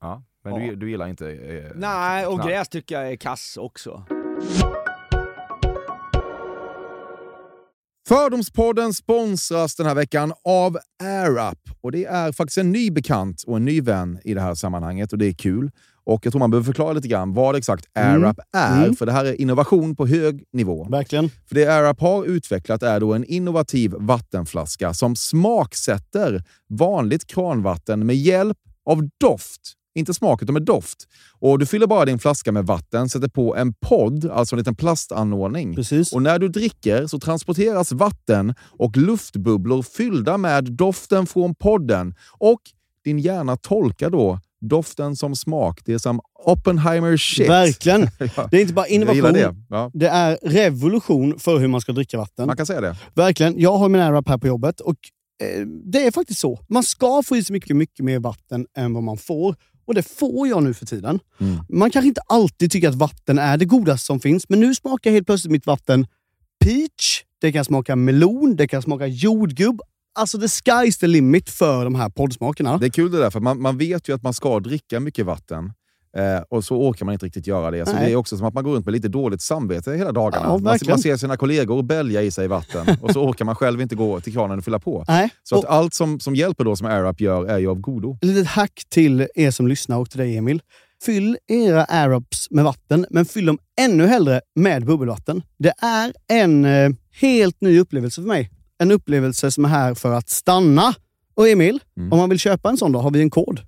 Ja. 0.00 0.22
Men 0.44 0.54
Ja. 0.54 0.60
du, 0.70 0.76
du 0.76 0.90
gillar 0.90 1.08
inte 1.08 1.30
eh, 1.30 1.70
nej, 1.74 2.26
och 2.26 2.34
knark? 2.34 2.48
gräs 2.48 2.68
tycker 2.68 2.94
jag 3.00 3.12
är 3.12 3.16
kass 3.16 3.56
också. 3.56 4.04
Fördomspodden 8.08 8.94
sponsras 8.94 9.76
den 9.76 9.86
här 9.86 9.94
veckan 9.94 10.32
av 10.44 10.78
AirUp. 11.02 11.58
Och 11.80 11.92
det 11.92 12.04
är 12.04 12.32
faktiskt 12.32 12.58
en 12.58 12.72
ny 12.72 12.90
bekant 12.90 13.42
och 13.46 13.56
en 13.56 13.64
ny 13.64 13.80
vän 13.80 14.18
i 14.24 14.34
det 14.34 14.40
här 14.40 14.54
sammanhanget 14.54 15.12
och 15.12 15.18
det 15.18 15.26
är 15.26 15.32
kul. 15.32 15.70
Och 16.04 16.26
jag 16.26 16.32
tror 16.32 16.38
man 16.38 16.50
behöver 16.50 16.64
förklara 16.64 16.92
lite 16.92 17.08
grann 17.08 17.32
vad 17.32 17.56
exakt 17.56 17.86
AirUp 17.94 18.36
är, 18.56 18.92
för 18.92 19.06
det 19.06 19.12
här 19.12 19.24
är 19.24 19.40
innovation 19.40 19.96
på 19.96 20.06
hög 20.06 20.44
nivå. 20.52 20.86
Verkligen. 20.90 21.30
För 21.48 21.54
det 21.54 21.66
AirUp 21.66 22.00
har 22.00 22.24
utvecklat 22.24 22.82
är 22.82 23.00
då 23.00 23.14
en 23.14 23.24
innovativ 23.24 23.94
vattenflaska 23.98 24.94
som 24.94 25.16
smaksätter 25.16 26.44
vanligt 26.68 27.26
kranvatten 27.26 28.06
med 28.06 28.16
hjälp 28.16 28.58
av 28.90 29.08
doft. 29.20 29.60
Inte 29.94 30.14
smak, 30.14 30.42
utan 30.42 30.52
med 30.52 30.62
doft. 30.62 31.08
Och 31.38 31.58
Du 31.58 31.66
fyller 31.66 31.86
bara 31.86 32.04
din 32.04 32.18
flaska 32.18 32.52
med 32.52 32.66
vatten, 32.66 33.08
sätter 33.08 33.28
på 33.28 33.56
en 33.56 33.74
podd, 33.74 34.30
alltså 34.30 34.54
en 34.54 34.58
liten 34.58 34.74
plastanordning. 34.74 35.74
Precis. 35.74 36.12
Och 36.12 36.22
när 36.22 36.38
du 36.38 36.48
dricker 36.48 37.06
så 37.06 37.18
transporteras 37.18 37.92
vatten 37.92 38.54
och 38.60 38.96
luftbubblor 38.96 39.82
fyllda 39.82 40.38
med 40.38 40.64
doften 40.72 41.26
från 41.26 41.54
podden. 41.54 42.14
Och 42.38 42.60
din 43.04 43.18
hjärna 43.18 43.56
tolkar 43.56 44.10
då 44.10 44.38
Doften 44.60 45.16
som 45.16 45.36
smak. 45.36 45.80
Det 45.84 45.92
är 45.92 45.98
som 45.98 46.20
Oppenheimer 46.44 47.16
shit. 47.16 47.48
Verkligen. 47.48 48.00
Det 48.50 48.56
är 48.56 48.60
inte 48.60 48.74
bara 48.74 48.86
innovation, 48.86 49.32
det. 49.32 49.54
Ja. 49.68 49.90
det 49.94 50.08
är 50.08 50.38
revolution 50.42 51.38
för 51.38 51.58
hur 51.58 51.68
man 51.68 51.80
ska 51.80 51.92
dricka 51.92 52.18
vatten. 52.18 52.46
Man 52.46 52.56
kan 52.56 52.66
säga 52.66 52.80
det. 52.80 52.96
Verkligen. 53.14 53.60
Jag 53.60 53.76
har 53.76 53.88
min 53.88 54.00
AirUp 54.00 54.28
här 54.28 54.38
på 54.38 54.46
jobbet 54.46 54.80
och 54.80 54.96
eh, 55.42 55.66
det 55.66 56.06
är 56.06 56.10
faktiskt 56.10 56.40
så. 56.40 56.60
Man 56.68 56.82
ska 56.82 57.22
få 57.22 57.36
i 57.36 57.44
sig 57.44 57.52
mycket, 57.52 57.76
mycket 57.76 58.04
mer 58.04 58.18
vatten 58.18 58.66
än 58.76 58.94
vad 58.94 59.02
man 59.02 59.16
får. 59.16 59.56
Och 59.86 59.94
det 59.94 60.02
får 60.02 60.48
jag 60.48 60.62
nu 60.62 60.74
för 60.74 60.86
tiden. 60.86 61.20
Mm. 61.40 61.58
Man 61.68 61.90
kanske 61.90 62.08
inte 62.08 62.20
alltid 62.26 62.70
tycker 62.72 62.88
att 62.88 62.94
vatten 62.94 63.38
är 63.38 63.56
det 63.56 63.64
godaste 63.64 64.06
som 64.06 64.20
finns, 64.20 64.48
men 64.48 64.60
nu 64.60 64.74
smakar 64.74 65.10
helt 65.10 65.26
plötsligt 65.26 65.52
mitt 65.52 65.66
vatten 65.66 66.06
peach, 66.64 67.22
det 67.40 67.52
kan 67.52 67.64
smaka 67.64 67.96
melon, 67.96 68.56
det 68.56 68.68
kan 68.68 68.82
smaka 68.82 69.06
jordgubb. 69.06 69.80
Alltså 70.14 70.38
the 70.38 70.46
sky's 70.46 71.00
the 71.00 71.06
limit 71.06 71.50
för 71.50 71.84
de 71.84 71.94
här 71.94 72.08
poddsmakerna. 72.08 72.78
Det 72.78 72.86
är 72.86 72.90
kul 72.90 73.10
det 73.10 73.18
där, 73.18 73.30
för 73.30 73.40
man, 73.40 73.62
man 73.62 73.78
vet 73.78 74.08
ju 74.08 74.14
att 74.14 74.22
man 74.22 74.34
ska 74.34 74.60
dricka 74.60 75.00
mycket 75.00 75.26
vatten. 75.26 75.72
Eh, 76.16 76.42
och 76.48 76.64
så 76.64 76.76
orkar 76.76 77.06
man 77.06 77.12
inte 77.12 77.26
riktigt 77.26 77.46
göra 77.46 77.70
det. 77.70 77.86
Så 77.86 77.92
Nej. 77.92 78.04
det 78.06 78.12
är 78.12 78.16
också 78.16 78.36
som 78.36 78.46
att 78.46 78.54
man 78.54 78.64
går 78.64 78.72
runt 78.72 78.86
med 78.86 78.92
lite 78.92 79.08
dåligt 79.08 79.42
samvete 79.42 79.92
hela 79.92 80.12
dagarna. 80.12 80.46
Ja, 80.46 80.58
man, 80.58 80.78
man 80.88 80.98
ser 80.98 81.16
sina 81.16 81.36
kollegor 81.36 81.82
bälja 81.82 82.22
i 82.22 82.30
sig 82.30 82.48
vatten 82.48 82.86
och 83.02 83.10
så 83.10 83.22
orkar 83.22 83.44
man 83.44 83.54
själv 83.54 83.80
inte 83.80 83.94
gå 83.94 84.20
till 84.20 84.32
kranen 84.32 84.58
och 84.58 84.64
fylla 84.64 84.78
på. 84.78 85.04
Nej. 85.08 85.30
Så 85.42 85.58
att 85.58 85.64
Och- 85.64 85.72
allt 85.72 85.94
som, 85.94 86.20
som 86.20 86.34
hjälper 86.34 86.64
då, 86.64 86.76
som 86.76 86.86
AirUp 86.86 87.20
gör, 87.20 87.46
är 87.46 87.58
ju 87.58 87.70
av 87.70 87.80
godo. 87.80 88.18
Ett 88.22 88.24
litet 88.24 88.46
hack 88.46 88.82
till 88.88 89.26
er 89.34 89.50
som 89.50 89.68
lyssnar 89.68 89.98
och 89.98 90.10
till 90.10 90.18
dig 90.18 90.36
Emil. 90.36 90.62
Fyll 91.04 91.38
era 91.46 91.84
AirUps 91.84 92.50
med 92.50 92.64
vatten, 92.64 93.06
men 93.10 93.24
fyll 93.24 93.46
dem 93.46 93.58
ännu 93.80 94.06
hellre 94.06 94.40
med 94.54 94.86
bubbelvatten. 94.86 95.42
Det 95.58 95.72
är 95.82 96.12
en 96.28 96.64
eh, 96.64 96.90
helt 97.20 97.60
ny 97.60 97.80
upplevelse 97.80 98.20
för 98.20 98.28
mig. 98.28 98.50
En 98.80 98.90
upplevelse 98.90 99.50
som 99.50 99.64
är 99.64 99.68
här 99.68 99.94
för 99.94 100.12
att 100.12 100.28
stanna. 100.28 100.94
Och 101.34 101.48
Emil, 101.48 101.78
Mm. 101.96 102.12
om 102.12 102.18
man 102.18 102.28
vill 102.28 102.38
köpa 102.38 102.68
en 102.70 102.76
sån 102.76 102.92
då, 102.92 102.98
har 102.98 103.10
vi 103.10 103.20
en 103.22 103.30
kod. 103.30 103.60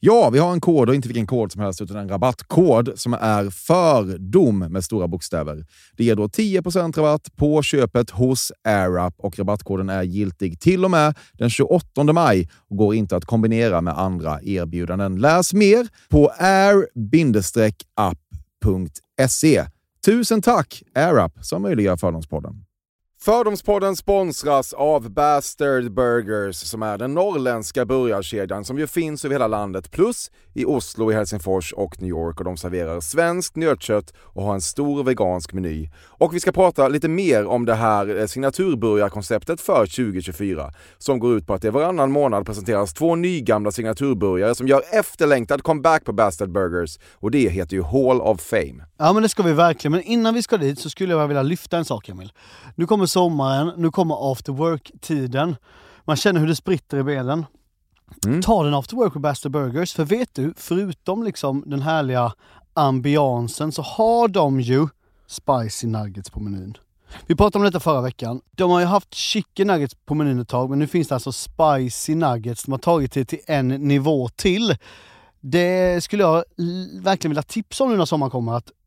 Ja, 0.00 0.30
vi 0.30 0.38
har 0.38 0.52
en 0.52 0.60
kod 0.60 0.88
och 0.88 0.94
inte 0.94 1.08
vilken 1.08 1.26
kod 1.26 1.52
som 1.52 1.62
helst 1.62 1.80
utan 1.80 1.96
en 1.96 2.08
rabattkod 2.08 2.92
som 2.96 3.14
är 3.14 3.50
FÖRDOM 3.50 4.58
med 4.58 4.84
stora 4.84 5.08
bokstäver. 5.08 5.64
Det 5.96 6.04
ger 6.04 6.16
då 6.16 6.26
10% 6.28 6.96
rabatt 6.98 7.36
på 7.36 7.62
köpet 7.62 8.10
hos 8.10 8.52
AirUp 8.64 9.14
och 9.18 9.38
rabattkoden 9.38 9.88
är 9.88 10.02
giltig 10.02 10.60
till 10.60 10.84
och 10.84 10.90
med 10.90 11.14
den 11.32 11.50
28 11.50 12.12
maj 12.12 12.48
och 12.70 12.76
går 12.76 12.94
inte 12.94 13.16
att 13.16 13.24
kombinera 13.24 13.80
med 13.80 13.98
andra 13.98 14.42
erbjudanden. 14.42 15.16
Läs 15.16 15.52
mer 15.54 15.88
på 16.08 16.32
air-up.se. 18.66 19.64
Tusen 20.06 20.42
tack 20.42 20.82
AirUp 20.94 21.32
som 21.40 21.62
möjliggör 21.62 21.96
Fördomspodden. 21.96 22.64
Fördomspodden 23.20 23.96
sponsras 23.96 24.72
av 24.72 25.10
Bastard 25.10 25.92
Burgers 25.92 26.56
som 26.56 26.82
är 26.82 26.98
den 26.98 27.14
norrländska 27.14 27.84
burgarkedjan 27.84 28.64
som 28.64 28.78
ju 28.78 28.86
finns 28.86 29.24
över 29.24 29.34
hela 29.34 29.46
landet 29.46 29.90
plus 29.90 30.30
i 30.54 30.64
Oslo, 30.64 31.10
i 31.10 31.14
Helsingfors 31.14 31.72
och 31.72 32.02
New 32.02 32.08
York 32.08 32.38
och 32.38 32.44
de 32.44 32.56
serverar 32.56 33.00
svenskt 33.00 33.56
nötkött 33.56 34.12
och 34.18 34.42
har 34.42 34.54
en 34.54 34.60
stor 34.60 35.04
vegansk 35.04 35.52
meny. 35.52 35.90
Och 36.04 36.34
vi 36.34 36.40
ska 36.40 36.52
prata 36.52 36.88
lite 36.88 37.08
mer 37.08 37.46
om 37.46 37.64
det 37.64 37.74
här 37.74 38.18
eh, 38.20 38.26
signaturburgarkonceptet 38.26 39.60
för 39.60 39.86
2024 39.86 40.72
som 40.98 41.18
går 41.18 41.36
ut 41.36 41.46
på 41.46 41.54
att 41.54 41.62
det 41.62 41.70
varannan 41.70 42.12
månad 42.12 42.46
presenteras 42.46 42.94
två 42.94 43.14
nygamla 43.14 43.70
signaturburgare 43.70 44.54
som 44.54 44.68
gör 44.68 44.82
efterlängtad 44.92 45.62
comeback 45.62 46.04
på 46.04 46.12
Bastard 46.12 46.52
Burgers 46.52 46.98
och 47.14 47.30
det 47.30 47.48
heter 47.48 47.76
ju 47.76 47.82
Hall 47.82 48.20
of 48.20 48.40
Fame. 48.40 48.84
Ja 48.98 49.12
men 49.12 49.22
det 49.22 49.28
ska 49.28 49.42
vi 49.42 49.52
verkligen, 49.52 49.92
men 49.92 50.02
innan 50.02 50.34
vi 50.34 50.42
ska 50.42 50.56
dit 50.56 50.78
så 50.78 50.90
skulle 50.90 51.14
jag 51.14 51.28
vilja 51.28 51.42
lyfta 51.42 51.78
en 51.78 51.84
sak 51.84 52.08
Emil. 52.08 52.32
Nu 52.74 52.86
kommer 52.86 53.06
sommaren, 53.06 53.72
nu 53.76 53.90
kommer 53.90 54.32
after 54.32 54.52
work-tiden. 54.52 55.56
Man 56.04 56.16
känner 56.16 56.40
hur 56.40 56.46
det 56.46 56.56
spritter 56.56 56.98
i 56.98 57.02
benen. 57.02 57.46
Ta 58.42 58.64
den 58.64 58.74
after 58.74 58.96
work 58.96 59.14
med 59.14 59.22
Bastard 59.22 59.52
Burgers, 59.52 59.94
för 59.94 60.04
vet 60.04 60.34
du, 60.34 60.54
förutom 60.56 61.24
liksom 61.24 61.62
den 61.66 61.82
härliga 61.82 62.32
ambiansen 62.74 63.72
så 63.72 63.82
har 63.82 64.28
de 64.28 64.60
ju 64.60 64.88
spicy 65.26 65.86
nuggets 65.86 66.30
på 66.30 66.40
menyn. 66.40 66.76
Vi 67.26 67.36
pratade 67.36 67.58
om 67.58 67.64
detta 67.64 67.80
förra 67.80 68.00
veckan. 68.00 68.40
De 68.50 68.70
har 68.70 68.80
ju 68.80 68.86
haft 68.86 69.14
chicken 69.14 69.66
nuggets 69.66 69.94
på 69.94 70.14
menyn 70.14 70.40
ett 70.40 70.48
tag, 70.48 70.70
men 70.70 70.78
nu 70.78 70.86
finns 70.86 71.08
det 71.08 71.14
alltså 71.14 71.32
spicy 71.32 72.14
nuggets. 72.14 72.62
De 72.62 72.72
har 72.72 72.78
tagit 72.78 73.12
det 73.12 73.24
till 73.24 73.40
en 73.46 73.68
nivå 73.68 74.28
till. 74.28 74.76
Det 75.40 76.04
skulle 76.04 76.22
jag 76.22 76.44
verkligen 77.02 77.30
vilja 77.30 77.42
tipsa 77.42 77.84
om 77.84 77.90
nu 77.90 77.96
när 77.96 78.04
sommaren 78.04 78.30
kommer. 78.30 78.52
Att 78.52 78.70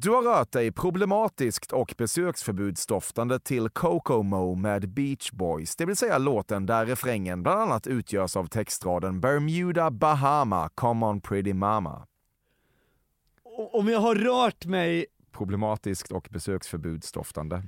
Du 0.00 0.10
har 0.10 0.22
rört 0.22 0.52
dig 0.52 0.72
problematiskt 0.72 1.72
och 1.72 1.94
besöksförbudsdoftande 1.98 3.40
till 3.40 3.68
Kokomo 3.68 4.54
med 4.54 4.88
Beach 4.88 5.30
Boys, 5.32 5.76
det 5.76 5.86
vill 5.86 5.96
säga 5.96 6.18
låten 6.18 6.66
där 6.66 6.86
refrängen 6.86 7.42
bland 7.42 7.60
annat 7.60 7.86
utgörs 7.86 8.36
av 8.36 8.46
textraden 8.46 9.20
Bermuda 9.20 9.90
Bahama, 9.90 10.68
Come 10.74 11.06
on 11.06 11.20
pretty 11.20 11.54
mama. 11.54 12.06
Om 13.72 13.88
jag 13.88 14.00
har 14.00 14.14
rört 14.14 14.66
mig 14.66 15.06
Problematiskt 15.32 16.12
och 16.12 16.28
besöksförbudsdoftande. 16.30 17.62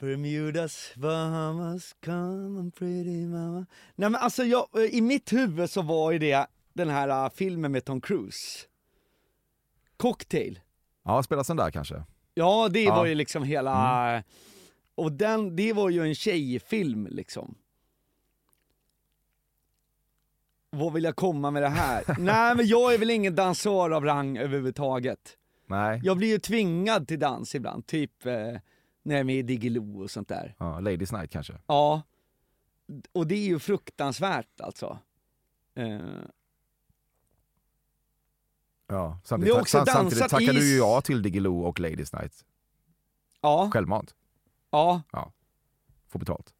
Bermudas, 0.00 0.92
Bahamas, 0.96 1.94
come 2.04 2.60
on 2.60 2.70
pretty 2.70 3.26
mama. 3.26 3.66
Nej 3.94 4.10
men 4.10 4.20
alltså 4.20 4.44
jag, 4.44 4.66
i 4.90 5.00
mitt 5.00 5.32
huvud 5.32 5.70
så 5.70 5.82
var 5.82 6.12
ju 6.12 6.18
det 6.18 6.46
den 6.72 6.88
här 6.88 7.24
äh, 7.24 7.30
filmen 7.30 7.72
med 7.72 7.84
Tom 7.84 8.00
Cruise. 8.00 8.66
Cocktail. 9.96 10.60
Ja, 11.02 11.22
spelas 11.22 11.46
den 11.46 11.56
där 11.56 11.70
kanske? 11.70 12.04
Ja 12.34 12.68
det 12.68 12.82
Ja. 12.84 12.94
var 12.96 13.06
ju 13.06 13.14
liksom 13.14 13.42
hela, 13.42 14.22
och 14.94 15.12
den, 15.12 15.56
det 15.56 15.72
var 15.72 15.90
ju 15.90 16.02
en 16.08 16.14
tjejfilm 16.14 17.08
liksom. 17.10 17.54
Vad 20.70 20.92
vill 20.92 21.04
jag 21.04 21.16
komma 21.16 21.50
med 21.50 21.62
det 21.62 21.68
här? 21.68 22.04
Nej 22.18 22.54
men 22.56 22.66
jag 22.66 22.94
är 22.94 22.98
väl 22.98 23.10
ingen 23.10 23.34
dansör 23.34 23.90
av 23.90 24.04
rang 24.04 24.38
överhuvudtaget. 24.38 25.36
Nej. 25.66 26.00
Jag 26.04 26.16
blir 26.16 26.28
ju 26.28 26.38
tvingad 26.38 27.08
till 27.08 27.18
dans 27.18 27.54
ibland, 27.54 27.86
typ 27.86 28.26
eh, 28.26 28.32
när 29.02 29.14
jag 29.14 29.20
är 29.20 29.24
med 29.24 29.36
i 29.36 29.42
Diggiloo 29.42 30.02
och 30.02 30.10
sånt 30.10 30.28
där. 30.28 30.54
Ja, 30.58 30.80
Ladies 30.80 31.12
Night 31.12 31.30
kanske? 31.30 31.54
Ja, 31.66 32.02
och 33.12 33.26
det 33.26 33.34
är 33.34 33.44
ju 33.46 33.58
fruktansvärt 33.58 34.60
alltså. 34.60 34.98
Eh, 35.74 35.98
Ja, 38.92 39.18
samtidigt, 39.24 39.54
också 39.56 39.78
sam- 39.78 39.86
samtidigt 39.86 40.28
tackar 40.28 40.52
i- 40.52 40.56
du 40.58 40.70
ju 40.72 40.76
ja 40.78 41.00
till 41.00 41.22
Diggiloo 41.22 41.62
och 41.64 41.80
Ladies 41.80 42.12
Night. 42.12 42.44
ja, 43.40 43.70
Självmant. 43.72 44.14
ja, 44.70 45.02
Får 46.08 46.18
betalt. 46.18 46.54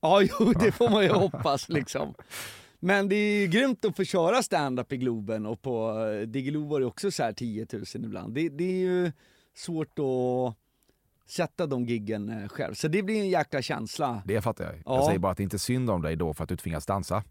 ja, 0.00 0.22
jo 0.40 0.52
det 0.52 0.72
får 0.72 0.88
man 0.90 1.02
ju 1.04 1.10
hoppas 1.12 1.68
liksom. 1.68 2.14
Men 2.80 3.08
det 3.08 3.16
är 3.16 3.40
ju 3.40 3.46
grymt 3.46 3.84
att 3.84 3.96
få 3.96 4.04
köra 4.04 4.42
stand-up 4.42 4.92
i 4.92 4.96
Globen 4.96 5.46
och 5.46 5.62
på 5.62 6.04
eh, 6.06 6.26
Diggiloo 6.28 6.68
var 6.68 6.80
det 6.80 6.86
också 6.86 7.10
så 7.10 7.22
här 7.22 7.32
10 7.32 7.66
000 7.72 7.84
ibland. 7.94 8.34
Det, 8.34 8.48
det 8.48 8.64
är 8.64 8.76
ju 8.78 9.12
svårt 9.56 9.98
att 9.98 10.56
sätta 11.30 11.66
de 11.66 11.84
giggen 11.86 12.28
eh, 12.28 12.48
själv, 12.48 12.74
så 12.74 12.88
det 12.88 13.02
blir 13.02 13.20
en 13.20 13.28
jäkla 13.28 13.62
känsla. 13.62 14.22
Det 14.24 14.40
fattar 14.42 14.64
jag. 14.64 14.74
Jag 14.74 14.82
Ja. 14.86 15.06
säger 15.06 15.18
bara 15.18 15.32
att 15.32 15.36
det 15.38 15.42
inte 15.42 15.56
är 15.56 15.58
synd 15.58 15.90
om 15.90 16.02
dig 16.02 16.16
då 16.16 16.34
för 16.34 16.42
att 16.42 16.48
du 16.48 16.56
tvingas 16.56 16.86
dansa. 16.86 17.24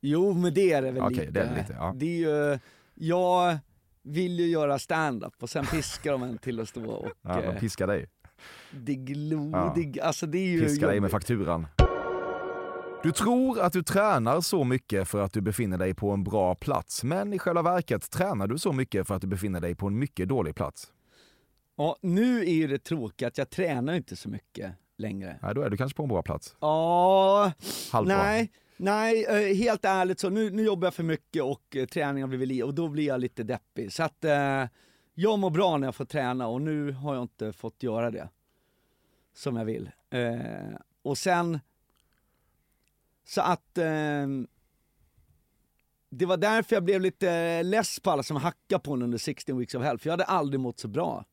Jo 0.00 0.32
men 0.32 0.54
det 0.54 0.72
är 0.72 0.82
det 0.82 0.90
väl 0.90 1.02
Okej, 1.02 1.16
lite. 1.16 1.30
det 1.32 1.40
är 1.40 1.56
lite, 1.62 1.72
ja. 1.72 1.92
Det 1.96 2.06
är 2.06 2.18
ju, 2.52 2.58
jag 3.02 3.58
vill 4.02 4.40
ju 4.40 4.46
göra 4.46 4.78
stand-up 4.78 5.32
och 5.42 5.50
sen 5.50 5.66
piskar 5.66 6.12
de 6.12 6.22
en 6.22 6.38
till 6.38 6.60
att 6.60 6.68
stå 6.68 6.84
och 6.90 7.08
Ja, 7.22 7.40
de 7.40 7.42
eh, 7.46 7.58
piskar 7.60 7.86
dig. 7.86 8.06
Diggiloo, 8.70 9.50
Ja. 9.52 9.72
dig, 9.76 10.00
alltså 10.00 10.26
det 10.26 10.38
är 10.38 10.46
ju 10.46 10.60
Piskar 10.60 10.88
dig 10.88 11.00
med 11.00 11.10
fakturan. 11.10 11.66
Du 13.02 13.12
tror 13.12 13.60
att 13.60 13.72
du 13.72 13.82
tränar 13.82 14.40
så 14.40 14.64
mycket 14.64 15.08
för 15.08 15.22
att 15.22 15.32
du 15.32 15.40
befinner 15.40 15.78
dig 15.78 15.94
på 15.94 16.10
en 16.10 16.24
bra 16.24 16.54
plats, 16.54 17.04
men 17.04 17.32
i 17.32 17.38
själva 17.38 17.62
verket 17.62 18.10
tränar 18.10 18.46
du 18.46 18.58
så 18.58 18.72
mycket 18.72 19.06
för 19.06 19.14
att 19.14 19.20
du 19.20 19.26
befinner 19.26 19.60
dig 19.60 19.74
på 19.74 19.86
en 19.86 19.98
mycket 19.98 20.28
dålig 20.28 20.54
plats. 20.54 20.92
Ja, 21.76 21.96
nu 22.02 22.40
är 22.40 22.52
ju 22.52 22.66
det 22.66 22.78
tråkiga 22.78 23.28
att 23.28 23.38
jag 23.38 23.50
tränar 23.50 23.94
inte 23.94 24.16
så 24.16 24.28
mycket 24.28 24.72
längre. 24.98 25.38
Nej, 25.42 25.54
då 25.54 25.62
är 25.62 25.70
du 25.70 25.76
kanske 25.76 25.96
på 25.96 26.02
en 26.02 26.08
bra 26.08 26.22
plats. 26.22 26.56
Ja, 26.60 27.52
Halvbra. 27.92 28.16
nej, 28.16 28.52
nej, 28.82 29.24
eh, 29.24 29.54
helt 29.56 29.84
ärligt 29.84 30.20
så 30.20 30.30
nu, 30.30 30.50
nu 30.50 30.62
jobbar 30.62 30.86
jag 30.86 30.94
för 30.94 31.02
mycket 31.02 31.42
och 31.42 31.76
eh, 31.76 31.86
träningen 31.86 32.22
har 32.22 32.28
blivit 32.28 32.48
li- 32.48 32.62
och 32.62 32.74
då 32.74 32.88
blir 32.88 33.06
jag 33.06 33.20
lite 33.20 33.42
deppig. 33.42 33.92
Så 33.92 34.02
att 34.02 34.24
eh, 34.24 34.64
jag 35.14 35.38
mår 35.38 35.50
bra 35.50 35.76
när 35.76 35.86
jag 35.86 35.94
får 35.94 36.04
träna 36.04 36.46
och 36.46 36.62
nu 36.62 36.92
har 36.92 37.14
jag 37.14 37.22
inte 37.24 37.52
fått 37.52 37.82
göra 37.82 38.10
det 38.10 38.28
som 39.34 39.56
jag 39.56 39.64
vill. 39.64 39.90
Eh, 40.10 40.40
och 41.02 41.18
sen, 41.18 41.60
så 43.24 43.40
att 43.40 43.78
eh, 43.78 44.26
det 46.10 46.26
var 46.26 46.36
därför 46.36 46.76
jag 46.76 46.84
blev 46.84 47.00
lite 47.00 47.62
less 47.62 48.00
på 48.00 48.10
alla 48.10 48.22
som 48.22 48.36
hackade 48.36 48.82
på 48.82 48.94
den 48.94 49.02
under 49.02 49.18
16 49.18 49.58
weeks 49.58 49.74
of 49.74 49.82
hell, 49.82 49.98
för 49.98 50.08
jag 50.08 50.12
hade 50.12 50.24
aldrig 50.24 50.60
mått 50.60 50.78
så 50.78 50.88
bra 50.88 51.24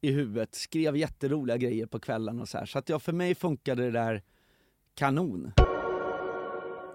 i 0.00 0.10
huvudet, 0.12 0.54
skrev 0.54 0.96
jätteroliga 0.96 1.56
grejer 1.56 1.86
på 1.86 2.00
kvällarna. 2.00 2.42
och 2.42 2.48
så 2.48 2.58
här. 2.58 2.66
Så 2.66 2.78
att 2.78 2.88
ja, 2.88 2.98
för 2.98 3.12
mig 3.12 3.34
funkade 3.34 3.82
det 3.84 3.90
där 3.90 4.22
kanon. 4.94 5.52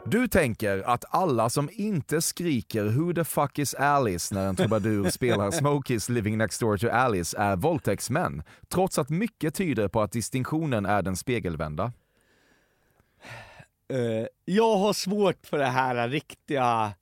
Du 0.05 0.27
tänker 0.27 0.77
att 0.89 1.05
alla 1.09 1.49
som 1.49 1.69
inte 1.73 2.21
skriker 2.21 2.83
“Who 2.83 3.13
the 3.13 3.23
fuck 3.23 3.59
is 3.59 3.73
Alice” 3.73 4.35
när 4.35 4.47
en 4.47 4.55
trubadur 4.55 5.09
spelar 5.11 5.51
Smokies 5.51 6.09
Living 6.09 6.37
Next 6.37 6.59
Door 6.59 6.77
to 6.77 6.87
Alice 6.89 7.37
är 7.37 7.55
våldtäktsmän, 7.55 8.43
trots 8.67 8.99
att 8.99 9.09
mycket 9.09 9.55
tyder 9.55 9.87
på 9.87 10.01
att 10.01 10.11
distinktionen 10.11 10.85
är 10.85 11.01
den 11.01 11.15
spegelvända. 11.15 11.91
Eh, 13.89 14.27
jag 14.45 14.77
har 14.77 14.93
svårt 14.93 15.45
för 15.45 15.57
det 15.57 15.65
här 15.65 16.09
riktiga 16.09 16.93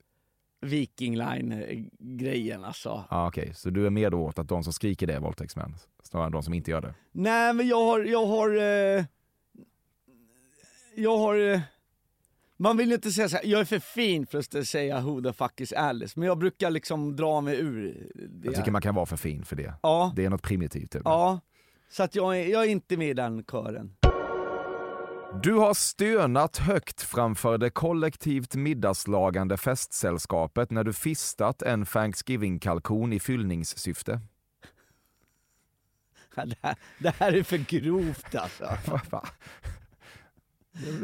Viking 0.60 1.16
Line-grejen 1.16 2.64
alltså. 2.64 3.04
Ah, 3.08 3.28
Okej, 3.28 3.54
så 3.54 3.70
du 3.70 3.86
är 3.86 3.90
mer 3.90 4.10
då 4.10 4.20
åt 4.24 4.38
att 4.38 4.48
de 4.48 4.64
som 4.64 4.72
skriker 4.72 5.06
det 5.06 5.14
är 5.14 5.20
våldtäktsmän, 5.20 5.74
snarare 6.02 6.26
än 6.26 6.32
de 6.32 6.42
som 6.42 6.54
inte 6.54 6.70
gör 6.70 6.80
det? 6.80 6.94
Nej 7.12 7.52
men 7.52 7.68
jag 7.68 7.84
har, 7.84 8.00
jag 8.00 8.26
har, 8.26 8.56
eh, 8.56 9.04
jag 10.96 11.18
har, 11.18 11.52
eh, 11.52 11.60
man 12.58 12.76
vill 12.76 12.88
ju 12.88 12.94
inte 12.94 13.10
säga 13.10 13.28
så 13.28 13.36
här, 13.36 13.44
jag 13.44 13.60
är 13.60 13.64
för 13.64 13.78
fin 13.78 14.26
för 14.26 14.38
att 14.38 14.66
säga 14.68 15.00
who 15.00 15.22
the 15.22 15.32
fuck 15.32 15.60
is 15.60 15.72
Alice, 15.72 16.18
men 16.20 16.28
jag 16.28 16.38
brukar 16.38 16.70
liksom 16.70 17.16
dra 17.16 17.40
mig 17.40 17.58
ur 17.58 18.06
det. 18.14 18.46
Jag 18.46 18.54
tycker 18.54 18.70
man 18.70 18.82
kan 18.82 18.94
vara 18.94 19.06
för 19.06 19.16
fin 19.16 19.44
för 19.44 19.56
det. 19.56 19.74
Ja. 19.82 20.12
Det 20.16 20.24
är 20.24 20.30
något 20.30 20.42
primitivt. 20.42 20.90
Typ. 20.90 21.02
Ja, 21.04 21.40
så 21.90 22.02
att 22.02 22.14
jag 22.14 22.40
är, 22.40 22.46
jag 22.46 22.64
är 22.64 22.68
inte 22.68 22.96
med 22.96 23.08
i 23.08 23.14
den 23.14 23.44
kören. 23.44 23.94
Du 25.42 25.54
har 25.54 25.74
stönat 25.74 26.56
högt 26.56 27.02
framför 27.02 27.58
det 27.58 27.70
kollektivt 27.70 28.54
middagslagande 28.54 29.56
festsällskapet 29.56 30.70
när 30.70 30.84
du 30.84 30.92
fistat 30.92 31.62
en 31.62 31.84
Thanksgiving-kalkon 31.86 33.12
i 33.12 33.20
fyllningssyfte. 33.20 34.20
Ja, 36.34 36.44
Det 36.44 36.56
här, 36.62 36.76
det 36.98 37.14
här 37.18 37.32
är 37.32 37.42
för 37.42 37.56
grovt 37.58 38.34
alltså. 38.34 38.78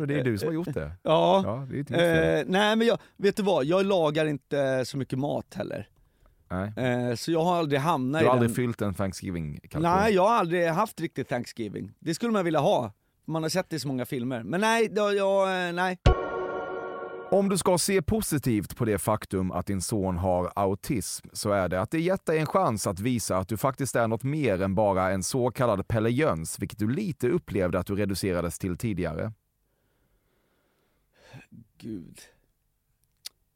Det 0.06 0.20
är 0.20 0.24
du 0.24 0.38
som 0.38 0.48
har 0.48 0.54
gjort 0.54 0.74
det. 0.74 0.90
Ja, 1.02 1.42
Ja, 1.44 1.66
det 1.70 1.76
är 1.76 1.78
inte 1.78 1.94
eh, 1.94 2.44
nej 2.46 2.76
men 2.76 2.86
jag, 2.86 2.98
vet 3.16 3.36
du 3.36 3.42
vad, 3.42 3.64
jag 3.64 3.86
lagar 3.86 4.26
inte 4.26 4.84
så 4.84 4.96
mycket 4.98 5.18
mat 5.18 5.54
heller. 5.54 5.88
Nej. 6.50 6.72
Eh, 6.76 7.14
så 7.14 7.32
jag 7.32 7.44
har 7.44 7.56
aldrig 7.56 7.80
hamnat 7.80 8.20
Du 8.20 8.24
i 8.24 8.28
har 8.28 8.32
aldrig 8.32 8.50
den... 8.50 8.54
fyllt 8.54 8.82
en 8.82 8.94
Thanksgiving-kalkon? 8.94 9.82
Nej, 9.82 10.14
jag 10.14 10.22
har 10.22 10.34
aldrig 10.34 10.68
haft 10.68 11.00
riktigt 11.00 11.28
Thanksgiving. 11.28 11.92
Det 11.98 12.14
skulle 12.14 12.32
man 12.32 12.44
vilja 12.44 12.60
ha. 12.60 12.92
Man 13.26 13.42
har 13.42 13.50
sett 13.50 13.70
det 13.70 13.76
i 13.76 13.80
så 13.80 13.88
många 13.88 14.06
filmer. 14.06 14.42
Men 14.42 14.60
nej, 14.60 14.88
jag, 14.94 15.14
jag, 15.14 15.68
eh, 15.68 15.72
nej. 15.74 15.98
Om 17.30 17.48
du 17.48 17.58
ska 17.58 17.78
se 17.78 18.02
positivt 18.02 18.76
på 18.76 18.84
det 18.84 18.98
faktum 18.98 19.52
att 19.52 19.66
din 19.66 19.80
son 19.80 20.16
har 20.16 20.52
autism 20.54 21.28
så 21.32 21.50
är 21.50 21.68
det 21.68 21.80
att 21.80 21.90
det 21.90 22.00
gett 22.00 22.26
dig 22.26 22.38
en 22.38 22.46
chans 22.46 22.86
att 22.86 23.00
visa 23.00 23.36
att 23.36 23.48
du 23.48 23.56
faktiskt 23.56 23.96
är 23.96 24.08
något 24.08 24.22
mer 24.22 24.62
än 24.62 24.74
bara 24.74 25.10
en 25.10 25.22
så 25.22 25.50
kallad 25.50 25.88
Pelle 25.88 26.10
Jöns, 26.10 26.58
vilket 26.58 26.78
du 26.78 26.90
lite 26.90 27.28
upplevde 27.28 27.78
att 27.78 27.86
du 27.86 27.94
reducerades 27.94 28.58
till 28.58 28.76
tidigare. 28.76 29.32
Gud. 31.78 32.20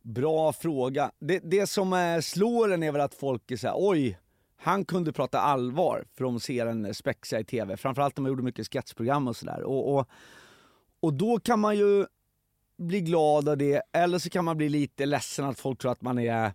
Bra 0.03 0.53
fråga. 0.53 1.11
Det, 1.19 1.38
det 1.38 1.67
som 1.67 1.93
eh, 1.93 2.21
slår 2.21 2.73
en 2.73 2.83
är 2.83 2.93
väl 2.93 3.01
att 3.01 3.14
folk 3.14 3.51
är 3.51 3.57
såhär, 3.57 3.75
oj, 3.77 4.19
han 4.57 4.85
kunde 4.85 5.12
prata 5.12 5.41
allvar, 5.41 6.05
för 6.14 6.25
de 6.25 6.41
ser 6.41 6.67
en 6.67 6.95
spexa 6.95 7.41
i 7.41 7.45
TV. 7.45 7.77
Framförallt 7.77 8.19
om 8.19 8.23
man 8.23 8.31
gjorde 8.31 8.43
mycket 8.43 8.73
sketchprogram 8.73 9.29
och 9.29 9.37
sådär. 9.37 9.62
Och, 9.62 9.95
och, 9.95 10.09
och 11.01 11.14
då 11.14 11.41
kan 11.41 11.61
man 11.61 11.77
ju 11.77 12.07
bli 12.79 13.01
glad 13.01 13.49
av 13.49 13.57
det, 13.57 13.83
eller 13.93 14.19
så 14.19 14.31
kan 14.31 14.45
man 14.45 14.57
bli 14.57 14.69
lite 14.69 15.07
ledsen 15.07 15.45
att 15.45 15.61
folk 15.61 15.79
tror 15.79 15.93
att 15.93 16.03
man 16.03 16.19
är 16.19 16.53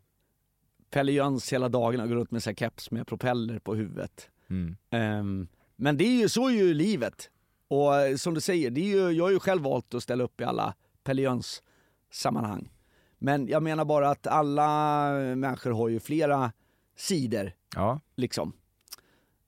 Pelle 0.90 1.12
Jöns 1.12 1.54
hela 1.54 1.70
dagen 1.70 2.00
och 2.02 2.08
går 2.10 2.16
runt 2.16 2.32
med 2.32 2.44
så 2.44 2.54
keps 2.54 2.92
med 2.92 3.08
propeller 3.08 3.60
på 3.60 3.76
huvudet. 3.76 4.30
Mm. 4.50 4.76
Ehm, 4.90 5.48
men 5.76 5.98
det 5.98 6.04
är 6.04 6.22
ju, 6.22 6.30
så 6.30 6.48
är 6.48 6.54
ju 6.54 6.74
livet. 6.74 7.30
Och 7.68 7.96
eh, 7.96 8.16
som 8.16 8.34
du 8.34 8.42
säger, 8.42 8.70
det 8.72 8.82
är 8.82 8.96
ju, 8.96 9.12
jag 9.12 9.24
har 9.24 9.32
ju 9.32 9.40
själv 9.40 9.62
valt 9.62 9.94
att 9.94 10.04
ställa 10.04 10.24
upp 10.24 10.42
i 10.42 10.44
alla 10.44 10.76
Pelle 11.04 11.22
Jöns 11.22 11.64
sammanhang. 12.12 12.70
Men 13.18 13.48
jag 13.48 13.64
menar 13.64 13.86
bara 13.86 14.10
att 14.10 14.28
alla 14.28 15.10
människor 15.36 15.72
har 15.72 15.88
ju 15.90 16.00
flera 16.00 16.52
sidor, 16.96 17.52
Ja. 17.76 18.00
liksom. 18.16 18.54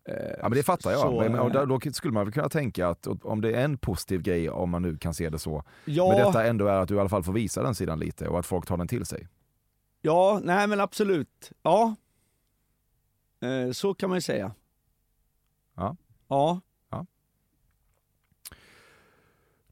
Ja 0.07 0.13
men 0.41 0.51
det 0.51 0.63
fattar 0.63 0.91
jag. 0.91 0.99
Så, 0.99 1.19
men, 1.19 1.39
och 1.39 1.55
eh, 1.55 1.65
då, 1.67 1.79
då 1.79 1.91
skulle 1.93 2.13
man 2.13 2.25
väl 2.25 2.33
kunna 2.33 2.49
tänka 2.49 2.87
att 2.87 3.07
om 3.07 3.41
det 3.41 3.51
är 3.55 3.65
en 3.65 3.77
positiv 3.77 4.21
grej, 4.21 4.49
om 4.49 4.69
man 4.69 4.81
nu 4.81 4.97
kan 4.97 5.13
se 5.13 5.29
det 5.29 5.39
så, 5.39 5.63
Ja. 5.85 6.07
men 6.09 6.17
detta 6.17 6.45
ändå 6.45 6.67
är 6.67 6.79
att 6.79 6.87
du 6.87 6.95
i 6.95 6.99
alla 6.99 7.09
fall 7.09 7.23
får 7.23 7.33
visa 7.33 7.63
den 7.63 7.75
sidan 7.75 7.99
lite 7.99 8.27
och 8.27 8.39
att 8.39 8.45
folk 8.45 8.65
tar 8.65 8.77
den 8.77 8.87
till 8.87 9.05
sig. 9.05 9.27
Ja, 10.01 10.39
nej 10.43 10.67
men 10.67 10.79
absolut. 10.79 11.51
Ja. 11.61 11.95
Eh, 13.39 13.71
så 13.71 13.93
kan 13.93 14.09
man 14.09 14.17
ju 14.17 14.21
säga. 14.21 14.51
Ja. 15.75 15.95
Ja. 16.27 16.61
Ja. 16.89 17.05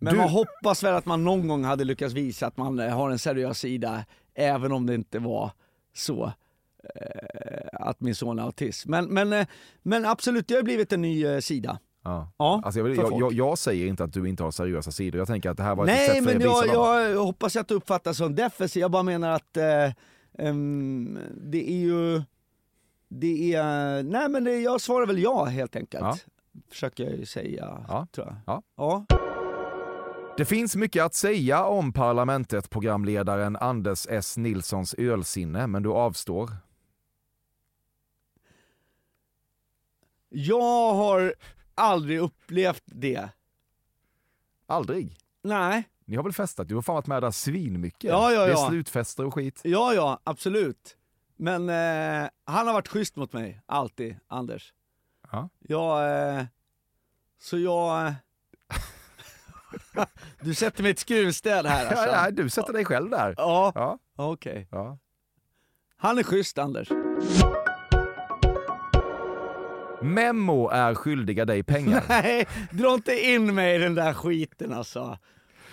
Men 0.03 0.13
Du- 0.13 0.19
man 0.19 0.29
hoppas 0.29 0.83
väl 0.83 0.93
att 0.95 1.05
man 1.05 1.23
någon 1.23 1.47
gång 1.47 1.63
hade 1.63 1.83
lyckats 1.83 2.13
visa 2.13 2.47
att 2.47 2.57
man 2.57 2.79
eh, 2.79 2.89
har 2.97 3.09
en 3.09 3.19
seriös 3.19 3.59
sida, 3.59 4.05
även 4.35 4.71
om 4.71 4.85
det 4.85 4.95
inte 4.95 5.19
var 5.19 5.51
så 5.95 6.31
eh, 6.95 7.67
att 7.73 7.99
min 8.01 8.15
son 8.15 8.37
har 8.39 8.45
autism. 8.45 8.91
Men, 8.91 9.05
men, 9.05 9.33
eh, 9.33 9.47
men 9.81 10.05
absolut, 10.05 10.47
det 10.47 10.55
har 10.55 10.63
blivit 10.63 10.93
en 10.93 11.01
ny 11.01 11.25
eh, 11.25 11.39
sida. 11.39 11.79
Ja. 12.03 12.31
Ja, 12.37 12.61
Alltså 12.65 12.79
jag, 12.79 12.83
vill, 12.85 12.97
jag, 12.97 13.19
jag, 13.19 13.33
jag 13.33 13.57
säger 13.57 13.87
inte 13.87 14.03
att 14.03 14.13
du 14.13 14.29
inte 14.29 14.43
har 14.43 14.51
seriösa 14.51 14.91
sidor, 14.91 15.19
jag 15.19 15.27
tänker 15.27 15.49
att 15.49 15.57
det 15.57 15.63
här 15.63 15.75
var 15.75 15.83
ett 15.83 15.87
Nej, 15.87 16.07
sätt 16.07 16.15
för 16.17 16.23
men 16.23 16.39
dig 16.39 16.47
att 16.47 16.53
jag, 16.53 16.61
visa 16.63 16.73
dem. 16.75 17.11
jag 17.11 17.23
hoppas 17.23 17.55
att 17.55 17.67
det 17.67 17.73
uppfattas 17.75 18.17
som 18.17 18.35
defensiv. 18.35 18.81
Jag 18.81 18.91
bara 18.91 19.03
menar 19.03 19.31
att 19.31 19.57
ehm, 20.37 21.19
det 21.37 21.71
är 21.71 21.77
ju... 21.77 22.21
Det 23.07 23.53
är... 23.53 24.03
Nej 24.03 24.29
men 24.29 24.43
det, 24.43 24.59
jag 24.59 24.81
svarar 24.81 25.05
väl 25.07 25.19
ja 25.19 25.45
helt 25.45 25.75
enkelt. 25.75 26.03
Ja. 26.03 26.17
Försöker 26.69 27.03
jag 27.03 27.15
ju 27.15 27.25
säga, 27.25 27.85
Ja. 27.87 28.07
tror 28.11 28.27
jag. 28.27 28.35
Ja. 28.45 28.61
ja. 28.77 29.05
Det 30.37 30.45
finns 30.45 30.75
mycket 30.75 31.03
att 31.03 31.13
säga 31.13 31.63
om 31.65 31.93
Parlamentet, 31.93 32.69
programledaren 32.69 33.55
Anders 33.55 34.07
S. 34.09 34.37
Nilssons 34.37 34.93
ölsinne, 34.93 35.67
men 35.67 35.83
du 35.83 35.89
avstår. 35.89 36.51
Jag 40.29 40.93
har 40.93 41.35
aldrig 41.75 42.19
upplevt 42.19 42.83
det. 42.85 43.29
Aldrig. 44.67 45.17
Nej. 45.41 45.89
Ni 46.05 46.15
har 46.15 46.23
väl 46.23 46.33
festat? 46.33 46.67
Du 46.67 46.75
har 46.75 46.81
fan 46.81 46.95
varit 46.95 47.07
med 47.07 47.23
där 47.23 47.31
svinmycket. 47.31 48.03
Ja, 48.03 48.31
ja, 48.31 48.39
Det 48.39 48.47
är 48.47 48.49
ja. 48.49 48.67
slutfester 48.69 49.25
och 49.25 49.33
skit. 49.33 49.61
Ja, 49.63 49.93
ja, 49.93 50.19
absolut. 50.23 50.97
Men 51.35 51.69
eh, 51.69 52.29
han 52.45 52.67
har 52.67 52.73
varit 52.73 52.87
schysst 52.87 53.15
mot 53.15 53.33
mig, 53.33 53.61
alltid, 53.65 54.15
Anders. 54.27 54.73
Ja. 55.31 55.49
Jag... 55.59 56.19
Eh, 56.37 56.45
så 57.39 57.57
jag... 57.59 58.13
du 60.41 60.53
sätter 60.53 60.83
mig 60.83 60.89
i 60.89 60.93
ett 60.93 60.99
skruvstäd 60.99 61.65
här 61.65 61.85
alltså. 61.85 62.05
Ja, 62.05 62.25
ja, 62.25 62.31
du 62.31 62.49
sätter 62.49 62.73
dig 62.73 62.85
själv 62.85 63.09
där. 63.09 63.33
Ja, 63.37 63.71
Ja. 63.75 63.99
okej. 64.15 64.67
Ja. 64.71 64.97
Han 65.97 66.17
är 66.17 66.23
schysst, 66.23 66.57
Anders. 66.57 66.89
Memo 70.01 70.69
är 70.69 70.95
skyldiga 70.95 71.45
dig 71.45 71.63
pengar. 71.63 72.03
Nej, 72.09 72.47
dra 72.71 72.93
inte 72.93 73.25
in 73.25 73.55
mig 73.55 73.75
i 73.75 73.77
den 73.77 73.95
där 73.95 74.13
skiten 74.13 74.73
alltså. 74.73 75.17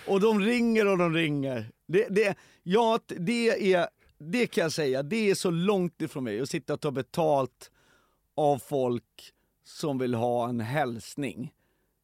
Och 0.07 0.19
de 0.21 0.39
ringer 0.39 0.87
och 0.87 0.97
de 0.97 1.13
ringer. 1.13 1.69
Det, 1.87 2.07
det, 2.09 2.35
ja, 2.63 2.99
det, 3.07 3.73
är, 3.73 3.87
det 4.17 4.47
kan 4.47 4.61
jag 4.61 4.71
säga, 4.71 5.03
det 5.03 5.29
är 5.29 5.35
så 5.35 5.49
långt 5.51 6.01
ifrån 6.01 6.23
mig 6.23 6.41
att 6.41 6.49
sitta 6.49 6.73
och 6.73 6.81
ta 6.81 6.91
betalt 6.91 7.71
av 8.35 8.57
folk 8.59 9.03
som 9.65 9.97
vill 9.97 10.13
ha 10.13 10.49
en 10.49 10.59
hälsning. 10.59 11.51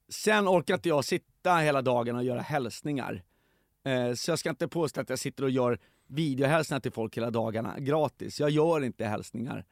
Sen 0.09 0.47
orkar 0.47 0.73
inte 0.73 0.89
jag 0.89 1.05
sitta 1.05 1.25
hela 1.55 1.81
dagen 1.81 2.15
och 2.15 2.23
göra 2.23 2.41
hälsningar. 2.41 3.23
Eh, 3.83 4.13
så 4.13 4.31
jag 4.31 4.39
ska 4.39 4.49
inte 4.49 4.67
påstå 4.67 5.01
att 5.01 5.09
jag 5.09 5.19
sitter 5.19 5.43
och 5.43 5.49
gör 5.49 5.79
videohälsningar 6.07 6.79
till 6.79 6.91
folk 6.91 7.17
hela 7.17 7.31
dagarna 7.31 7.79
gratis. 7.79 8.39
Jag 8.39 8.49
gör 8.49 8.83
inte 8.83 9.05
hälsningar. 9.05 9.65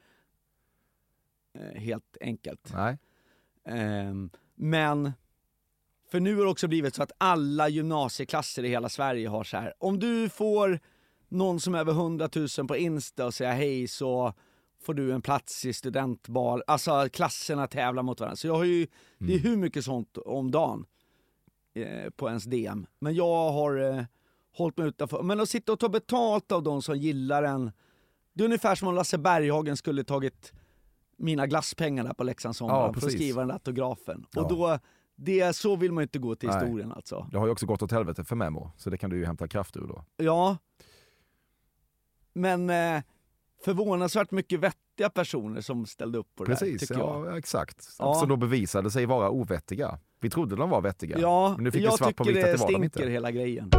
Eh, 1.53 1.81
helt 1.81 2.17
enkelt. 2.21 2.73
Nej. 2.73 2.97
Ehm, 3.65 4.29
men 4.55 5.11
För 6.11 6.19
nu 6.19 6.35
har 6.35 6.43
det 6.43 6.51
också 6.51 6.67
blivit 6.67 6.95
så 6.95 7.03
att 7.03 7.11
alla 7.17 7.69
gymnasieklasser 7.69 8.63
i 8.63 8.69
hela 8.69 8.89
Sverige 8.89 9.27
har 9.27 9.43
så 9.43 9.57
här. 9.57 9.73
om 9.77 9.99
du 9.99 10.29
får 10.29 10.79
någon 11.29 11.59
som 11.59 11.75
är 11.75 11.79
över 11.79 11.91
100 11.91 12.29
000 12.57 12.67
på 12.67 12.77
Insta 12.77 13.25
och 13.25 13.33
säga 13.33 13.53
hej 13.53 13.87
så 13.87 14.33
får 14.81 14.93
du 14.93 15.13
en 15.13 15.21
plats 15.21 15.65
i 15.65 15.73
studentbal. 15.73 16.63
Alltså 16.67 17.09
klasserna 17.09 17.67
tävlar 17.67 18.03
mot 18.03 18.19
varandra. 18.19 18.35
Så 18.35 18.47
jag 18.47 18.55
har 18.55 18.63
ju, 18.63 18.87
det 19.17 19.33
är 19.33 19.39
hur 19.39 19.57
mycket 19.57 19.85
sånt 19.85 20.17
om 20.17 20.51
dagen 20.51 20.85
eh, 21.75 22.09
på 22.09 22.27
ens 22.27 22.43
DM. 22.43 22.85
Men 22.99 23.15
jag 23.15 23.51
har 23.51 23.77
eh, 23.97 24.03
hållit 24.57 24.77
mig 24.77 24.87
utanför. 24.87 25.23
Men 25.23 25.39
att 25.39 25.49
sitta 25.49 25.73
och 25.73 25.79
ta 25.79 25.89
betalt 25.89 26.51
av 26.51 26.63
de 26.63 26.81
som 26.81 26.97
gillar 26.97 27.43
en, 27.43 27.71
det 28.33 28.43
är 28.43 28.45
ungefär 28.45 28.75
som 28.75 28.87
om 28.87 28.95
Lasse 28.95 29.17
Berghagen 29.17 29.77
skulle 29.77 30.03
tagit 30.03 30.53
mina 31.17 31.47
glasspengar 31.47 32.03
där 32.03 32.13
på 32.13 32.23
Leksands 32.23 32.57
sommar 32.57 32.75
Ja, 32.75 32.93
för 32.93 33.07
att 33.07 33.13
skriva 33.13 33.39
den 33.41 33.47
där 33.47 33.55
autografen. 33.55 34.25
Ja. 34.31 34.41
Och 34.41 34.49
då, 34.49 34.79
det, 35.15 35.55
så 35.55 35.75
vill 35.75 35.91
man 35.91 36.01
ju 36.01 36.03
inte 36.03 36.19
gå 36.19 36.35
till 36.35 36.49
Nej. 36.49 36.59
historien 36.59 36.91
alltså. 36.91 37.27
Det 37.31 37.37
har 37.37 37.45
ju 37.45 37.51
också 37.51 37.65
gått 37.65 37.81
åt 37.81 37.91
helvete 37.91 38.23
för 38.23 38.35
Memo, 38.35 38.71
så 38.77 38.89
det 38.89 38.97
kan 38.97 39.09
du 39.09 39.17
ju 39.17 39.25
hämta 39.25 39.47
kraft 39.47 39.77
ur 39.77 39.87
då. 39.87 40.03
Ja. 40.17 40.57
Men 42.33 42.69
eh, 42.69 43.01
förvånansvärt 43.65 44.31
mycket 44.31 44.59
vettiga 44.59 45.09
personer 45.09 45.61
som 45.61 45.85
ställde 45.85 46.17
upp 46.17 46.35
på 46.35 46.43
det 46.43 46.51
Precis, 46.51 46.79
där, 46.79 46.87
tycker 46.87 47.01
jag. 47.01 47.27
ja, 47.27 47.37
exakt. 47.37 47.89
Ja. 47.99 48.13
Som 48.13 48.29
då 48.29 48.35
bevisade 48.35 48.91
sig 48.91 49.05
vara 49.05 49.29
ovettiga. 49.29 49.99
Vi 50.19 50.29
trodde 50.29 50.55
de 50.55 50.69
var 50.69 50.81
vettiga. 50.81 51.17
Ja, 51.19 51.53
men 51.55 51.63
nu 51.63 51.71
fick 51.71 51.81
vi 51.81 51.85
jag 51.85 51.97
svart 51.97 52.15
på 52.15 52.23
vitt 52.23 52.37
att 52.37 52.43
det 52.43 52.57
var 52.57 52.67
de 52.67 52.73
stinker 52.73 52.83
inte. 52.83 53.09
hela 53.09 53.31
grejen. 53.31 53.71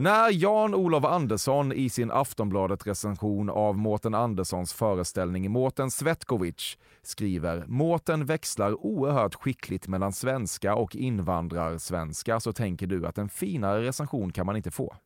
När 0.00 0.30
Jan-Olof 0.32 1.04
Andersson 1.04 1.72
i 1.72 1.88
sin 1.88 2.10
Aftonbladet-recension 2.10 3.50
av 3.50 3.78
Mårten 3.78 4.14
Anderssons 4.14 4.72
föreställning 4.72 5.50
Mårten 5.50 5.90
Svetkovic 5.90 6.78
skriver 7.02 7.64
“Mårten 7.66 8.26
växlar 8.26 8.86
oerhört 8.86 9.34
skickligt 9.34 9.88
mellan 9.88 10.12
svenska 10.12 10.74
och 10.74 10.96
invandrarsvenska” 10.96 12.40
så 12.40 12.52
tänker 12.52 12.86
du 12.86 13.06
att 13.06 13.18
en 13.18 13.28
finare 13.28 13.82
recension 13.82 14.32
kan 14.32 14.46
man 14.46 14.56
inte 14.56 14.70
få. 14.70 14.96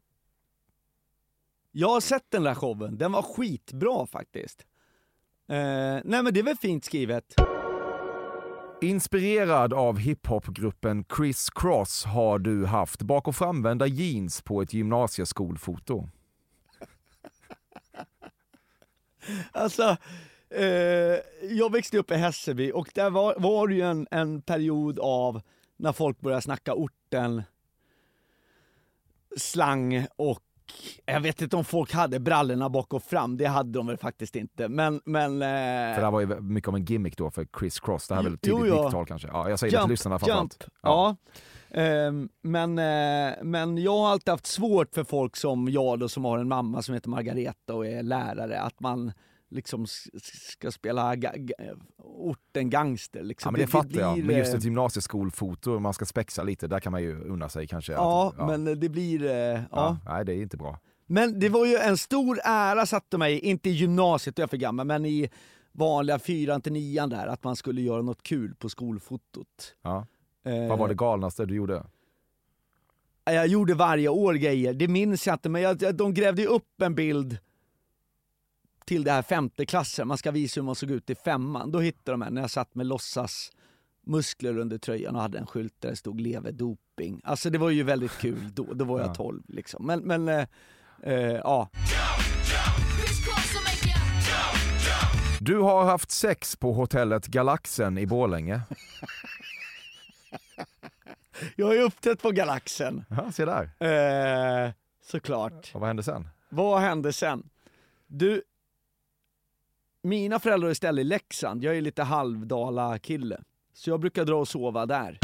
Jag 1.73 1.89
har 1.89 2.01
sett 2.01 2.31
den 2.31 2.43
där 2.43 2.55
showen, 2.55 2.99
den 2.99 3.13
var 3.13 3.23
skitbra 3.23 4.07
faktiskt. 4.07 4.67
Eh, 5.49 5.57
nej 6.05 6.23
men 6.23 6.35
det 6.35 6.41
är 6.41 6.45
väl 6.45 6.57
fint 6.57 6.85
skrivet. 6.85 7.35
Inspirerad 8.85 9.73
av 9.73 9.99
hiphopgruppen 9.99 11.05
Chris 11.17 11.51
Cross 11.51 12.05
har 12.05 12.39
du 12.39 12.67
haft 12.67 13.03
bak 13.03 13.29
och 13.29 13.37
framvända 13.37 13.87
jeans 13.87 14.43
på 14.43 14.63
ett 14.63 14.73
gymnasieskolfoto. 14.73 16.09
Alltså, 19.53 19.97
eh, 20.51 20.67
jag 21.43 21.73
växte 21.73 21.99
upp 21.99 22.11
i 22.11 22.15
Hässelby 22.15 22.73
och 22.73 22.91
där 22.95 23.11
var, 23.11 23.35
var 23.39 23.69
det 23.69 23.75
ju 23.75 23.83
en, 23.83 24.07
en 24.11 24.43
period 24.43 24.99
av 24.99 25.41
när 25.77 25.93
folk 25.93 26.21
började 26.21 26.43
snacka 26.43 26.75
orten, 26.75 27.43
slang 29.37 30.07
och 30.17 30.44
jag 31.05 31.21
vet 31.21 31.43
inte 31.43 31.57
om 31.57 31.65
folk 31.65 31.93
hade 31.93 32.21
brallorna 32.21 32.69
bak 32.69 32.93
och 32.95 33.03
fram, 33.03 33.37
det 33.37 33.47
hade 33.47 33.73
de 33.73 33.87
väl 33.87 33.97
faktiskt 33.97 34.37
inte. 34.37 34.69
Men, 34.69 35.01
men... 35.05 35.41
För 35.41 35.47
det 35.47 35.95
Eh, 35.97 36.03
här 36.05 36.11
var 36.11 36.21
ju 36.21 36.41
mycket 36.41 36.69
av 36.69 36.75
en 36.75 36.85
gimmick 36.85 37.17
då 37.17 37.31
för 37.31 37.47
Chris 37.59 37.81
Cross. 37.81 38.09
Det 38.09 38.15
här 38.15 38.21
är 38.23 38.29
väl 38.29 38.39
tidigt 38.39 38.67
ja. 38.67 38.89
90-tal 38.89 39.07
kanske. 39.07 39.29
Ja, 39.29 39.51
jag 39.51 39.59
säger 39.59 39.77
det 39.77 39.83
till 39.83 39.91
lyssnarna 39.91 40.19
framförallt. 40.19 40.57
jump. 40.61 40.73
Ja. 40.83 41.17
Ehm, 41.71 42.29
men, 42.43 42.79
eh, 42.79 43.35
men 43.43 43.79
jag 43.79 43.99
har 43.99 44.09
alltid 44.09 44.29
haft 44.29 44.47
svårt 44.47 44.95
för 44.95 45.05
folk 45.05 45.37
som 45.37 45.69
jag 45.69 45.99
då 45.99 46.09
som 46.09 46.25
har 46.25 46.39
en 46.39 46.49
mamma 46.49 46.83
som 46.83 46.95
heter 46.95 47.09
Margareta 47.09 47.75
och 47.75 47.87
är 47.87 48.03
lärare, 48.03 48.61
att 48.61 48.81
man 48.81 49.13
liksom 49.55 49.87
ska 50.51 50.71
spela 50.73 51.17
ga, 51.17 51.33
ga, 51.37 51.55
orten 51.99 52.71
gangster. 52.71 53.23
Liksom. 53.23 53.49
Ja 53.49 53.53
men 53.53 53.61
det, 53.61 53.67
fattar 53.67 54.01
jag. 54.01 54.15
blir, 54.15 54.25
Men 54.25 54.37
just 54.39 54.53
eh, 54.53 54.59
ett 54.59 54.65
gymnasieskolfoto, 54.65 55.79
man 55.79 55.95
ska 55.95 56.05
spexa 56.05 56.43
lite, 56.43 56.67
där 56.67 56.81
kan 56.81 56.93
man 56.93 57.03
ju 57.03 57.21
unna 57.25 57.49
sig 57.49 57.67
kanske. 57.67 57.93
Ja, 57.93 58.35
att, 58.37 58.47
men 58.47 58.81
det 58.81 58.89
blir... 58.89 59.25
eh, 59.25 59.31
ja. 59.33 59.61
ja. 59.71 59.99
Nej, 60.07 60.25
det 60.25 60.35
är 60.35 60.43
inte 60.43 60.57
bra. 60.57 60.79
Men 61.07 61.41
det 61.41 61.49
var 61.49 61.67
ju 61.67 61.77
en 61.77 61.97
stor 61.97 62.39
ära 62.45 62.87
satte 62.87 63.19
mig, 63.19 63.39
inte 63.41 63.71
i 63.71 63.73
gymnasiet, 63.73 64.39
jag 64.39 64.43
är 64.45 64.49
för 64.49 64.57
gammal, 64.57 64.87
men 64.87 65.05
i 65.05 65.29
vanliga 65.73 66.19
fyran 66.19 66.61
till 66.61 66.73
nian 66.73 67.11
där, 67.11 67.27
att 67.27 67.45
man 67.45 67.57
skulle 67.57 67.81
göra 67.83 68.03
något 68.03 68.23
kul 68.23 68.55
på 68.55 68.69
skolfotot. 68.69 69.75
Ja. 69.83 70.07
Eh, 70.45 70.69
Vad 70.69 70.79
var 70.79 70.89
det 70.89 70.95
galnaste 70.95 71.47
du 71.47 71.55
gjorde? 71.55 71.85
Jag 73.25 73.47
gjorde 73.47 73.75
varje 73.75 74.09
år 74.09 74.35
grejer, 74.35 74.75
det 74.75 74.89
minns 74.89 75.27
jag 75.27 75.35
inte, 75.35 75.49
men 75.49 75.63
jag, 75.63 75.83
jag- 75.83 75.95
de 75.95 76.15
grävde 76.15 76.43
ju 76.43 76.49
upp 76.49 76.83
en 76.83 76.95
bild 76.95 77.39
till 78.85 79.05
det 79.05 79.13
här 79.13 79.23
femte 79.23 79.67
klassen. 79.67 80.09
man 80.09 80.19
ska 80.19 80.31
visa 80.31 80.61
hur 80.61 80.65
man 80.67 80.75
såg 80.75 80.91
ut 80.91 81.11
i 81.11 81.15
femman. 81.15 81.71
Då 81.71 81.81
hittade 81.81 82.11
de 82.13 82.23
en 82.23 82.35
när 82.35 82.41
jag 82.41 82.51
satt 82.51 82.75
med 82.75 82.87
låtsas 82.87 83.53
muskler 84.07 84.59
under 84.59 84.79
tröjan 84.79 85.17
och 85.17 85.23
hade 85.23 85.39
en 85.39 85.47
skylt 85.47 85.75
där 85.79 85.91
det 85.91 85.97
stod 85.97 86.21
leve 86.21 86.51
doping. 86.51 87.21
Alltså 87.25 87.51
det 87.51 87.59
var 87.59 87.71
ju 87.71 87.83
väldigt 87.83 88.19
kul 88.19 88.51
då, 88.55 88.75
då 88.75 88.85
var 88.85 89.01
jag 89.01 89.09
Ja. 89.09 89.15
12 89.15 89.43
liksom. 89.49 89.87
Men, 89.87 90.01
men 90.01 90.29
eh, 90.29 90.47
eh, 91.03 91.15
ja. 91.15 91.71
Du 95.41 95.59
har 95.59 95.85
haft 95.85 96.11
sex 96.11 96.57
på 96.57 96.73
hotellet 96.73 97.27
Galaxen 97.27 97.99
i 97.99 98.07
Borlänge. 98.07 98.61
Jag 101.57 101.75
ju 101.75 101.83
uppträtt 101.83 102.23
på 102.23 102.31
Galaxen. 102.31 103.05
Ja, 103.09 103.33
se 103.33 103.45
där. 103.45 103.71
Eh, 104.67 104.73
såklart. 105.03 105.71
Och 105.75 105.81
vad 105.81 105.89
hände 105.89 106.03
sen? 106.03 106.29
Vad 106.49 106.81
hände 106.81 107.13
sen? 107.13 107.49
Du, 108.07 108.43
mina 110.05 110.41
föräldrar 110.41 110.69
är 110.69 110.73
istället 110.73 111.03
i 111.03 111.05
Leksand, 111.05 111.65
jag 111.65 111.77
är 111.77 111.81
lite 111.81 112.03
halvdala 112.03 112.99
kille. 112.99 113.41
Så 113.73 113.91
jag 113.91 114.01
brukar 114.01 114.25
dra 114.25 114.37
och 114.37 114.49
sova 114.49 114.87
där. 114.87 115.19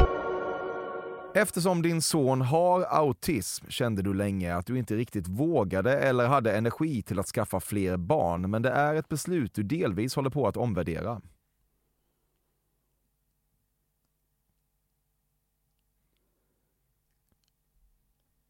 Eftersom 1.34 1.82
din 1.82 2.02
son 2.02 2.40
har 2.40 2.82
autism 2.82 3.66
kände 3.68 4.02
du 4.02 4.14
länge 4.14 4.54
att 4.56 4.66
du 4.66 4.78
inte 4.78 4.96
riktigt 4.96 5.28
vågade 5.28 5.98
eller 5.98 6.26
hade 6.26 6.56
energi 6.56 7.02
till 7.02 7.18
att 7.18 7.26
skaffa 7.26 7.60
fler 7.60 7.96
barn, 7.96 8.50
men 8.50 8.62
det 8.62 8.70
är 8.70 8.94
ett 8.94 9.08
beslut 9.08 9.54
du 9.54 9.62
delvis 9.62 10.14
håller 10.16 10.30
på 10.30 10.48
att 10.48 10.56
omvärdera. 10.56 11.22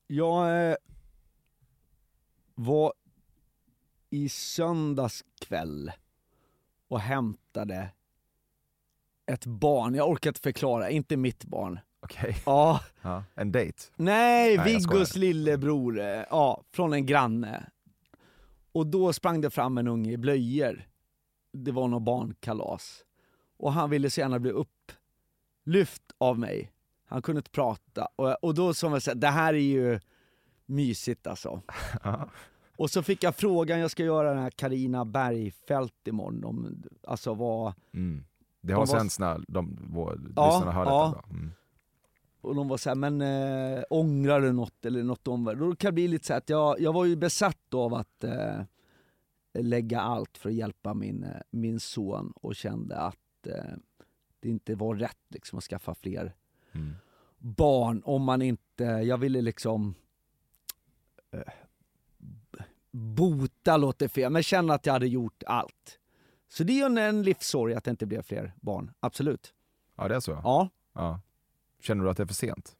Jag 0.06 0.70
eh, 0.70 0.76
var 2.54 2.92
i 4.10 4.28
söndags 4.28 5.24
kväll 5.40 5.92
och 6.90 7.00
hämtade 7.00 7.88
ett 9.26 9.46
barn, 9.46 9.94
jag 9.94 10.08
orkar 10.10 10.30
inte 10.30 10.40
förklara, 10.40 10.90
inte 10.90 11.16
mitt 11.16 11.44
barn. 11.44 11.80
Okej. 12.02 12.36
Ja, 12.46 12.80
Ja, 13.02 13.24
en 13.34 13.52
dejt. 13.52 13.78
nej, 13.96 14.56
Nej, 14.56 14.64
Viggos 14.74 15.08
skojar. 15.08 15.20
lillebror, 15.20 15.98
ja, 16.30 16.62
från 16.72 16.92
en 16.92 17.06
granne. 17.06 17.66
Och 18.72 18.86
då 18.86 19.12
sprang 19.12 19.40
det 19.40 19.50
fram 19.50 19.78
en 19.78 19.88
unge 19.88 20.12
i 20.12 20.16
blöjor. 20.16 20.88
Det 21.52 21.72
var 21.72 21.88
något 21.88 22.02
barnkalas. 22.02 23.04
Och 23.56 23.72
han 23.72 23.90
ville 23.90 24.10
så 24.10 24.20
gärna 24.20 24.38
bli 24.38 24.50
upplyft 24.50 26.02
av 26.18 26.38
mig. 26.38 26.72
Han 27.06 27.22
kunde 27.22 27.38
inte 27.38 27.50
prata. 27.50 28.08
Och, 28.16 28.44
och 28.44 28.54
då 28.54 28.74
som 28.74 28.92
jag 28.92 29.02
sa, 29.02 29.14
det 29.14 29.28
här 29.28 29.54
är 29.54 29.58
ju 29.58 30.00
mysigt 30.66 31.26
alltså. 31.26 31.62
Och 32.80 32.90
så 32.90 33.02
fick 33.02 33.22
jag 33.22 33.34
frågan, 33.36 33.78
jag 33.80 33.90
ska 33.90 34.04
göra 34.04 34.28
den 34.34 34.42
här 34.42 34.50
Karina 34.50 35.04
Bergfeldt 35.04 36.08
imorgon, 36.08 36.44
om, 36.44 36.82
alltså 37.06 37.34
vad, 37.34 37.72
Mm. 37.94 38.24
Det 38.60 38.72
har 38.72 38.86
De 38.86 38.90
var- 38.92 38.98
sänts 38.98 39.18
när 39.18 39.44
de, 39.48 39.78
vår, 39.90 40.20
Ja, 40.36 40.46
lyssnarna 40.56 40.72
hör 40.72 40.84
ja. 40.84 41.14
detta. 41.16 41.28
Mm. 41.34 41.50
och 42.40 42.54
de 42.54 42.68
var 42.68 42.76
såhär, 42.76 42.94
men 42.96 43.20
äh, 43.20 43.82
ångrar 43.90 44.40
du 44.40 44.52
något 44.52 44.84
eller 44.86 45.02
något 45.02 45.28
om 45.28 45.44
Då 45.44 45.76
kan 45.76 45.88
det 45.88 45.92
bli 45.92 46.08
lite 46.08 46.26
så 46.26 46.34
att 46.34 46.48
jag, 46.48 46.80
jag 46.80 46.92
var 46.92 47.04
ju 47.04 47.16
besatt 47.16 47.74
av 47.74 47.94
att 47.94 48.24
eh, 48.24 48.60
lägga 49.54 50.00
allt 50.00 50.38
för 50.38 50.48
att 50.48 50.54
hjälpa 50.54 50.94
min, 50.94 51.24
eh, 51.24 51.30
min 51.50 51.80
son 51.80 52.32
och 52.36 52.54
kände 52.56 52.96
att 52.96 53.46
eh, 53.46 53.74
det 54.40 54.48
inte 54.48 54.74
var 54.74 54.94
rätt 54.94 55.18
liksom 55.28 55.58
att 55.58 55.64
skaffa 55.64 55.94
fler 55.94 56.34
Mm. 56.72 56.94
barn 57.38 58.02
om 58.04 58.22
man 58.22 58.42
inte, 58.42 58.84
jag 58.84 59.18
ville 59.18 59.40
liksom 59.40 59.94
bota 62.90 63.76
låter 63.76 64.08
fel, 64.08 64.32
men 64.32 64.42
känna 64.42 64.74
att 64.74 64.86
jag 64.86 64.92
hade 64.92 65.06
gjort 65.08 65.42
allt. 65.46 65.98
Så 66.48 66.64
det 66.64 66.72
är 66.72 66.88
ju 66.90 66.98
en, 66.98 67.22
livssorg 67.22 67.74
att 67.74 67.84
det 67.84 67.90
inte 67.90 68.06
blev 68.06 68.22
fler 68.22 68.52
barn, 68.60 68.92
absolut. 69.00 69.54
Ja, 69.96 70.08
det 70.08 70.14
är 70.14 70.20
så? 70.20 70.30
Ja. 70.30 70.68
Ja. 70.94 71.20
Känner 71.80 72.04
du 72.04 72.10
att 72.10 72.16
det 72.16 72.22
är 72.22 72.26
för 72.26 72.34
sent? 72.34 72.76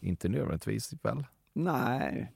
Inte 0.00 0.28
nödvändigtvis 0.28 0.94
väl? 1.02 1.24
Nej. 1.52 2.32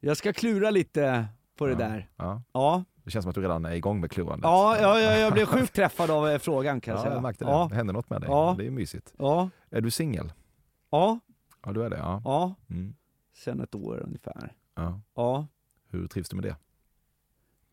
Jag 0.00 0.16
ska 0.16 0.32
klura 0.32 0.70
lite 0.70 1.26
på 1.56 1.66
det 1.66 1.72
Ja. 1.72 1.78
där. 1.78 2.10
Ja. 2.16 2.42
Ja, 2.52 2.84
Det 3.04 3.10
känns 3.10 3.22
som 3.22 3.30
att 3.30 3.34
du 3.34 3.40
redan 3.42 3.64
är 3.64 3.72
igång 3.74 4.00
med 4.00 4.10
klurandet. 4.10 4.44
ja, 4.44 4.78
ja, 4.80 5.00
ja 5.00 5.16
jag 5.16 5.32
blev 5.32 5.46
sjukt 5.46 5.74
träffad 5.74 6.10
av 6.10 6.28
eh, 6.28 6.38
frågan 6.38 6.80
kan 6.80 6.92
jag 6.92 6.98
Ja, 6.98 7.02
säga. 7.02 7.14
jag 7.14 7.22
märkte 7.22 7.44
det. 7.44 7.50
Ja, 7.50 7.66
Det 7.70 7.74
hände 7.76 7.92
något 7.92 8.10
med 8.10 8.20
dig. 8.20 8.30
Ja. 8.30 8.54
Det 8.58 8.66
är 8.66 8.70
mysigt. 8.70 9.14
ja, 9.18 9.50
Är 9.70 9.80
du 9.80 9.90
singel? 9.90 10.32
ja, 10.90 11.18
Ja, 11.64 11.72
du 11.72 11.84
är 11.84 11.90
det. 11.90 11.96
Ja. 11.98 12.22
ja. 12.24 12.54
Mm. 12.70 12.94
Sen 13.38 13.60
ett 13.60 13.74
år 13.74 14.02
ungefär. 14.06 14.52
ja. 14.74 15.00
Ja. 15.14 15.46
Hur 15.90 16.06
trivs 16.06 16.28
du 16.28 16.36
med 16.36 16.44
det? 16.44 16.56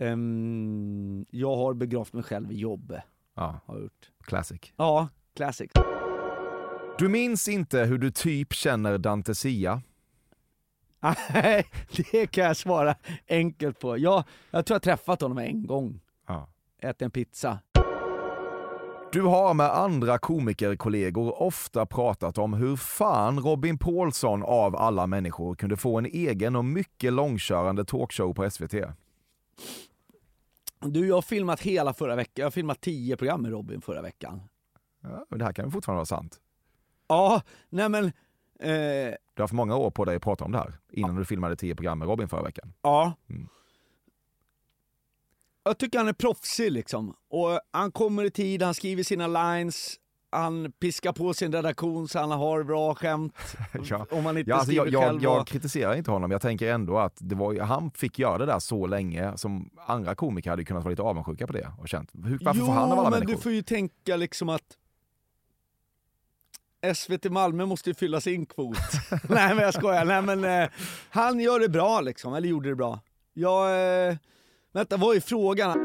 Ehm, 0.05 1.26
jag 1.30 1.55
har 1.55 1.74
begravt 1.74 2.13
mig 2.13 2.24
själv 2.24 2.51
i 2.51 2.55
jobb, 2.55 2.95
Ja, 3.36 3.59
har 3.66 3.80
gjort. 3.80 4.11
classic. 4.24 4.61
Ja, 4.76 5.07
Classic. 5.36 5.72
Du 6.99 7.07
minns 7.09 7.47
inte 7.47 7.80
hur 7.80 7.97
du 7.97 8.11
typ 8.11 8.53
känner 8.53 8.97
Dante 8.97 9.36
Sia? 9.36 9.82
Nej, 11.34 11.66
det 12.11 12.28
kan 12.28 12.43
jag 12.43 12.57
svara 12.57 12.95
enkelt 13.28 13.80
på. 13.80 13.97
Jag, 13.97 14.24
jag 14.51 14.66
tror 14.66 14.76
jag 14.76 14.82
träffat 14.82 15.22
honom 15.22 15.38
en 15.38 15.68
gång. 15.68 15.99
Ja. 16.28 16.49
Ätit 16.80 17.01
en 17.01 17.11
pizza. 17.11 17.59
Du 19.12 19.22
har 19.22 19.53
med 19.53 19.66
andra 19.78 20.18
komikerkollegor 20.18 21.41
ofta 21.41 21.86
pratat 21.86 22.38
om 22.38 22.53
hur 22.53 22.76
fan 22.76 23.39
Robin 23.39 23.78
Paulsson 23.78 24.43
av 24.43 24.76
alla 24.76 25.08
människor 25.08 25.56
kunde 25.56 25.78
få 25.78 25.97
en 25.97 26.06
egen 26.06 26.56
och 26.56 26.66
mycket 26.66 27.14
långkörande 27.14 27.86
talkshow 27.86 28.34
på 28.34 28.49
SVT. 28.51 28.74
Du, 30.80 31.08
jag 31.08 31.16
har 31.16 31.22
filmat 31.22 31.62
hela 31.62 31.93
förra 31.93 32.16
veckan. 32.16 32.34
Jag 32.36 32.45
har 32.45 32.51
filmat 32.51 32.82
tio 32.82 33.18
program 33.18 33.41
med 33.41 33.51
Robin 33.51 33.82
förra 33.82 34.01
veckan. 34.01 34.41
Ja, 35.03 35.26
men 35.30 35.39
det 35.39 35.45
här 35.45 35.53
kan 35.53 35.66
ju 35.66 35.72
fortfarande 35.72 35.97
vara 35.97 36.06
sant. 36.06 36.39
Ja, 37.08 37.41
nej 37.70 37.89
men... 37.89 38.06
Eh, 38.06 39.14
Du 39.34 39.41
har 39.41 39.43
haft 39.43 39.53
många 39.53 39.76
år 39.76 39.91
på 39.91 40.06
dig 40.06 40.16
att 40.16 40.22
prata 40.22 40.45
om 40.45 40.51
det 40.51 40.58
här 40.58 40.74
innan 40.91 41.16
du 41.16 41.26
filmade 41.26 41.56
tio 41.56 41.76
program 41.76 41.99
med 41.99 42.08
Robin 42.08 42.28
förra 42.28 42.43
veckan. 42.43 42.74
ja. 42.82 43.14
Mm. 43.30 43.47
Jag 45.68 45.78
tycker 45.78 45.97
han 45.97 46.07
är 46.07 46.13
proffsig 46.13 46.72
liksom. 46.72 47.16
Och 47.30 47.59
han 47.72 47.91
kommer 47.91 48.24
i 48.24 48.32
tid, 48.32 48.61
han 48.61 48.74
skriver 48.74 49.03
sina 49.03 49.28
lines, 49.28 49.95
han 50.32 50.72
piskar 50.72 51.13
på 51.13 51.34
sin 51.34 51.51
redaktion 51.51 52.07
så 52.07 52.20
han 52.20 52.32
har 52.32 52.63
bra 52.63 52.95
skämt. 52.95 53.34
Ja. 53.89 54.05
Om 54.11 54.26
han 54.26 54.38
inte 54.38 54.49
Ja, 54.49 54.55
alltså 54.55 54.72
jag, 54.72 54.89
jag, 54.89 55.22
jag 55.22 55.47
kritiserar 55.47 55.95
inte 55.95 56.11
honom, 56.11 56.32
jag 56.32 56.41
tänker 56.41 56.74
ändå 56.74 56.97
att 56.97 57.18
det 57.20 57.36
var, 57.36 57.59
han 57.59 57.91
fick 57.91 58.20
göra 58.20 58.38
det 58.38 58.45
där 58.45 58.59
så 58.59 58.88
länge 58.88 59.38
som 59.38 59.70
andra 59.88 60.16
komiker 60.16 60.49
hade 60.49 60.63
kunnat 60.63 60.84
vara 60.84 60.89
lite 60.89 61.01
avundsjuka 61.01 61.47
på 61.47 61.53
det 61.53 61.72
och 61.78 61.88
känt, 61.88 62.11
hur, 62.13 62.39
varför 62.41 62.59
jo, 62.59 62.66
får 62.66 62.74
han 62.74 62.91
av 62.91 62.99
alla 62.99 63.09
men 63.09 63.20
människor? 63.20 63.34
du 63.34 63.41
får 63.41 63.51
ju 63.51 63.61
tänka 63.61 64.16
liksom 64.16 64.49
att 64.49 64.78
SVT 66.95 67.32
Malmö 67.32 67.66
måste 67.66 67.89
ju 67.89 67.93
fylla 67.93 68.22
sin 68.22 68.45
kvot. 68.45 68.78
Nej 69.30 69.55
men 69.55 69.63
jag 69.63 69.74
skojar, 69.74 70.05
nej 70.05 70.22
men 70.22 70.61
eh, 70.63 70.70
han 71.09 71.39
gör 71.39 71.59
det 71.59 71.70
bra 71.70 72.01
liksom, 72.01 72.34
eller 72.34 72.47
gjorde 72.47 72.70
det 72.70 72.76
bra. 72.76 72.99
Jag, 73.34 74.07
eh, 74.09 74.16
vänta 74.76 74.97
vad 74.97 75.15
är 75.15 75.19
frågan? 75.19 75.78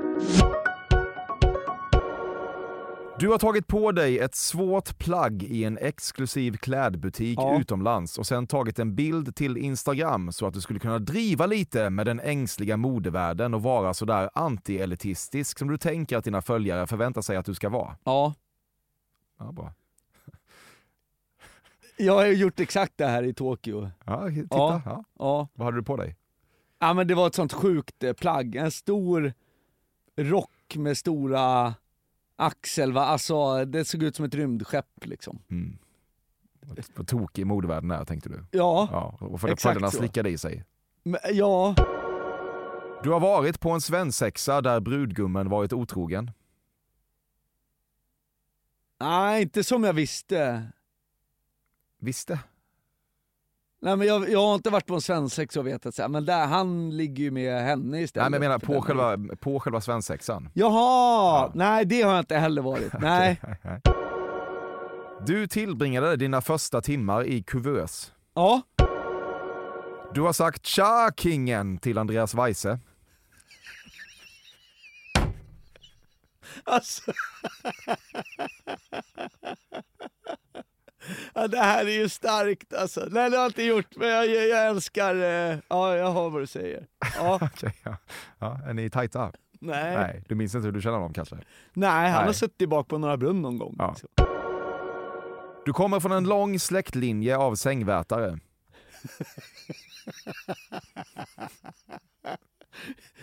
Du 3.19 3.29
har 3.29 3.39
tagit 3.39 3.67
på 3.67 3.93
dig 3.93 4.19
ett 4.19 4.35
svårt 4.35 4.99
plagg 4.99 5.43
i 5.43 5.65
en 5.65 5.79
exklusiv 5.79 6.57
klädbutik 6.57 7.39
Ja. 7.39 7.61
utomlands 7.61 8.19
och 8.19 8.27
sen 8.27 8.47
tagit 8.47 8.79
en 8.79 8.95
bild 8.95 9.37
till 9.37 9.57
Instagram 9.57 10.33
så 10.33 10.47
att 10.47 10.55
du 10.55 10.61
skulle 10.61 10.79
kunna 10.79 10.99
driva 10.99 11.47
lite 11.47 11.91
med 11.91 12.07
den 12.07 12.21
ängsliga 12.21 12.77
modevärlden 12.77 13.55
och 13.55 13.63
vara 13.63 13.95
sådär 13.95 14.31
anti-elitistisk 14.35 15.59
som 15.59 15.69
du 15.69 15.79
tänker 15.79 16.17
att 16.17 16.25
dina 16.25 16.43
följare 16.43 16.87
förväntar 16.87 17.23
sig 17.23 17.37
att 17.37 17.47
du 17.47 17.55
ska 17.55 17.69
vara. 17.69 17.97
Ja, 18.05 18.35
Ja, 19.39 19.53
bra. 19.53 19.73
jag 21.97 22.15
har 22.15 22.27
gjort 22.27 22.61
exakt 22.61 22.93
det 22.97 23.07
här 23.07 23.23
i 23.23 23.35
Tokyo. 23.35 23.91
Ja, 24.05 24.29
titta. 24.29 24.47
Ja. 24.57 24.83
Ja. 24.85 25.05
Ja. 25.19 25.49
Vad 25.55 25.65
hade 25.65 25.77
du 25.79 25.83
på 25.83 25.97
dig? 25.97 26.17
Ja 26.83 26.95
men 26.95 27.07
det 27.07 27.15
var 27.15 27.27
ett 27.27 27.35
sånt 27.35 27.53
sjukt 27.53 28.03
eh, 28.05 28.13
plagg, 28.13 28.57
en 28.57 28.71
stor 28.71 29.33
rock 30.17 30.77
med 30.77 30.99
stora 30.99 31.75
axel, 32.37 32.93
va? 32.93 33.01
alltså 33.01 33.65
det 33.65 33.85
såg 33.85 34.03
ut 34.03 34.17
som 34.17 34.25
ett 34.25 34.35
rymdskepp 34.35 35.07
liksom. 35.07 35.39
Mm. 35.51 35.79
Vad 36.95 37.07
tokig 37.09 37.47
modevärlden 37.47 37.91
är, 37.91 38.05
tänkte 38.05 38.29
du. 38.29 38.45
Ja, 38.51 38.89
Ja, 38.93 39.27
och 39.27 39.41
för 39.41 39.49
att 39.49 39.63
följderna 39.63 39.91
slickade 39.91 40.31
i 40.31 40.39
sig. 40.39 40.65
men, 41.03 41.21
ja, 41.33 41.75
Du 43.03 43.11
har 43.11 43.21
varit 43.21 43.61
på 43.61 43.71
en 43.71 43.81
svensexa 43.81 44.61
där 44.61 44.81
brudgummen 44.81 45.49
varit 45.49 45.73
otrogen. 45.73 46.31
nej 49.01 49.43
inte 49.43 49.65
som 49.65 49.85
jag 49.85 49.93
visste. 49.93 50.69
Visste? 51.99 52.39
Nej 53.83 53.97
men 53.97 54.07
jag, 54.07 54.31
jag 54.31 54.47
har 54.47 54.55
inte 54.55 54.71
varit 54.71 54.87
på 54.87 54.95
en 54.95 55.01
svensexa 55.01 55.61
och 55.61 55.67
vetat 55.67 55.95
så 55.95 56.03
här, 56.03 56.09
men 56.09 56.25
där, 56.25 56.47
han 56.47 56.97
ligger 56.97 57.25
ju 57.25 57.31
med 57.31 57.63
henne 57.63 58.01
istället. 58.01 58.31
Nej 58.31 58.41
men 58.41 58.51
jag 58.51 58.61
menar 58.61 58.75
på 58.75 58.83
själva, 58.83 59.37
på 59.37 59.61
själva 59.61 59.81
svensexan. 59.81 60.49
Jaha! 60.55 61.51
Nej 61.55 61.85
det 61.85 62.03
har 62.03 62.11
jag 62.13 62.21
inte 62.21 62.37
heller 62.37 62.63
varit. 62.63 62.93
Nej. 63.01 63.41
Du 65.27 65.47
tillbringade 65.47 66.17
dina 66.17 66.41
första 66.41 66.81
timmar 66.81 67.25
i 67.25 67.43
kuvös. 67.43 68.13
Ja. 68.35 68.63
Du 70.15 70.21
har 70.21 70.33
sagt 70.33 70.67
tja 70.67 71.11
kingen 71.17 71.79
till 71.79 71.99
Andreas 71.99 72.35
Weise. 72.35 72.79
Alltså. 76.65 77.13
ja, 81.35 81.49
det 81.49 81.59
här 81.59 81.87
är 81.87 81.91
ju 81.91 82.09
starkt 82.09 82.75
alltså. 82.75 83.01
Nej 83.11 83.31
det 83.31 83.37
har 83.37 83.45
jag 83.45 83.51
inte 83.51 83.63
gjort, 83.63 83.97
men 83.97 84.09
jag, 84.09 84.27
jag, 84.27 84.67
älskar, 84.67 85.15
eh, 85.15 85.59
ja 85.69 85.97
jag 85.97 86.13
hör 86.13 86.31
vad 86.31 86.43
du 86.43 86.47
säger. 86.47 86.87
Ja, 87.17 87.39
Okej, 87.53 87.75
ja. 87.83 87.97
ja. 88.39 88.61
Är 88.67 88.75
ni 88.75 88.91
tajta? 88.91 89.33
nej. 89.61 89.85
nej. 89.85 89.97
Nej, 89.97 90.23
du 90.29 90.35
minns 90.35 90.55
inte 90.55 90.67
hur 90.67 90.73
du 90.73 90.83
känner 90.83 90.97
honom 90.97 91.13
kanske? 91.13 91.37
han 91.75 91.85
har 91.85 92.25
Nej. 92.25 92.35
suttit 92.35 92.69
bak 92.69 92.89
på 92.89 92.99
Norra 92.99 93.17
Brunn 93.17 93.43
någon 93.43 93.59
gång. 93.59 93.77
Ja. 93.79 93.95
Så. 93.95 94.07
Du 95.65 95.73
kommer 95.73 96.01
från 96.01 96.13
en 96.13 96.25
lång 96.25 96.59
släktlinje 96.59 97.37
av 97.37 97.55
sängvätare. 97.55 98.39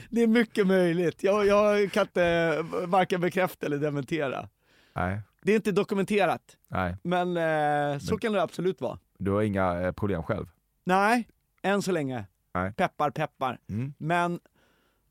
Det 0.09 0.23
är 0.23 0.27
mycket 0.27 0.67
möjligt. 0.67 1.23
Jag, 1.23 1.45
jag 1.45 1.91
kan 1.91 2.01
inte 2.01 2.57
varken 2.85 3.21
bekräfta 3.21 3.65
eller 3.65 3.77
dementera. 3.77 4.49
Nej, 4.93 5.21
Det 5.47 5.51
är 5.51 5.55
inte 5.55 5.71
dokumenterat, 5.71 6.57
nej. 6.67 6.95
men 7.03 7.37
eh, 7.37 7.99
så 7.99 8.17
kan 8.17 8.33
det 8.33 8.41
absolut 8.41 8.81
vara. 8.81 8.99
Du 9.17 9.31
har 9.31 9.41
inga 9.41 9.81
eh, 9.81 9.91
problem 9.91 10.23
själv? 10.23 10.45
Nej, 10.83 11.27
än 11.61 11.81
så 11.81 11.91
länge. 11.91 12.25
Nej. 12.53 12.73
Peppar 12.73 13.09
peppar. 13.11 13.59
Mm. 13.69 13.93
Men 13.97 14.39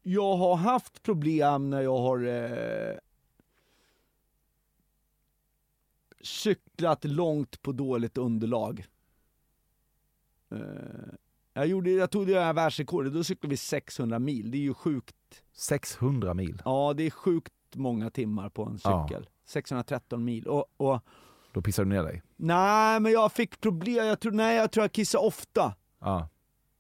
jag 0.03 0.37
har 0.37 0.57
haft 0.57 1.03
problem 1.03 1.70
när 1.70 1.80
jag 1.80 1.99
har 1.99 2.26
eh, 2.26 2.97
cyklat 6.20 7.05
långt 7.05 7.62
på 7.62 7.72
dåligt 7.72 8.18
underlag. 8.18 8.87
Eh, 10.51 10.59
jag, 11.53 11.66
gjorde, 11.66 11.91
jag 11.91 12.11
tog 12.11 12.26
det 12.26 12.41
här 12.41 12.53
världsrekordet, 12.53 13.12
då 13.14 13.24
cyklade 13.24 13.51
vi 13.51 13.57
600 13.57 14.18
mil. 14.18 14.51
Det 14.51 14.59
är 14.59 14.62
ju 14.62 14.74
sjukt. 14.74 15.43
600 15.53 16.34
mil. 16.34 16.62
Ja, 16.64 16.95
det 16.97 17.03
är 17.03 17.11
sjukt 17.11 17.53
många 17.74 18.11
timmar 18.11 18.49
på 18.49 18.64
en 18.64 18.78
Ja. 18.84 19.09
cykel. 19.09 19.28
613 19.47 20.24
mil. 20.24 20.47
Och, 20.49 20.64
och, 20.76 21.01
Då 21.53 21.62
pissar 21.62 21.84
du 21.84 21.90
ner 21.90 22.03
dig? 22.03 22.22
nej, 22.36 23.01
men 23.01 23.12
jag 23.12 23.32
fick 23.32 23.61
problem. 23.61 24.07
Jag 24.07 24.20
tror, 24.20 24.32
nej, 24.32 24.57
jag 24.57 24.70
tror 24.72 24.84
jag 24.84 24.92
kissade 24.92 25.26
ofta. 25.26 25.74
Ja. 26.01 26.28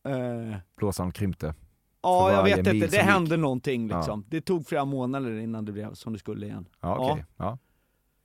Eh, 0.04 0.56
Blåsan 0.76 1.12
krympte. 1.12 1.54
Ja, 2.02 2.32
jag 2.32 2.44
vet 2.44 2.58
inte. 2.58 2.72
Det 2.72 2.88
som 2.88 2.96
gick. 2.98 3.02
hände 3.08 3.36
någonting 3.36 3.88
Ja. 3.88 3.96
liksom. 3.96 4.24
Det 4.28 4.40
tog 4.40 4.66
flera 4.66 4.84
månader 4.84 5.38
innan 5.38 5.64
det 5.64 5.72
blev 5.72 5.94
som 5.94 6.12
det 6.12 6.18
skulle 6.18 6.46
igen. 6.46 6.68
Ja, 6.80 7.10
okej. 7.12 7.24
Ja. 7.36 7.58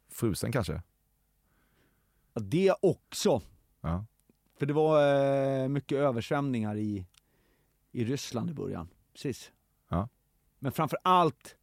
Frusen 0.10 0.52
kanske? 0.52 0.82
Ja, 2.34 2.42
det 2.42 2.74
också. 2.82 3.42
Ja. 3.82 4.06
För 4.60 4.66
det 4.66 4.74
var 4.74 5.16
eh, 5.64 5.68
mycket 5.68 5.98
översvämningar 5.98 6.76
i, 6.78 7.06
i 7.92 8.06
Ryssland 8.06 8.50
i 8.50 8.54
början. 8.54 8.90
Precis. 9.14 9.52
Ja. 9.90 10.10
Men 10.60 10.72
framför 10.72 11.00
allt, 11.04 11.56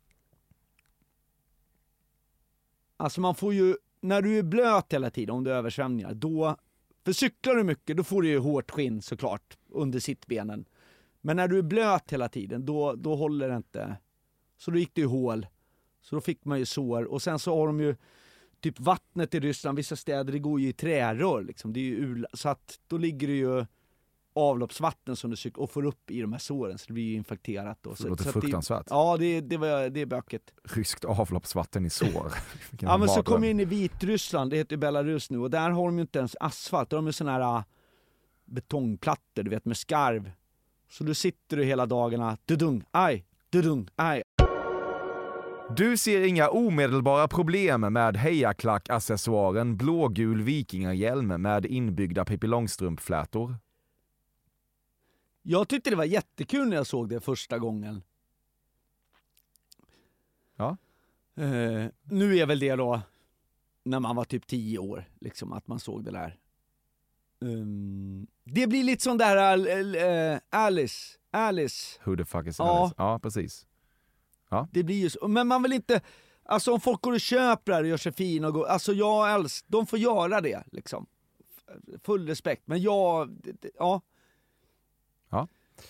alltså 2.99 3.21
man 3.21 3.35
får 3.35 3.55
ju, 3.55 3.77
när 4.01 4.23
du 4.23 4.39
är 4.39 4.43
blöt 4.43 4.93
hela 4.93 5.11
tiden, 5.11 5.35
om 5.35 5.45
det 5.45 5.53
är 5.53 5.55
översvämningar, 5.55 6.15
då, 6.15 6.57
för 7.05 7.13
cyklar 7.13 7.55
du 7.55 7.65
mycket, 7.65 7.97
då 7.97 8.05
får 8.05 8.23
du 8.23 8.29
ju 8.29 8.39
hårt 8.39 8.71
skinn 8.71 9.03
såklart, 9.03 9.59
under 9.69 10.01
sittbenen. 10.01 10.65
Men 11.21 11.37
när 11.37 11.49
du 11.49 11.59
är 11.59 11.63
blöt 11.63 12.13
hela 12.13 12.29
tiden, 12.29 12.67
då, 12.67 12.95
då 12.95 13.15
håller 13.15 13.49
det 13.49 13.57
inte. 13.57 13.97
Så 14.59 14.71
då 14.71 14.79
gick 14.79 14.95
det 14.95 15.01
ju 15.01 15.07
hål. 15.07 15.47
Så 16.01 16.15
då 16.15 16.21
fick 16.21 16.45
man 16.45 16.59
ju 16.59 16.67
sår. 16.67 17.05
Och 17.05 17.23
sen 17.23 17.39
så 17.39 17.57
har 17.57 17.67
de 17.67 17.81
ju 17.81 17.97
typ 18.61 18.81
vattnet 18.81 19.35
i 19.35 19.41
Ryssland, 19.41 19.77
vissa 19.77 19.97
städer, 19.97 20.33
det 20.33 20.39
går 20.39 20.61
ju 20.61 20.69
i 20.69 20.73
trärör 20.73 21.43
liksom. 21.43 21.73
Det 21.73 21.81
är 21.81 21.85
ju 21.85 21.97
ula, 21.97 22.29
så 22.33 22.49
att 22.49 22.81
då 22.87 22.99
ligger 22.99 23.29
det 23.29 23.37
ju 23.37 23.67
avloppsvatten 24.39 25.17
som 25.17 25.31
du 25.31 25.37
cyklar 25.37 25.63
och 25.65 25.71
får 25.71 25.85
upp 25.85 26.11
i 26.11 26.21
de 26.21 26.33
här 26.33 26.39
såren 26.39 26.79
så 26.79 26.85
det 26.87 26.93
blir 26.93 27.05
ju 27.05 27.15
infekterat 27.15 27.79
då. 27.83 27.91
Det 27.91 27.97
Så, 27.97 28.09
låter 28.09 28.23
så 28.25 28.29
att 28.29 28.35
det, 28.35 28.41
fruktansvärt. 28.41 28.87
Ja, 28.91 29.17
det, 29.17 29.41
det, 29.41 29.57
var, 29.57 29.89
det 29.89 30.01
är 30.01 30.07
böket. 30.07 30.43
Ryskt 30.65 31.05
avloppsvatten 31.05 31.87
i 31.87 31.91
sår. 31.91 32.33
Ja 32.81 32.99
men 32.99 33.09
så 33.09 33.23
kom 33.23 33.43
jag 33.45 33.51
in 33.51 33.61
i 33.61 33.65
Vitryssland, 33.65 34.51
det 34.51 34.57
heter 34.57 34.73
ju 34.73 34.81
Belarus 34.81 35.31
nu, 35.31 35.39
och 35.39 35.51
där 35.51 35.71
har 35.71 35.85
de 35.85 35.95
ju 35.99 36.03
inte 36.03 36.19
ens 36.19 36.37
asfalt, 36.41 36.91
där 36.91 36.97
har 36.97 37.03
de 37.03 37.07
ju 37.07 37.13
såna 37.13 37.33
här 37.33 37.57
äh, 37.57 37.63
betongplattor, 38.45 39.43
du 39.43 39.51
vet 39.51 39.65
med 39.65 39.77
skarv. 39.77 40.31
Så 40.91 41.05
då 41.05 41.15
sitter 41.15 41.57
du 41.57 41.65
hela 41.65 41.87
dagarna, 41.87 42.37
dudung, 42.45 42.85
aj, 42.91 43.25
dudung, 43.51 43.89
aj. 43.97 44.23
Du 45.77 45.97
ser 45.97 46.27
inga 46.27 46.49
omedelbara 46.49 47.29
problem 47.29 47.81
med 47.81 48.17
hejaklack-accessoaren 48.17 49.77
blågul 49.77 50.43
vikingahjälm 50.43 51.27
med 51.29 51.67
inbyggda 51.67 52.25
Pippi 52.25 52.47
Långstrump-flätor. 52.47 53.57
Jag 55.51 55.69
tyckte 55.69 55.91
det 55.91 55.97
var 55.97 56.05
jättekul 56.05 56.69
när 56.69 56.77
jag 56.77 56.87
såg 56.87 57.09
det 57.09 57.21
första 57.21 57.59
gången. 57.59 58.03
Ja. 60.57 60.77
Eh, 61.35 61.87
nu 62.03 62.39
är 62.39 62.47
väl 62.47 62.59
det 62.59 62.77
då 62.77 63.01
när 63.83 64.01
man 64.01 64.17
var 64.17 64.25
typ 64.25 64.47
10 64.47 64.79
år, 64.79 65.05
liksom 65.21 65.53
att 65.53 65.67
man 65.67 65.81
såg 65.81 66.05
det 66.05 66.11
där. 66.11 66.39
Ehm, 67.43 68.27
det 68.45 68.67
blir 68.67 68.83
lite 68.83 69.03
sån 69.03 69.19
där 69.19 69.57
äh, 70.33 70.39
Alice, 70.51 71.19
Alice. 71.31 72.01
Who 72.05 72.17
the 72.17 72.25
fuck 72.25 72.47
is 72.47 72.59
Ja. 72.59 72.81
Alice? 72.81 72.95
Ja, 72.99 73.19
precis. 73.19 73.67
Det 74.71 74.83
blir 74.83 74.97
ju 74.97 75.11
så. 75.11 75.29
Men 75.29 75.47
man 75.47 75.63
vill 75.63 75.73
inte, 75.73 76.01
alltså 76.45 76.73
om 76.73 76.81
folk 76.81 77.03
går 77.03 77.13
och 77.13 77.21
köper 77.21 77.73
det 77.73 77.77
här 77.77 77.83
och 77.83 77.89
gör 77.89 77.97
sig 77.97 78.13
fina 78.13 78.49
och 78.49 78.55
går, 78.55 78.67
alltså 78.67 78.93
jag 78.93 79.35
älskar, 79.35 79.73
de 79.73 79.87
får 79.87 79.99
göra 79.99 80.41
det 80.41 80.65
liksom. 80.73 81.07
Full 82.03 82.27
respekt, 82.27 82.63
men 82.67 82.83
jag, 82.83 83.39
ja. 83.79 84.01
Ja. 85.31 85.49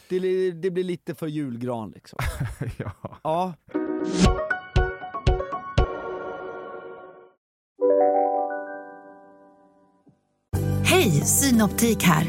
Det, 0.09 0.51
det 0.53 0.71
blir 0.71 0.85
lite 0.85 1.15
för 1.15 1.27
julgran 1.27 1.91
liksom. 1.91 2.19
ja. 2.77 2.93
Ja. 3.23 3.55
Hej, 10.85 11.11
Synoptik 11.11 12.03
här. 12.03 12.27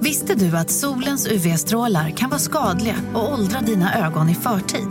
Visste 0.00 0.34
du 0.34 0.56
att 0.56 0.70
solens 0.70 1.26
UV-strålar 1.26 2.10
kan 2.10 2.30
vara 2.30 2.40
skadliga 2.40 2.94
och 3.14 3.32
åldra 3.32 3.60
dina 3.60 4.06
ögon 4.06 4.28
i 4.28 4.34
förtid? 4.34 4.88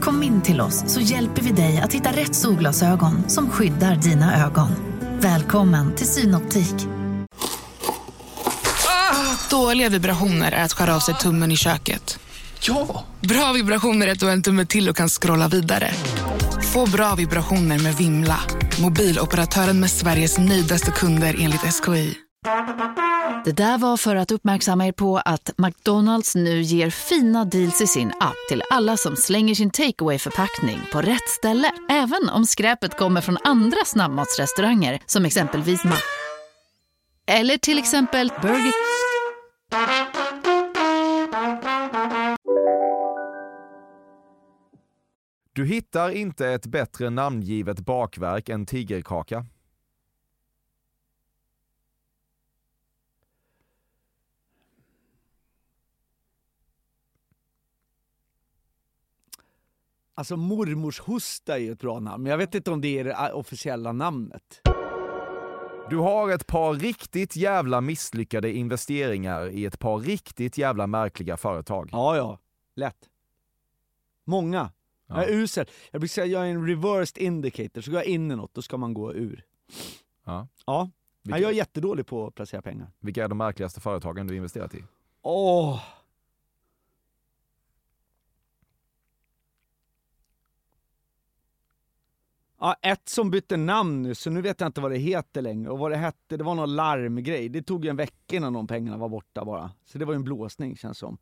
Kom 0.00 0.22
in 0.22 0.42
till 0.42 0.60
oss 0.60 0.84
så 0.86 1.00
hjälper 1.00 1.42
vi 1.42 1.50
dig 1.50 1.80
att 1.80 1.92
hitta 1.92 2.10
rätt 2.10 2.34
solglasögon 2.34 3.28
som 3.28 3.50
skyddar 3.50 3.96
dina 3.96 4.46
ögon. 4.46 4.68
Välkommen 5.20 5.94
till 5.94 6.06
Synoptik. 6.06 6.91
Dåliga 9.52 9.88
vibrationer 9.88 10.52
är 10.52 10.64
att 10.64 10.72
skära 10.72 10.96
av 10.96 11.00
sig 11.00 11.14
tummen 11.14 11.52
i 11.52 11.56
köket. 11.56 12.18
Ja! 12.60 13.04
Bra 13.20 13.52
vibrationer 13.52 14.06
är 14.06 14.12
att 14.12 14.20
du 14.20 14.26
har 14.26 14.32
en 14.32 14.42
tumme 14.42 14.66
till 14.66 14.88
och 14.88 14.96
kan 14.96 15.08
scrolla 15.08 15.48
vidare. 15.48 15.90
Få 16.72 16.86
bra 16.86 17.14
vibrationer 17.14 17.78
med 17.78 17.94
Vimla. 17.94 18.40
Mobiloperatören 18.82 19.80
med 19.80 19.90
Sveriges 19.90 20.38
nöjdaste 20.38 20.90
kunder 20.90 21.36
enligt 21.38 21.60
SKI. 21.60 22.14
Det 23.44 23.52
där 23.52 23.78
var 23.78 23.96
för 23.96 24.16
att 24.16 24.30
uppmärksamma 24.30 24.86
er 24.86 24.92
på 24.92 25.18
att 25.18 25.50
McDonalds 25.56 26.34
nu 26.34 26.62
ger 26.62 26.90
fina 26.90 27.44
deals 27.44 27.80
i 27.80 27.86
sin 27.86 28.08
app 28.20 28.48
till 28.48 28.62
alla 28.70 28.96
som 28.96 29.16
slänger 29.16 29.54
sin 29.54 29.70
takeaway 29.70 30.18
förpackning 30.18 30.80
på 30.92 31.02
rätt 31.02 31.28
ställe. 31.28 31.70
Även 31.90 32.28
om 32.28 32.46
skräpet 32.46 32.98
kommer 32.98 33.20
från 33.20 33.38
andra 33.44 33.84
snabbmatsrestauranger 33.86 35.00
som 35.06 35.24
exempelvis 35.24 35.84
Ma... 35.84 35.96
Eller 37.26 37.58
till 37.58 37.78
exempel 37.78 38.32
Burger... 38.42 38.91
Du 45.52 45.66
hittar 45.66 46.10
inte 46.10 46.48
ett 46.48 46.66
bättre 46.66 47.10
namngivet 47.10 47.80
bakverk 47.80 48.48
än 48.48 48.66
tigerkaka. 48.66 49.46
Alltså 60.14 60.36
mormors 60.36 61.00
hosta 61.00 61.54
är 61.54 61.60
ju 61.60 61.72
ett 61.72 61.80
bra 61.80 62.00
namn, 62.00 62.22
men 62.22 62.30
jag 62.30 62.38
vet 62.38 62.54
inte 62.54 62.70
om 62.70 62.80
det 62.80 62.98
är 62.98 63.04
det 63.04 63.32
officiella 63.32 63.92
namnet. 63.92 64.60
Du 65.92 65.98
har 65.98 66.30
ett 66.30 66.46
par 66.46 66.74
riktigt 66.74 67.36
jävla 67.36 67.80
misslyckade 67.80 68.52
investeringar 68.52 69.48
i 69.48 69.64
ett 69.64 69.78
par 69.78 69.98
riktigt 69.98 70.58
jävla 70.58 70.86
märkliga 70.86 71.36
företag. 71.36 71.88
Ja, 71.92 72.16
ja. 72.16 72.38
Lätt. 72.76 72.96
Många. 74.24 74.70
Jag 75.06 75.24
är 75.24 75.32
usel. 75.32 75.66
Jag 75.90 76.00
brukar 76.00 76.12
säga 76.12 76.24
att 76.24 76.30
jag 76.30 76.46
är 76.46 76.50
en 76.50 76.66
reversed 76.66 77.22
indicator, 77.22 77.80
så 77.80 77.90
går 77.90 78.00
jag 78.00 78.06
in 78.06 78.30
i 78.30 78.36
något, 78.36 78.54
då 78.54 78.62
ska 78.62 78.76
man 78.76 78.94
gå 78.94 79.12
ur. 79.14 79.44
Ja. 80.24 80.48
Ja. 80.66 80.90
Vilka- 81.22 81.38
Jag 81.38 81.50
är 81.50 81.54
jättedålig 81.54 82.06
på 82.06 82.26
att 82.26 82.34
placera 82.34 82.62
pengar. 82.62 82.90
Vilka 83.00 83.24
är 83.24 83.28
de 83.28 83.38
märkligaste 83.38 83.80
företagen 83.80 84.26
du 84.26 84.36
investerat 84.36 84.74
i? 84.74 84.84
Åh! 85.22 85.80
Ja, 92.62 92.76
ett 92.82 93.08
som 93.08 93.30
bytte 93.30 93.56
namn 93.56 94.02
nu, 94.02 94.14
så 94.14 94.30
nu 94.30 94.42
vet 94.42 94.60
jag 94.60 94.68
inte 94.68 94.80
vad 94.80 94.90
det 94.90 94.98
heter 94.98 95.42
längre. 95.42 95.70
Och 95.70 95.78
vad 95.78 95.90
det 95.90 95.96
hette, 95.96 96.36
det 96.36 96.44
var 96.44 96.54
någon 96.54 96.76
larmgrej. 96.76 97.48
Det 97.48 97.62
tog 97.62 97.84
ju 97.84 97.90
en 97.90 97.96
vecka 97.96 98.36
innan 98.36 98.52
de 98.52 98.66
pengarna 98.66 98.96
var 98.96 99.08
borta 99.08 99.44
bara. 99.44 99.72
Så 99.84 99.98
det 99.98 100.04
var 100.04 100.12
ju 100.12 100.16
en 100.16 100.24
blåsning 100.24 100.76
känns 100.76 100.98
som. 100.98 101.18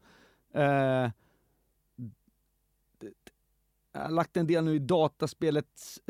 Eh, 0.55 0.63
jag 3.93 4.01
har 4.01 4.11
lagt 4.11 4.37
en 4.37 4.47
del 4.47 4.65
nu 4.65 4.75
i 4.75 4.79
dataspelet, 4.79 6.01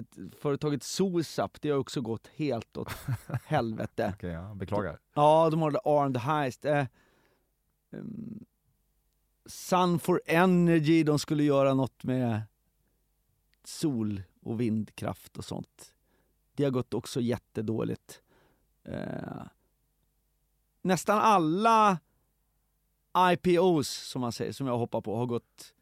företaget 0.41 0.83
Sosap. 0.83 1.61
Det 1.61 1.71
har 1.71 1.79
också 1.79 2.01
gått 2.01 2.27
helt 2.27 2.77
åt 2.77 2.93
helvete. 3.45 4.13
Okej, 4.17 4.31
ja, 4.31 4.55
beklagar. 4.55 4.99
Ja, 5.15 5.49
de 5.51 5.63
har 5.63 5.71
det 5.71 5.81
Armed 5.85 6.17
Heist. 6.17 6.65
Eh, 6.65 6.87
um, 7.91 8.45
Sun 9.47 9.99
for 9.99 10.21
Energy, 10.27 11.03
de 11.03 11.19
skulle 11.19 11.45
göra 11.45 11.75
något 11.75 12.05
med 12.05 12.43
sol 13.65 14.23
och 14.41 14.61
vindkraft 14.61 15.37
och 15.39 15.45
sånt. 15.45 15.95
Det 16.55 16.65
har 16.65 16.71
gått 16.71 16.95
också 16.95 17.21
jättedåligt. 17.21 18.23
Eh, 18.85 19.43
nästan 20.83 21.19
alla 21.19 21.99
IPOs, 23.17 23.89
som 23.89 24.21
man 24.21 24.33
säger, 24.33 24.53
som 24.53 24.67
jag 24.67 24.79
hoppar 24.79 25.01
på, 25.01 25.17
har 25.17 25.27
gått 25.27 25.75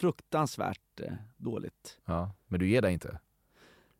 fruktansvärt 0.00 1.00
eh, 1.00 1.12
dåligt. 1.36 1.98
Ja, 2.04 2.30
men 2.46 2.60
du 2.60 2.68
ger 2.68 2.82
dig 2.82 2.92
inte? 2.92 3.20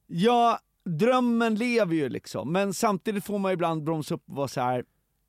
Ja, 0.07 0.59
drömmen 0.85 1.55
lever 1.55 1.95
ju 1.95 2.09
liksom, 2.09 2.53
men 2.53 2.75
samtidigt 2.75 3.25
får 3.25 3.39
man 3.39 3.53
ibland 3.53 3.85
bromsa 3.85 4.15
upp 4.15 4.29
och 4.29 4.35
vara 4.35 4.49
så 4.49 4.61
här. 4.61 4.85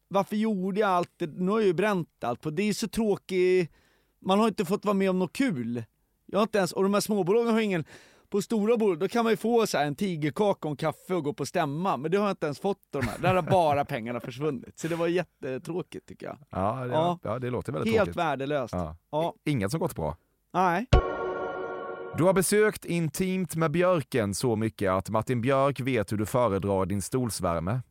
varför 0.08 0.36
gjorde 0.36 0.80
jag 0.80 0.90
allt 0.90 1.12
det? 1.18 1.28
Nu 1.28 1.52
har 1.52 1.60
jag 1.60 1.68
ju 1.68 1.74
bränt 1.74 2.24
allt 2.24 2.42
på 2.42 2.50
det 2.50 2.64
är 2.64 2.74
så 2.74 2.88
tråkigt, 2.88 3.72
man 4.20 4.40
har 4.40 4.48
inte 4.48 4.66
fått 4.66 4.86
vara 4.86 4.94
med 4.94 5.10
om 5.10 5.20
något 5.20 5.34
kul. 5.34 5.84
Jag 6.26 6.40
har 6.40 6.44
inte 6.44 6.58
ens, 6.58 6.72
och 6.72 6.84
de 6.84 6.94
här 6.94 7.02
småbolagen 7.02 7.54
har 7.54 7.62
ingen, 7.62 7.86
på 8.34 8.42
stora 8.42 8.78
bolag 8.78 9.00
då 9.00 9.08
kan 9.08 9.24
man 9.24 9.34
ju 9.34 9.38
få 9.38 9.68
så 9.68 9.78
här 9.78 9.86
en 9.86 9.96
tigerkaka 9.96 10.68
och 10.68 10.72
en 10.72 10.78
kaffe 10.78 11.14
och 11.16 11.24
gå 11.24 11.34
på 11.34 11.46
stämma, 11.46 11.98
men 11.98 12.12
det 12.12 12.18
har 12.18 12.26
jag 12.26 12.32
inte 12.32 12.46
ens 12.46 12.60
fått 12.60 12.96
av 12.96 13.02
de 13.02 13.08
här. 13.08 13.18
Där 13.20 13.36
har 13.36 13.42
bara 13.42 13.86
pengarna 13.96 14.20
försvunnit. 14.20 14.80
Så 14.80 14.88
det 14.88 14.96
var 14.96 15.08
jättetråkigt 15.08 16.06
tycker 16.08 16.26
jag. 16.26 16.38
Ja, 16.50 16.86
det, 16.86 16.94
Ja. 16.94 17.20
ja. 17.24 17.40
det 17.40 17.50
låter 17.50 17.72
väldigt 17.74 17.94
Helt 17.94 18.06
tråkigt. 18.06 18.18
värdelöst. 18.20 18.74
Ja. 18.74 18.96
Ja. 19.12 19.34
Inget 19.46 19.72
som 19.72 19.80
gått 19.80 19.96
bra. 19.96 20.18
Nej. 20.54 20.86
Du 22.18 22.24
har 22.24 22.34
besökt 22.34 22.86
intimt 22.86 23.56
med 23.56 23.72
björken 23.72 24.34
så 24.36 24.56
mycket 24.56 24.92
att 24.92 25.10
Martin 25.10 25.42
Björk 25.42 25.80
vet 25.80 26.12
hur 26.12 26.18
du 26.18 26.26
föredrar 26.26 26.86
din 26.86 27.02
stolsvärme. 27.02 27.82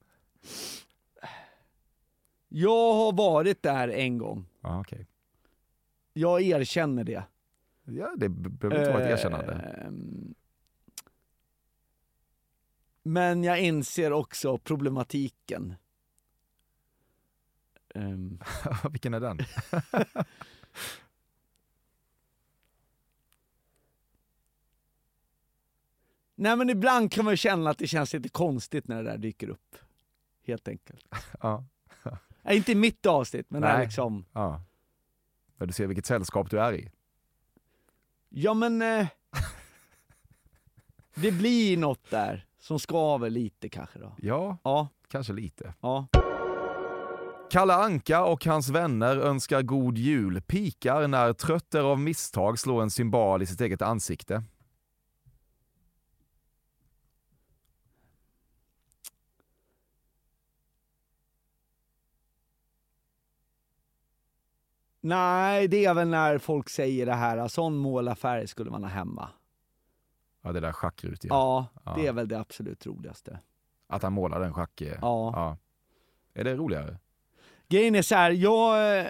Jag 2.49 2.93
har 2.93 3.12
varit 3.12 3.62
där 3.62 3.88
en 3.88 4.18
gång. 4.18 4.47
Ja, 4.62 4.80
okej. 4.80 5.07
Jag 6.12 6.43
erkänner 6.43 7.05
det. 7.05 7.22
Ja, 7.85 8.14
det 8.16 8.28
be- 8.28 8.49
behöver 8.51 8.78
inte 8.80 8.93
vara 8.93 9.03
ett 9.05 9.18
erkännande. 9.18 9.53
Ehm, 9.55 10.35
Men 13.03 13.45
jag 13.45 13.61
inser 13.61 14.12
också 14.12 14.59
problematiken. 14.59 15.74
Ehm, 17.95 18.39
Vilken 18.91 19.14
är 19.14 19.20
den? 19.20 19.39
Nej 26.35 26.57
men 26.57 26.70
ibland 26.70 27.12
kan 27.12 27.24
man 27.24 27.37
känna 27.37 27.70
att 27.70 27.78
det 27.78 27.87
känns 27.87 28.12
lite 28.12 28.28
konstigt 28.28 28.89
när 28.89 29.03
det 29.03 29.11
där 29.11 29.18
dyker 29.18 29.49
upp. 29.49 29.76
Helt 30.47 30.68
enkelt. 30.68 31.07
Ja. 31.41 31.64
Nej, 32.45 32.57
inte 32.57 32.72
i 32.72 32.74
mitt 32.74 33.07
avsnitt, 33.07 33.51
men 33.51 33.61
Nej. 33.61 33.85
liksom... 33.85 34.24
ja. 34.33 34.62
Men 35.57 35.68
du 35.68 35.74
ser 35.74 35.87
vilket 35.87 36.07
sällskap 36.07 36.51
du 36.51 36.61
är 36.61 36.72
i. 36.72 36.91
Ja 38.35 38.55
men... 38.55 38.83
Eh, 38.83 39.07
det 41.14 41.33
blir 41.33 41.76
något 41.76 42.11
där 42.11 42.47
som 42.61 42.78
skaver 42.78 43.30
lite 43.30 43.68
kanske 43.68 43.99
då. 43.99 44.12
Ja, 44.18 44.59
Ja, 44.62 44.89
kanske 45.09 45.33
lite. 45.33 45.74
ja. 45.80 46.07
Kalle 47.51 47.74
Anka 47.74 48.24
och 48.24 48.45
hans 48.47 48.68
vänner 48.68 49.16
önskar 49.16 49.62
god 49.62 49.99
jul, 49.99 50.43
pikar 50.43 51.09
när 51.09 51.33
trötter 51.33 51.80
av 51.80 52.01
misstag 52.01 52.59
slår 52.59 52.83
en 52.83 52.91
symbol 52.91 53.43
i 53.43 53.47
sitt 53.47 53.61
eget 53.61 53.83
ansikte. 53.83 54.43
Nej, 65.05 65.69
det 65.69 65.85
är 65.85 65.95
väl 65.95 66.09
när 66.09 66.39
folk 66.39 66.69
säger 66.69 67.07
det 67.07 67.15
här, 67.15 67.49
sån 67.49 67.77
målarfärg 67.77 68.49
skulle 68.49 68.71
man 68.71 68.83
ha 68.83 68.91
hemma. 68.91 69.29
Ja, 70.43 70.53
det 70.53 70.61
där 70.61 70.73
schackrutiga. 70.73 71.35
Ja, 71.35 71.67
Ja. 71.85 71.93
det 71.97 72.07
är 72.07 72.13
väl 72.13 72.29
det 72.29 72.39
absolut 72.41 72.87
roligaste. 72.87 73.39
Att 73.87 74.03
han 74.03 74.13
målar 74.13 74.41
den 74.41 74.55
schack... 74.55 74.81
Ja. 74.81 74.97
ja. 75.01 75.57
Är 76.35 76.45
det 76.45 76.55
roligare? 76.57 76.97
Grejen 77.69 77.95
är 77.95 78.03
så 78.03 78.15
här, 78.15 78.31
jag, 78.31 78.99
eh, 79.01 79.07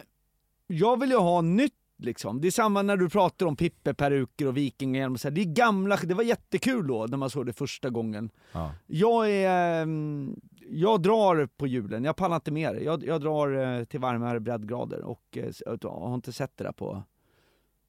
jag 0.66 1.00
vill 1.00 1.10
ju 1.10 1.16
ha 1.18 1.40
nytt 1.40 1.74
liksom. 2.02 2.40
Det 2.40 2.46
är 2.46 2.50
samma 2.50 2.82
när 2.82 2.96
du 2.96 3.08
pratar 3.08 3.46
om 3.46 3.56
Pippi-peruker 3.56 4.46
och 4.46 4.56
vikingahjälm. 4.56 5.14
Det 5.14 5.40
är 5.40 5.54
gamla, 5.54 5.96
det 5.96 6.14
var 6.14 6.22
jättekul 6.24 6.86
då 6.86 7.06
när 7.06 7.16
man 7.16 7.30
såg 7.30 7.46
det 7.46 7.52
första 7.52 7.90
gången. 7.90 8.30
Ja. 8.52 8.72
Jag 8.86 9.30
är, 9.30 9.82
ehm, 9.82 10.40
jag 10.70 11.02
drar 11.02 11.46
på 11.46 11.66
julen, 11.66 12.04
jag 12.04 12.16
pallar 12.16 12.36
inte 12.36 12.50
mer. 12.52 12.74
Jag, 12.74 13.04
jag 13.04 13.20
drar 13.20 13.78
eh, 13.78 13.84
till 13.84 14.00
varmare 14.00 14.40
breddgrader 14.40 15.00
och 15.02 15.22
eh, 15.36 15.52
jag 15.80 15.90
har 15.90 16.14
inte 16.14 16.32
sett 16.32 16.56
det 16.56 16.64
där 16.64 16.72
på, 16.72 17.02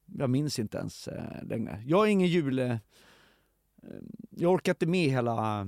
jag 0.06 0.30
minns 0.30 0.58
inte 0.58 0.78
ens 0.78 1.08
eh, 1.08 1.42
längre. 1.42 1.82
Jag 1.86 2.06
är 2.06 2.10
ingen 2.10 2.28
jul, 2.28 2.78
jag 4.30 4.52
orkar 4.52 4.72
inte 4.72 4.86
med 4.86 5.10
hela 5.10 5.66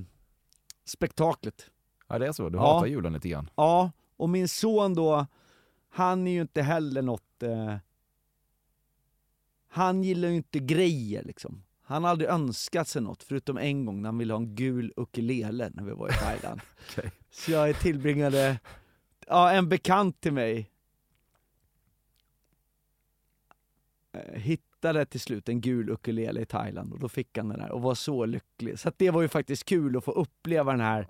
spektaklet. 0.85 1.71
ja, 2.09 2.19
det 2.19 2.27
är 2.27 2.33
så. 2.33 2.49
Du 2.49 2.59
Ja. 2.59 2.75
hatar 2.75 2.87
julen 2.87 3.13
lite 3.13 3.29
grann. 3.29 3.51
Ja, 3.55 3.91
och 4.17 4.29
min 4.29 4.49
son 4.49 4.95
då, 4.95 5.27
han 5.91 6.27
är 6.27 6.31
ju 6.33 6.41
inte 6.41 6.63
heller 6.63 7.03
något... 7.03 7.43
Eh, 7.43 7.75
han 9.77 10.03
gillar 10.03 10.29
ju 10.29 10.37
inte 10.37 10.59
grejer 10.59 11.23
liksom. 11.23 11.63
Han 11.83 12.05
har 12.05 12.11
aldrig 12.11 12.31
önskat 12.31 12.89
sig 12.89 13.03
något, 13.03 13.23
förutom 13.23 13.59
en 13.59 13.85
gång 13.87 14.03
när 14.03 14.09
han 14.09 14.19
ville 14.19 14.33
ha 14.33 14.41
en 14.41 14.55
gul 14.55 14.93
ukulele 14.97 15.71
när 15.75 15.83
vi 15.83 15.93
var 15.93 16.09
i 16.09 16.13
Thailand. 16.13 16.61
Okej. 16.91 17.13
Så 17.31 17.51
jag 17.51 17.81
tillbringade, 17.81 18.59
ja 19.27 19.53
en 19.53 19.69
bekant 19.69 20.21
till 20.21 20.33
mig 20.33 20.71
eh, 24.13 24.41
hittade 24.41 25.07
till 25.07 25.21
slut 25.21 25.49
en 25.49 25.61
gul 25.61 25.91
ukulele 25.91 26.41
i 26.41 26.47
Thailand 26.47 26.93
och 26.93 26.99
då 26.99 27.09
fick 27.09 27.39
han 27.39 27.49
den 27.49 27.59
där 27.59 27.73
och 27.73 27.83
var 27.83 27.95
så 27.95 28.25
lycklig. 28.25 28.79
Så 28.79 28.93
det 28.97 29.11
var 29.11 29.23
ju 29.23 29.29
faktiskt 29.29 29.65
kul 29.65 29.97
att 29.97 30.05
få 30.05 30.13
uppleva 30.13 30.73
den 30.73 30.81
här 30.81 31.09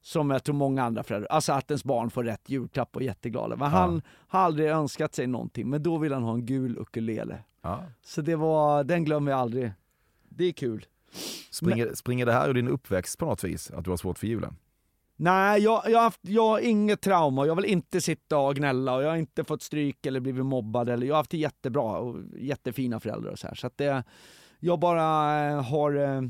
som 0.00 0.30
jag 0.30 0.44
tror 0.44 0.54
många 0.54 0.84
andra 0.84 1.02
föräldrar, 1.02 1.28
alltså 1.28 1.52
att 1.52 1.70
ens 1.70 1.84
barn 1.84 2.10
får 2.10 2.24
rätt 2.24 2.50
julklapp 2.50 2.96
och 2.96 3.02
är 3.02 3.06
jätteglada. 3.06 3.56
Men 3.56 3.70
han 3.70 4.02
har 4.06 4.40
aldrig 4.40 4.68
önskat 4.68 5.14
sig 5.14 5.26
någonting, 5.26 5.70
men 5.70 5.82
då 5.82 5.98
vill 5.98 6.12
han 6.12 6.22
ha 6.22 6.34
en 6.34 6.46
gul 6.46 6.78
ukulele. 6.78 7.44
Ja. 7.62 7.84
Så 8.02 8.22
det 8.22 8.36
var, 8.36 8.84
den 8.84 9.04
glömmer 9.04 9.30
jag 9.30 9.40
aldrig. 9.40 9.72
Det 10.28 10.44
är 10.44 10.52
kul. 10.52 10.86
Springer, 11.50 11.94
springer 11.94 12.26
det 12.26 12.32
här 12.32 12.48
ur 12.48 12.54
din 12.54 12.68
uppväxt 12.68 13.18
på 13.18 13.24
något 13.24 13.44
vis? 13.44 13.70
Att 13.70 13.84
du 13.84 13.90
har 13.90 13.96
svårt 13.96 14.18
för 14.18 14.26
julen? 14.26 14.56
Nej, 15.16 15.62
jag, 15.62 15.82
jag, 15.86 15.98
har 15.98 16.02
haft, 16.02 16.20
jag 16.22 16.42
har 16.48 16.58
inget 16.58 17.00
trauma. 17.00 17.46
Jag 17.46 17.56
vill 17.56 17.64
inte 17.64 18.00
sitta 18.00 18.38
och 18.38 18.56
gnälla 18.56 18.94
och 18.94 19.02
jag 19.02 19.08
har 19.08 19.16
inte 19.16 19.44
fått 19.44 19.62
stryk 19.62 20.06
eller 20.06 20.20
blivit 20.20 20.46
mobbad. 20.46 20.88
Eller, 20.88 21.06
jag 21.06 21.14
har 21.14 21.20
haft 21.20 21.32
jättebra 21.32 21.82
och 21.98 22.16
jättefina 22.36 23.00
föräldrar 23.00 23.30
och 23.32 23.38
så 23.38 23.46
här. 23.46 23.54
Så 23.54 23.66
att 23.66 23.78
det, 23.78 24.04
jag 24.60 24.78
bara 24.80 25.48
eh, 25.48 25.62
har... 25.62 25.94
eh, 25.94 26.22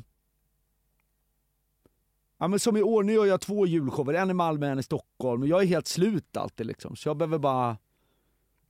Ja 2.43 2.49
men 2.49 2.59
som 2.59 2.77
i 2.77 2.83
år, 2.83 3.03
nu 3.03 3.13
gör 3.13 3.27
jag 3.27 3.41
två 3.41 3.67
julshower, 3.67 4.15
en 4.15 4.31
i 4.31 4.35
Malmö 4.35 4.67
och 4.67 4.73
en 4.73 4.79
i 4.79 4.83
Stockholm. 4.83 5.47
Jag 5.47 5.63
är 5.63 5.67
helt 5.67 5.87
slut 5.87 6.37
alltid 6.37 6.67
liksom. 6.67 6.97
Så 6.97 7.09
jag 7.09 7.17
behöver 7.17 7.39
bara... 7.39 7.77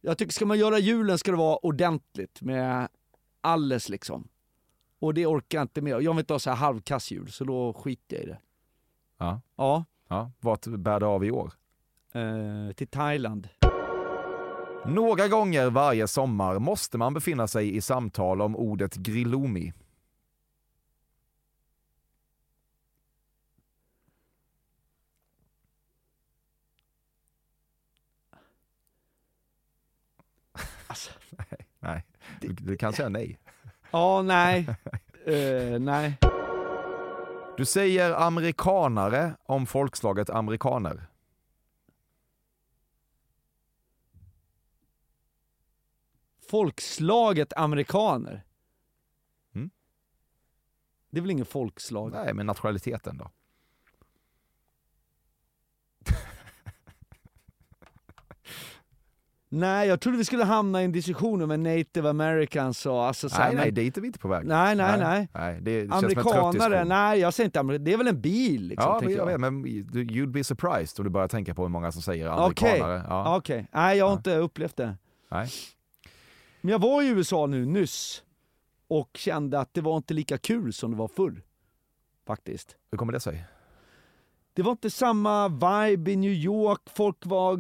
Jag 0.01 0.18
tycker 0.18 0.32
ska 0.32 0.46
man 0.46 0.59
göra 0.59 0.78
julen 0.78 1.18
ska 1.18 1.30
det 1.30 1.36
vara 1.36 1.57
ordentligt 1.57 2.42
med 2.42 2.88
alles 3.40 3.88
liksom. 3.88 4.28
Och 4.98 5.14
det 5.14 5.26
orkar 5.26 5.59
jag 5.59 5.64
inte 5.64 5.82
med. 5.82 6.03
Jag 6.03 6.12
vill 6.12 6.18
inte 6.18 6.34
ha 6.34 6.38
så 6.38 6.51
här 6.51 6.57
halvkass 6.57 7.11
jul, 7.11 7.32
så 7.32 7.44
då 7.44 7.72
skiter 7.72 8.16
jag 8.16 8.24
i 8.24 8.26
det. 8.26 8.38
Ja. 9.18 9.40
Ja. 9.57 9.84
ja. 10.09 10.30
Vart 10.40 10.66
bär 10.66 11.01
det 11.01 11.07
av 11.07 11.24
i 11.24 11.30
år? 11.30 11.53
Eh, 12.12 12.72
till 12.74 12.88
Thailand. 12.88 13.48
Några 14.86 15.28
gånger 15.28 15.70
varje 15.70 16.09
sommar 16.09 16.59
måste 16.59 16.98
man 16.98 17.14
befinna 17.14 17.48
sig 17.48 17.76
i 17.76 17.80
samtal 17.80 18.42
om 18.42 18.57
ordet 18.57 18.94
grillomi. 18.94 19.72
nej. 31.80 32.05
Du, 32.41 32.49
du 32.53 32.76
kan 32.76 32.93
säga 32.93 33.09
nej. 33.09 33.38
Ja, 33.91 34.22
nej. 34.22 34.66
Eh, 35.26 35.80
nej. 35.80 36.18
Du 37.57 37.64
säger 37.64 38.12
amerikanare 38.12 39.36
om 39.43 39.66
folkslaget 39.66 40.30
amerikaner. 40.30 41.07
Folkslaget 46.51 47.53
amerikaner. 47.57 48.45
Mm. 49.55 49.70
Det 51.11 51.18
är 51.18 51.22
väl 51.22 51.30
ingen 51.30 51.47
folkslag? 51.47 52.12
Nej, 52.12 52.34
men 52.34 52.47
nationaliteten 52.47 53.18
då? 53.18 53.30
Nej, 59.53 59.88
jag 59.88 60.01
trodde 60.01 60.18
vi 60.18 60.24
skulle 60.24 60.44
hamna 60.44 60.82
i 60.82 60.84
en 60.84 60.92
diskussion 60.92 61.48
med 61.48 61.61
native 61.61 62.11
americans 62.11 62.86
och 62.86 63.05
alltså 63.05 63.28
så 63.28 63.36
här, 63.36 63.46
Nej, 63.46 63.57
nej, 63.57 63.64
men- 63.64 63.74
dit 63.74 63.96
är 63.96 64.01
vi 64.01 64.07
inte 64.07 64.18
på 64.18 64.28
väg. 64.28 64.46
Nej, 64.46 64.76
nej, 64.76 64.98
nej. 64.98 65.28
nej 65.34 65.61
det 65.61 65.80
känns 65.80 65.92
en 65.92 66.05
Amerikanare, 66.05 66.84
nej 66.84 67.20
jag 67.20 67.34
säger 67.34 67.44
inte 67.44 67.61
amerikanare, 67.61 67.84
det 67.84 67.92
är 67.92 67.96
väl 67.96 68.07
en 68.09 68.20
bil 68.20 68.62
liksom, 68.62 68.90
Ja, 68.92 69.01
men 69.05 69.12
jag 69.12 69.26
vet, 69.26 69.40
men 69.40 69.66
you'd 69.66 70.30
be 70.32 70.44
surprised 70.44 71.01
om 71.01 71.05
du 71.05 71.11
börjar 71.11 71.28
tänka 71.28 71.55
på 71.55 71.62
hur 71.62 71.68
många 71.68 71.92
som 71.92 72.03
säger 72.03 72.26
Okej, 72.28 72.70
amerikanare. 72.70 73.05
Ja. 73.09 73.36
okej. 73.36 73.66
Nej 73.72 73.98
jag 73.98 74.07
har 74.07 74.12
inte 74.12 74.36
upplevt 74.36 74.76
det. 74.76 74.96
Nej. 75.30 75.48
Men 76.61 76.72
jag 76.72 76.78
var 76.78 77.03
i 77.03 77.09
USA 77.09 77.46
nu 77.46 77.66
nyss 77.66 78.22
och 78.88 79.11
kände 79.14 79.61
att 79.61 79.74
det 79.74 79.80
var 79.80 79.96
inte 79.96 80.14
lika 80.14 80.38
kul 80.38 80.72
som 80.72 80.90
det 80.90 80.96
var 80.96 81.09
förr. 81.09 81.42
Faktiskt. 82.26 82.76
Hur 82.90 82.98
kommer 82.98 83.12
det 83.12 83.20
sig? 83.20 83.44
Det 84.53 84.62
var 84.62 84.72
inte 84.72 84.90
samma 84.90 85.48
vibe 85.48 86.11
i 86.11 86.16
New 86.16 86.32
York, 86.32 86.80
folk 86.86 87.26
var 87.26 87.57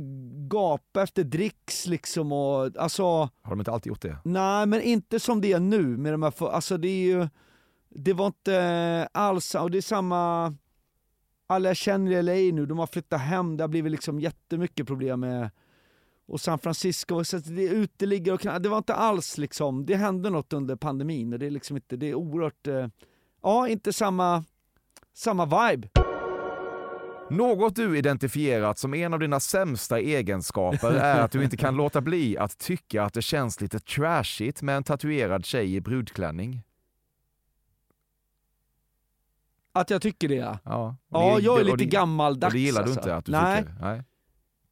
gapa 0.48 1.02
efter 1.02 1.24
dricks 1.24 1.86
liksom 1.86 2.32
och 2.32 2.76
alltså 2.76 3.02
Har 3.02 3.50
de 3.50 3.58
inte 3.58 3.72
alltid 3.72 3.90
gjort 3.90 4.02
det? 4.02 4.18
Nej, 4.24 4.66
men 4.66 4.80
inte 4.82 5.20
som 5.20 5.40
det 5.40 5.52
är 5.52 5.60
nu 5.60 5.82
med 5.82 6.12
de 6.12 6.22
här, 6.22 6.48
alltså 6.50 6.76
det 6.76 6.88
är 6.88 7.04
ju, 7.04 7.28
det 7.88 8.12
var 8.12 8.26
inte 8.26 9.08
alls, 9.12 9.54
och 9.54 9.70
det 9.70 9.78
är 9.78 9.82
samma, 9.82 10.54
alla 11.46 11.68
jag 11.68 11.76
känner 11.76 12.12
i 12.12 12.22
LA 12.22 12.56
nu, 12.56 12.66
de 12.66 12.78
har 12.78 12.86
flyttat 12.86 13.20
hem, 13.20 13.56
det 13.56 13.62
har 13.62 13.68
blivit 13.68 13.92
liksom 13.92 14.20
jättemycket 14.20 14.86
problem 14.86 15.20
med, 15.20 15.50
och 16.26 16.40
San 16.40 16.58
Francisco, 16.58 17.24
så 17.24 17.38
det 17.38 17.68
är 17.68 17.74
uteliggare 17.74 18.54
och 18.54 18.62
det 18.62 18.68
var 18.68 18.78
inte 18.78 18.94
alls 18.94 19.38
liksom, 19.38 19.86
det 19.86 19.96
hände 19.96 20.30
något 20.30 20.52
under 20.52 20.76
pandemin 20.76 21.32
och 21.32 21.38
det 21.38 21.46
är 21.46 21.50
liksom 21.50 21.76
inte, 21.76 21.96
det 21.96 22.06
är 22.06 22.14
oerhört, 22.14 22.66
eh, 22.66 22.86
ja 23.42 23.68
inte 23.68 23.92
samma, 23.92 24.44
samma 25.12 25.44
vibe. 25.44 25.99
Något 27.30 27.76
du 27.76 27.98
identifierat 27.98 28.78
som 28.78 28.94
en 28.94 29.14
av 29.14 29.20
dina 29.20 29.40
sämsta 29.40 29.98
egenskaper 30.00 30.92
är 30.92 31.20
att 31.20 31.32
du 31.32 31.44
inte 31.44 31.56
kan 31.56 31.74
låta 31.76 32.00
bli 32.00 32.38
att 32.38 32.58
tycka 32.58 33.02
att 33.04 33.14
det 33.14 33.22
känns 33.22 33.60
lite 33.60 33.80
trashigt 33.80 34.62
med 34.62 34.76
en 34.76 34.84
tatuerad 34.84 35.44
tjej 35.44 35.74
i 35.74 35.80
brudklänning. 35.80 36.62
Att 39.72 39.90
jag 39.90 40.02
tycker 40.02 40.28
det 40.28 40.34
ja. 40.34 40.58
Ja, 40.64 40.96
Ja, 41.10 41.36
det- 41.36 41.42
jag 41.42 41.60
är 41.60 41.64
lite 41.64 41.76
det- 41.76 41.84
gammaldags 41.84 42.50
Och 42.50 42.54
det 42.54 42.60
gillar 42.60 42.82
du 42.82 42.90
alltså. 42.90 43.00
inte 43.00 43.16
att 43.16 43.24
du 43.24 43.32
Nej. 43.32 43.58
tycker? 43.62 43.74
Nej. 43.80 44.02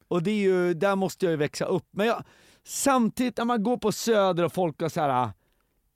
Och 0.09 0.23
det 0.23 0.31
är 0.31 0.35
ju, 0.43 0.75
där 0.75 0.97
måste 0.97 1.27
jag 1.27 1.31
ju 1.31 1.37
växa 1.37 1.65
upp. 1.65 1.87
Men 1.91 2.07
jag, 2.07 2.25
samtidigt 2.65 3.37
när 3.37 3.45
man 3.45 3.63
går 3.63 3.77
på 3.77 3.93
söder 3.93 4.45
och 4.45 4.53
folk 4.53 4.81
har 4.81 4.89
så 4.89 5.01
här 5.01 5.31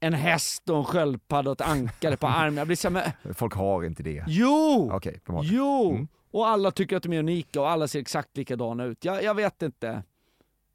en 0.00 0.12
häst 0.14 0.68
och 0.70 0.78
en 0.78 0.84
sköldpadda 0.84 1.50
och 1.50 1.60
ett 1.60 1.66
ankare 1.68 2.16
på 2.16 2.26
armen. 2.26 2.56
Jag 2.56 2.66
blir 2.66 2.76
så 2.76 2.90
här, 2.90 3.12
men, 3.24 3.34
Folk 3.34 3.54
har 3.54 3.84
inte 3.84 4.02
det. 4.02 4.24
jo! 4.28 4.90
Okej, 4.92 5.20
de 5.26 5.34
har 5.34 5.42
det. 5.42 5.48
Jo! 5.52 5.90
Mm. 5.90 6.08
Och 6.32 6.48
alla 6.48 6.70
tycker 6.70 6.96
att 6.96 7.02
de 7.02 7.12
är 7.12 7.18
unika 7.18 7.60
och 7.60 7.70
alla 7.70 7.88
ser 7.88 8.00
exakt 8.00 8.36
likadana 8.36 8.84
ut. 8.84 9.04
Jag, 9.04 9.22
jag 9.22 9.34
vet 9.34 9.62
inte. 9.62 10.02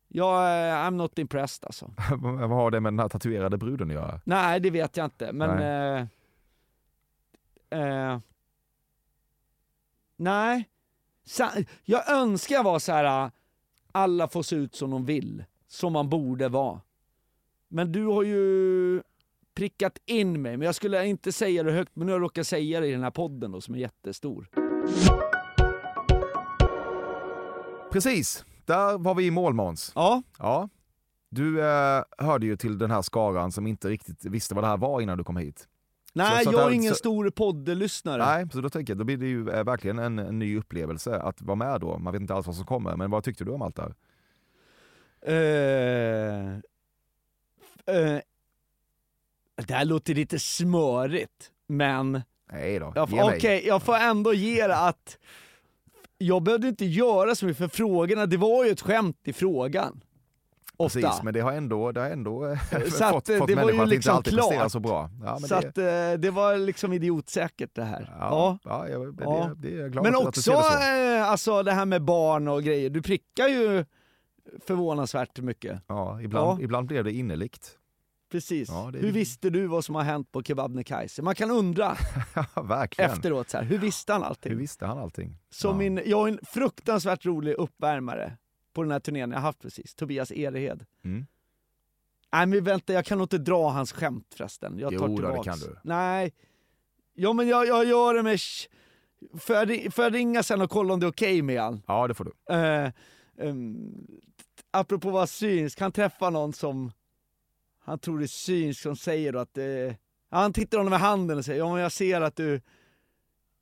Jag, 0.08 0.42
eh, 0.42 0.76
I'm 0.76 0.92
not 0.92 1.20
impressed 1.20 1.66
alltså. 1.66 1.94
Vad 2.22 2.50
har 2.50 2.72
det 2.72 2.80
med 2.80 2.94
den 2.94 3.00
här 3.00 3.10
tatuerade 3.10 3.58
bruden 3.58 3.88
att 3.88 3.94
göra? 3.94 4.22
Nej, 4.24 4.60
det 4.60 4.70
vet 4.70 4.98
jag 4.98 5.06
inte, 5.06 5.34
men... 5.34 5.50
Nej. 5.58 6.08
Eh, 7.70 8.12
eh, 8.12 8.20
nej. 10.18 10.70
Jag 11.84 12.10
önskar 12.12 12.56
jag 12.56 12.64
var 12.64 12.80
så 12.80 12.92
här. 12.92 13.26
eh, 13.26 13.32
alla 13.92 14.28
får 14.28 14.44
se 14.44 14.56
ut 14.56 14.76
som 14.76 14.90
de 14.92 15.06
vill. 15.06 15.44
Som 15.68 15.94
man 15.94 16.10
borde 16.10 16.50
vara. 16.50 16.82
Men 17.68 17.92
du 17.92 18.06
har 18.06 18.24
ju 18.24 19.02
prickat 19.54 20.00
in 20.06 20.42
mig, 20.42 20.58
men 20.58 20.66
jag 20.66 20.76
skulle 20.76 21.06
inte 21.06 21.32
säga 21.32 21.64
det 21.64 21.72
högt, 21.72 21.96
men 21.96 22.06
nu 22.06 22.12
har 22.12 22.20
jag 22.20 22.24
råkat 22.24 22.48
säga 22.48 22.80
det 22.80 22.88
i 22.88 22.92
den 22.92 23.04
här 23.04 23.12
podden 23.12 23.52
då, 23.52 23.62
som 23.62 23.76
är 23.76 23.80
jättestor. 23.80 24.50
Precis, 28.04 28.46
där 28.66 28.98
var 28.98 29.16
vi 29.16 29.26
i 29.26 29.32
mål 29.32 29.54
Måns. 29.54 29.92
Ja. 29.96 30.24
Ja. 30.40 30.70
Du 31.30 31.62
eh, 31.70 32.04
hörde 32.18 32.46
ju 32.46 32.58
till 32.58 32.78
den 32.78 32.92
här 32.92 33.02
skaran 33.02 33.52
som 33.52 33.68
inte 33.68 33.90
riktigt 33.90 34.26
visste 34.26 34.56
vad 34.56 34.64
det 34.64 34.68
här 34.68 34.78
var 34.78 35.02
innan 35.02 35.18
du 35.18 35.24
kom 35.24 35.38
hit. 35.38 35.68
Nej, 36.14 36.44
Så- 36.46 36.52
så 36.52 36.56
jag 36.58 36.62
är 36.62 36.66
där- 36.66 36.74
ingen 36.76 36.92
så- 36.94 36.98
stor 36.98 37.30
poddlyssnare. 37.30 38.26
Nej, 38.26 38.48
så 38.54 38.62
då 38.62 38.70
tänker 38.70 38.92
jag, 38.94 38.98
då 38.98 39.04
blir 39.04 39.18
det 39.18 39.26
ju 39.28 39.50
eh, 39.50 39.64
verkligen 39.64 40.00
en, 40.00 40.20
en 40.20 40.40
ny 40.40 40.58
upplevelse 40.58 41.20
att 41.20 41.42
vara 41.42 41.56
med 41.56 41.82
då. 41.82 41.98
Man 41.98 42.14
vet 42.14 42.22
inte 42.22 42.34
alls 42.34 42.48
vad 42.48 42.56
som 42.56 42.66
kommer, 42.66 42.96
men 42.96 43.12
vad 43.12 43.24
tyckte 43.24 43.44
du 43.44 43.52
om 43.52 43.62
allt 43.62 43.76
det 43.76 43.82
här? 43.82 43.94
Eh, 45.22 46.60
det 49.66 49.74
här 49.74 49.86
låter 49.86 50.14
lite 50.16 50.40
smörigt, 50.40 51.52
men 51.68 52.22
Nej 52.52 52.80
då, 52.80 52.94
Okej, 52.96 53.40
mig. 53.42 53.68
jag 53.68 53.84
får 53.84 53.96
ändå 53.96 54.34
ge 54.34 54.68
det 54.68 54.76
att 54.78 55.18
jag 56.18 56.44
behövde 56.44 56.68
inte 56.68 56.86
göra 56.86 57.36
så 57.36 57.46
mycket 57.46 57.58
för 57.58 57.68
frågorna, 57.68 58.26
det 58.26 58.38
var 58.38 58.66
ju 58.66 58.72
ett 58.72 58.82
skämt 58.82 59.18
i 59.24 59.34
frågan. 59.34 60.04
Ofta. 60.80 61.00
Precis, 61.02 61.24
men 61.24 61.34
det 61.34 61.40
har 61.40 61.52
ändå, 61.52 61.92
det 61.92 62.00
har 62.02 62.10
ändå 62.10 62.46
eh, 62.46 62.60
Så 62.84 63.04
fått, 63.12 63.30
eh, 63.30 63.38
fått 63.38 63.48
det 63.48 63.52
ju 63.52 63.56
människor 63.56 63.64
att 63.66 63.72
inte 63.84 63.86
liksom 63.86 64.16
alltid 64.16 64.34
prestera 64.36 64.70
så 64.70 64.80
bra. 64.80 65.10
Ja, 65.24 65.38
så 65.40 65.48
det, 65.48 65.58
att 65.58 65.78
eh, 65.78 66.20
det 66.22 66.32
var 66.32 66.58
liksom 66.58 66.94
idiotsäkert 66.94 67.70
det 67.74 67.84
här. 67.84 68.16
ja, 68.20 68.58
ja. 68.64 68.88
jag- 68.90 69.16
det, 69.18 69.24
Ja. 69.24 69.52
det, 69.58 69.74
är 69.74 69.80
jag 69.82 69.92
glad 69.92 70.04
Men 70.04 70.16
att, 70.16 70.20
att 70.20 70.24
du 70.24 70.28
också 70.30 70.52
det 70.52 70.58
så. 70.58 71.24
alltså 71.24 71.64
det 71.64 71.72
här 71.72 71.86
med 71.86 72.02
barn 72.04 72.48
och 72.48 72.64
grejer, 72.64 72.90
du 72.90 73.02
prickar 73.02 73.48
ju 73.48 73.86
förvånansvärt 74.66 75.40
mycket. 75.40 75.82
Ja, 75.88 76.22
ibland, 76.22 76.60
Ja. 76.60 76.64
ibland 76.64 76.88
blev 76.88 77.04
det 77.04 77.12
innerligt. 77.12 77.77
Precis. 78.30 78.70
Ja, 78.70 78.88
är- 78.90 78.94
Hur 78.94 79.12
visste 79.12 79.50
du 79.50 79.68
vad 79.68 79.86
som 79.86 79.96
har 79.96 80.04
hänt 80.04 80.32
på 80.32 80.44
Kebabnekaise? 80.44 81.22
Man 81.22 81.36
kan 81.36 81.52
undra 81.52 81.98
verkligen. 82.64 83.12
efteråt, 83.12 83.50
så 83.50 83.58
här, 83.58 83.64
hur 83.64 83.78
visste 83.78 84.14
han 84.14 84.24
allting? 84.24 84.52
Hur 84.52 84.60
visste 84.60 84.86
han 84.86 84.98
allting? 84.98 85.38
Så 85.50 85.68
ja. 85.68 85.74
min, 85.78 86.02
jag 86.06 86.18
har 86.18 86.28
en 86.28 86.40
fruktansvärt 86.44 87.26
rolig 87.26 87.54
uppvärmare 87.54 88.38
på 88.74 88.84
den 88.84 88.92
här 88.92 89.00
turnén 89.00 89.32
jag 89.32 89.40
haft 89.40 89.60
precis, 89.62 89.96
Tobias 89.96 90.32
Erehed. 90.32 90.86
Mm. 91.04 91.26
Nej 92.34 92.46
men 92.46 92.64
vänta, 92.64 92.94
jag 92.94 93.06
kan 93.06 93.18
nog 93.18 93.26
inte 93.26 93.38
dra 93.38 93.70
hans 93.70 93.92
skämt 93.92 94.34
förresten. 94.38 94.80
Jag 94.80 94.98
tar 94.98 95.08
Jo 95.08 95.16
då, 95.18 95.22
det 95.22 95.28
tillbaks. 95.28 95.46
kan 95.46 95.60
du. 95.60 95.78
Nej. 95.84 96.34
Ja 97.14 97.34
men 97.34 97.48
jag, 97.48 97.68
jag 97.68 97.86
gör 97.86 98.14
det 98.14 98.24
med... 98.24 98.40
Får 99.40 99.56
jag, 99.56 99.70
ri- 99.70 99.92
får 99.92 100.04
jag 100.04 100.14
ringa 100.16 100.44
sen 100.44 100.62
och 100.62 100.70
kolla 100.70 100.94
om 100.94 101.00
det 101.00 101.06
är 101.06 101.10
okej 101.10 101.42
med 101.42 101.62
han? 101.62 101.82
Ja, 101.88 102.08
det 102.08 102.14
får 102.14 102.26
du. 102.26 102.54
Uh, 102.56 102.92
um, 103.50 104.08
apropå 104.72 105.08
att 105.08 105.14
vara 105.14 105.28
synsk, 105.28 105.80
han 105.80 105.92
träffar 105.92 106.32
någon 106.32 106.54
som 106.54 106.92
han 107.88 108.00
tror 108.00 108.24
är 108.24 108.28
synsk 108.28 108.82
som 108.82 108.96
säger 108.96 109.34
då 109.34 109.40
att... 109.40 109.58
eh, 109.58 109.66
han 110.30 110.54
tittar 110.54 110.78
honom 110.78 110.94
i 110.94 110.98
handen 110.98 111.38
och 111.38 111.46
säger 111.46 111.60
ja 111.60 111.74
men 111.74 111.82
jag 111.82 111.92
ser 111.92 112.22
att 112.22 112.36
du 112.36 112.62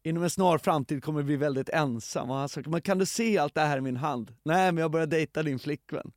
inom 0.03 0.23
en 0.23 0.30
snar 0.30 0.57
framtid 0.57 1.03
kommer 1.03 1.23
bli 1.23 1.36
väldigt 1.36 1.69
ensam. 1.69 2.30
Och 2.30 2.36
han 2.36 2.49
sa, 2.49 2.61
men 2.65 2.82
kan 2.82 2.97
du 2.97 3.05
se 3.05 3.38
allt 3.38 3.55
det 3.55 3.61
här 3.61 3.78
i 3.78 3.82
min 3.82 3.97
hand? 3.97 4.34
Nej 4.43 4.71
men 4.71 4.82
jag 4.82 4.91
börjar 4.91 5.07
dejta 5.07 5.43
din 5.43 5.59
flickvän. 5.59 6.11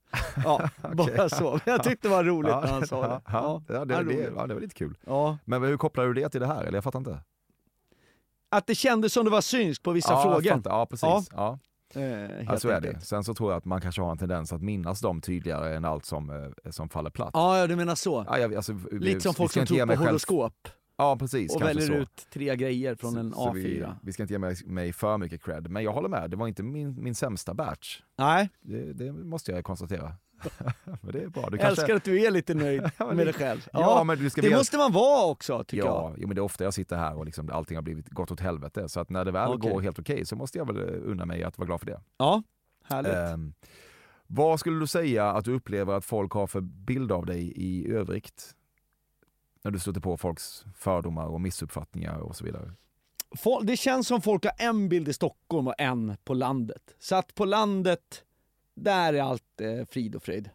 Ja, 0.44 0.70
bara 0.94 1.28
så. 1.28 1.50
Men 1.50 1.74
jag 1.74 1.82
tyckte 1.82 2.08
det 2.08 2.14
var 2.14 2.24
roligt 2.24 2.54
när 2.54 2.66
han 2.66 2.86
sa 2.86 3.08
det. 3.08 3.20
Ja, 3.26 3.62
ja, 3.68 3.84
det, 3.84 4.04
det, 4.04 4.14
ja, 4.36 4.46
det 4.46 4.54
var 4.54 4.60
lite 4.60 4.74
kul. 4.74 4.98
Ja. 5.06 5.38
Men 5.44 5.62
hur 5.62 5.76
kopplar 5.76 6.06
du 6.06 6.14
det 6.14 6.28
till 6.28 6.40
det 6.40 6.46
här? 6.46 6.64
Eller 6.64 6.76
jag 6.76 6.84
fattar 6.84 6.98
inte. 6.98 7.20
Att 8.50 8.66
det 8.66 8.74
kändes 8.74 9.12
som 9.12 9.24
det 9.24 9.30
var 9.30 9.40
synsk 9.40 9.82
på 9.82 9.92
vissa 9.92 10.12
ja, 10.12 10.22
frågor. 10.22 10.62
Ja, 10.64 10.86
precis. 10.86 11.30
Ja. 11.32 11.58
Eh, 11.94 12.02
Ja, 12.46 12.58
så 12.58 12.68
är 12.68 12.80
det. 12.80 13.00
Sen 13.00 13.24
så 13.24 13.34
tror 13.34 13.50
jag 13.52 13.58
att 13.58 13.64
man 13.64 13.80
kanske 13.80 14.02
har 14.02 14.10
en 14.10 14.18
tendens 14.18 14.52
att 14.52 14.62
minnas 14.62 15.00
dem 15.00 15.20
tydligare 15.20 15.76
än 15.76 15.84
allt 15.84 16.04
som, 16.04 16.30
eh, 16.64 16.70
som 16.70 16.88
faller 16.88 17.10
platt. 17.10 17.30
Ja, 17.32 17.66
du 17.66 17.76
menar 17.76 17.94
så. 17.94 18.24
Ja, 18.28 18.38
jag, 18.38 18.54
alltså, 18.54 18.76
Lite 18.92 19.20
som 19.20 19.34
folk 19.34 19.52
som 19.52 19.66
tror 19.66 19.86
på 19.86 19.94
horoskop 19.94 20.68
Ja, 20.96 21.16
precis. 21.18 21.54
och 21.56 21.62
väljer 21.62 21.86
så. 21.86 21.92
ut 21.92 22.26
tre 22.32 22.56
grejer 22.56 22.94
från 22.94 23.16
en 23.16 23.32
Så 23.32 23.52
A4. 23.52 23.54
vi, 23.54 23.86
vi 24.02 24.12
ska 24.12 24.22
inte 24.22 24.34
ge 24.34 24.38
mig, 24.38 24.56
mig 24.66 24.92
för 24.92 25.18
mycket 25.18 25.42
cred, 25.42 25.70
men 25.70 25.82
jag 25.82 25.92
håller 25.92 26.08
med. 26.08 26.30
Det 26.30 26.36
var 26.36 26.48
inte 26.48 26.62
min, 26.62 27.02
min 27.02 27.14
sämsta 27.14 27.54
batch. 27.54 28.00
Nej. 28.18 28.48
Det, 28.60 28.92
det 28.92 29.12
måste 29.12 29.52
jag 29.52 29.64
konstatera. 29.64 30.12
men 30.84 31.12
det 31.12 31.22
är 31.22 31.28
bra. 31.28 31.42
Du 31.50 31.56
Jag 31.56 31.60
kanske... 31.66 31.82
älskar 31.82 31.96
att 31.96 32.04
du 32.04 32.24
är 32.26 32.30
lite 32.30 32.54
nöjd 32.54 32.82
Ja, 32.98 33.12
med 33.12 33.26
dig 33.26 33.34
själv. 33.34 33.68
Ja, 33.72 34.04
men 34.04 34.18
du 34.18 34.30
ska 34.30 34.40
det 34.40 34.48
veta- 34.48 34.58
måste 34.60 34.76
man 34.78 34.92
vara 34.92 35.26
också, 35.26 35.64
tycker 35.64 35.86
Ja, 35.86 36.02
jag. 36.10 36.14
jo, 36.18 36.28
men 36.28 36.34
det 36.34 36.40
är 36.40 36.42
ofta 36.44 36.64
jag 36.64 36.74
sitter 36.74 36.96
här 36.96 37.16
och 37.16 37.24
liksom 37.24 37.50
allting 37.52 37.76
har 37.76 37.82
blivit 37.82 38.08
gått 38.10 38.30
åt 38.30 38.40
helvete. 38.40 38.88
Så 38.88 39.00
att 39.00 39.10
när 39.10 39.24
det 39.24 39.30
väl 39.30 39.48
Okej. 39.48 39.70
går 39.70 39.80
helt 39.80 39.98
okej 39.98 40.26
så 40.26 40.36
måste 40.36 40.58
jag 40.58 40.66
väl 40.72 40.76
eh, 40.94 41.10
unna 41.10 41.24
mig 41.26 41.42
att 41.44 41.58
vara 41.58 41.66
glad 41.66 41.80
för 41.80 41.86
det. 41.86 42.00
Ja, 42.16 42.42
härligt. 42.84 43.12
Ehm, 43.14 43.52
vad 44.26 44.60
skulle 44.60 44.80
du 44.80 44.86
säga 44.86 45.30
att 45.32 45.44
du 45.44 45.54
upplever 45.54 45.92
att 45.94 46.04
folk 46.04 46.32
har 46.32 46.46
för 46.46 46.60
bild 46.60 47.12
av 47.12 47.26
dig 47.26 47.52
i 47.56 47.92
övrigt? 47.92 48.54
När 49.64 49.70
du 49.70 49.78
stöter 49.78 50.00
på 50.00 50.16
folks 50.16 50.64
fördomar 50.76 51.26
och 51.26 51.40
missuppfattningar 51.40 52.18
och 52.18 52.36
så 52.36 52.44
vidare. 52.44 52.72
Det 53.62 53.76
känns 53.76 54.06
som 54.08 54.22
folk 54.22 54.44
har 54.44 54.52
en 54.58 54.88
bild 54.88 55.08
i 55.08 55.12
Stockholm 55.12 55.66
och 55.68 55.74
en 55.78 56.16
på 56.24 56.34
landet. 56.34 56.82
Så 56.98 57.14
att 57.16 57.34
på 57.34 57.44
landet, 57.44 58.24
där 58.78 59.12
är 59.14 59.22
allt 59.22 59.60
eh, 59.60 59.86
frid 59.90 60.14
och 60.14 60.22
fröjd. 60.22 60.50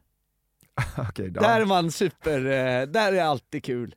Ja. 0.97 1.05
Där 1.29 1.61
är 1.61 1.65
man 1.65 1.91
super, 1.91 2.37
eh, 2.45 2.87
där 2.87 3.13
är 3.13 3.23
alltid 3.23 3.63
kul. 3.63 3.95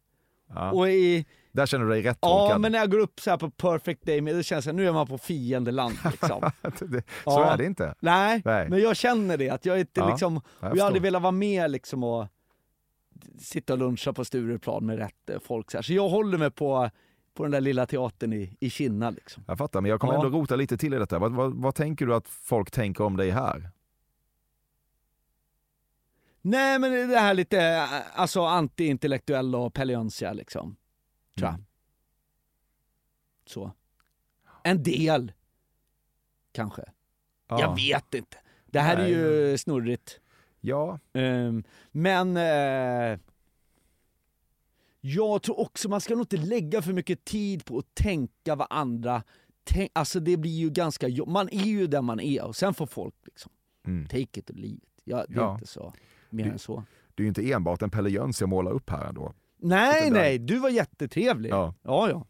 Ja. 0.55 0.71
Och 0.73 0.89
i, 0.89 1.27
Där 1.53 1.67
känner 1.67 1.85
du 1.85 1.91
dig 1.91 2.03
rätt 2.03 2.19
ja 2.21 2.29
tolkad. 2.39 2.61
men 2.61 2.73
när 2.73 2.79
jag 2.79 2.91
går 2.91 2.99
upp 2.99 3.21
så 3.21 3.39
på 3.39 3.51
perfect 3.51 4.03
day, 4.07 4.21
det 4.21 4.43
känns 4.43 4.65
som 4.65 4.77
nu 4.77 4.89
är 4.89 4.93
man 4.93 5.07
på 5.07 5.19
fiendeland 5.19 5.95
liksom. 6.05 6.41
det, 6.63 7.03
så 7.03 7.03
Ja. 7.25 7.53
är 7.53 7.57
det 7.59 7.65
inte. 7.65 7.95
Nej, 8.01 8.43
Nej. 8.45 8.69
men 8.69 8.81
jag 8.81 8.97
känner 8.97 9.37
det, 9.37 9.51
att 9.51 9.67
jag 9.67 9.81
inte 9.81 10.01
Ja, 10.01 10.11
liksom, 10.11 10.41
jag 10.61 10.77
jag 10.77 10.85
hade 10.85 11.01
velat 11.01 11.23
vara 11.23 11.33
med 11.33 11.71
liksom 11.71 12.05
och 12.05 12.27
sitta 13.39 13.73
och 13.73 13.79
luncha 13.79 14.13
på 14.13 14.25
Stureplan 14.25 14.87
med 14.87 14.99
rätt 14.99 15.31
eh, 15.31 15.39
folk 15.45 15.71
så 15.71 15.77
här. 15.79 15.83
Så 15.83 15.93
jag 15.93 16.09
håller 16.09 16.39
mig 16.39 16.51
på, 16.51 16.91
på 17.35 17.43
den 17.43 17.53
där 17.53 17.61
lilla 17.61 17.87
teatern 17.87 18.33
i, 18.33 18.57
i 18.61 18.71
Kinna 18.71 19.11
liksom. 19.11 19.45
Jag 19.47 19.59
fattar, 19.59 19.81
men 19.81 19.91
jag 19.91 20.01
kommer 20.01 20.15
Ja. 20.15 20.25
ändå 20.25 20.39
rota 20.39 20.57
lite 20.57 20.77
till 20.79 20.95
i 20.95 20.99
detta. 20.99 21.19
Vad, 21.19 21.33
vad, 21.33 21.55
vad 21.55 21.75
tänker 21.75 22.07
du 22.07 22.15
att 22.15 22.29
folk 22.29 22.71
tänker 22.71 23.05
om 23.05 23.17
dig 23.17 23.31
här? 23.31 23.71
Nej 26.47 26.79
men 26.79 27.09
det 27.09 27.19
här 27.19 27.35
lite, 27.35 27.83
alltså 28.15 28.41
anti-intellektuella 28.41 29.59
och 29.59 29.75
pelleönsiga 29.75 30.33
liksom. 30.33 30.77
Tror 31.37 31.47
jag. 31.47 31.55
Mm. 31.55 31.65
Så. 33.47 33.73
En 34.65 34.83
del. 34.83 35.33
Kanske. 36.53 36.85
Ja. 37.49 37.61
Jag 37.61 37.75
vet 37.75 38.15
inte. 38.15 38.37
Det 38.67 38.81
här 38.81 38.97
är 38.97 39.03
Nej, 39.03 39.11
ju 39.13 39.59
snurrigt. 39.59 40.21
Ja, 40.61 40.99
Ehm, 41.13 41.65
men 41.91 42.37
eh, 42.37 43.19
jag 45.01 45.43
tror 45.43 45.61
också 45.61 45.89
man 45.89 46.01
ska 46.01 46.15
nog 46.15 46.23
inte 46.23 46.37
lägga 46.37 46.83
för 46.83 46.93
mycket 46.93 47.25
tid 47.25 47.65
på 47.65 47.79
att 47.79 47.95
tänka 47.95 48.55
vad 48.55 48.67
andra 48.71 49.23
tänk, 49.65 49.91
Alltså 49.95 50.21
det 50.21 50.37
blir 50.37 50.59
ju 50.59 50.71
ganska. 50.71 51.09
Man 51.27 51.49
är 51.49 51.65
ju 51.65 51.87
där 51.87 52.03
man 52.03 52.21
är 52.21 52.45
och 52.45 52.57
sen 52.57 52.75
får 52.75 52.87
folk 52.87 53.15
liksom 53.25 53.53
mm. 53.87 54.07
take 54.07 54.41
it 54.41 54.51
leave 54.51 54.77
it. 54.77 55.01
Ja, 55.05 55.25
det 55.29 55.35
är 55.35 55.41
Ja. 55.41 55.55
inte 55.55 55.67
så 55.67 55.93
mer 56.37 56.45
Du- 56.45 56.51
än 56.51 56.59
så. 56.59 56.85
det 57.15 57.23
är 57.23 57.25
ju 57.25 57.29
inte 57.29 57.53
enbart 57.53 57.83
en 57.83 57.91
Pelle 57.91 58.11
Jöns 58.11 58.41
jag 58.41 58.49
målar 58.49 58.71
upp 58.73 58.91
här 58.91 59.05
ändå. 59.05 59.33
Nej, 59.61 60.11
nej, 60.11 60.39
du 60.39 60.59
var 60.59 60.69
jättetrevlig. 60.69 61.51
Ja. 61.51 61.75
ja. 61.83 62.09
ja. 62.11 62.25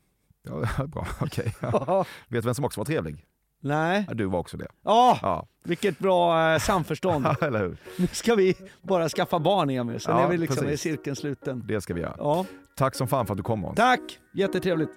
Ja, 0.78 0.86
bra, 0.86 1.06
okej. 1.20 1.54
Ja. 1.60 2.04
Vet 2.28 2.42
du 2.42 2.46
vem 2.46 2.54
som 2.54 2.64
också 2.64 2.80
var 2.80 2.84
trevlig? 2.84 3.24
nej. 3.60 4.04
Ja, 4.08 4.14
du 4.14 4.24
var 4.26 4.38
också 4.38 4.56
det. 4.56 4.66
Ja, 4.84 5.18
Ja, 5.22 5.46
vilket 5.64 5.98
bra 5.98 6.52
eh, 6.52 6.58
samförstånd. 6.58 7.26
eller 7.40 7.58
hur? 7.60 7.76
nu 7.98 8.06
ska 8.06 8.34
vi 8.34 8.54
bara 8.82 9.08
skaffa 9.08 9.38
barn 9.38 9.70
Emil, 9.70 10.00
sen 10.00 10.16
Ja, 10.16 10.22
är 10.24 10.28
vi 10.28 10.36
liksom 10.38 10.64
precis. 10.64 10.86
i 10.86 10.90
cirkeln 10.90 11.16
sluten. 11.16 11.64
Det 11.68 11.80
ska 11.80 11.94
vi 11.94 12.00
göra. 12.00 12.14
Ja, 12.18 12.44
Tack 12.76 12.94
som 12.94 13.08
fan 13.08 13.26
för 13.26 13.34
att 13.34 13.38
du 13.38 13.42
kom 13.42 13.60
Måns. 13.60 13.76
tack! 13.76 14.18
Jättetrevligt. 14.34 14.90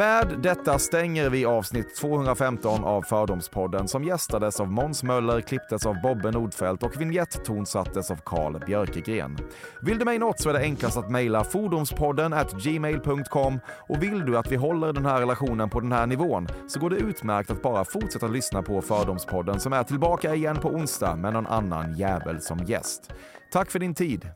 Med 0.00 0.40
detta 0.42 0.78
stänger 0.78 1.30
vi 1.30 1.44
avsnitt 1.44 1.94
215 1.94 2.84
av 2.84 3.02
Fördomspodden 3.02 3.88
som 3.88 4.04
gästades 4.04 4.60
av 4.60 4.72
Måns 4.72 5.02
Möller, 5.02 5.40
klipptes 5.40 5.86
av 5.86 6.00
Bobbe 6.02 6.30
Nordfeldt 6.30 6.82
och 6.82 7.00
vignetttonsattes 7.00 8.10
av 8.10 8.16
Karl 8.24 8.58
Björkegren. 8.66 9.38
Vill 9.82 9.98
du 9.98 10.04
mig 10.04 10.18
något 10.18 10.40
så 10.40 10.48
är 10.48 10.52
det 10.52 10.60
enklast 10.60 10.96
att 10.96 11.10
mejla 11.10 11.44
fordomspodden 11.44 12.32
at 12.32 12.52
gmail.com 12.52 13.60
och 13.88 14.02
vill 14.02 14.26
du 14.26 14.38
att 14.38 14.52
vi 14.52 14.56
håller 14.56 14.92
den 14.92 15.06
här 15.06 15.20
relationen 15.20 15.70
på 15.70 15.80
den 15.80 15.92
här 15.92 16.06
nivån 16.06 16.48
så 16.68 16.80
går 16.80 16.90
det 16.90 16.96
utmärkt 16.96 17.50
att 17.50 17.62
bara 17.62 17.84
fortsätta 17.84 18.26
lyssna 18.26 18.62
på 18.62 18.82
Fördomspodden 18.82 19.60
som 19.60 19.72
är 19.72 19.82
tillbaka 19.82 20.34
igen 20.34 20.56
på 20.56 20.68
onsdag 20.68 21.16
med 21.16 21.32
någon 21.32 21.46
annan 21.46 21.94
jävel 21.94 22.40
som 22.40 22.58
gäst. 22.58 23.12
Tack 23.52 23.70
för 23.70 23.78
din 23.78 23.94
tid. 23.94 24.28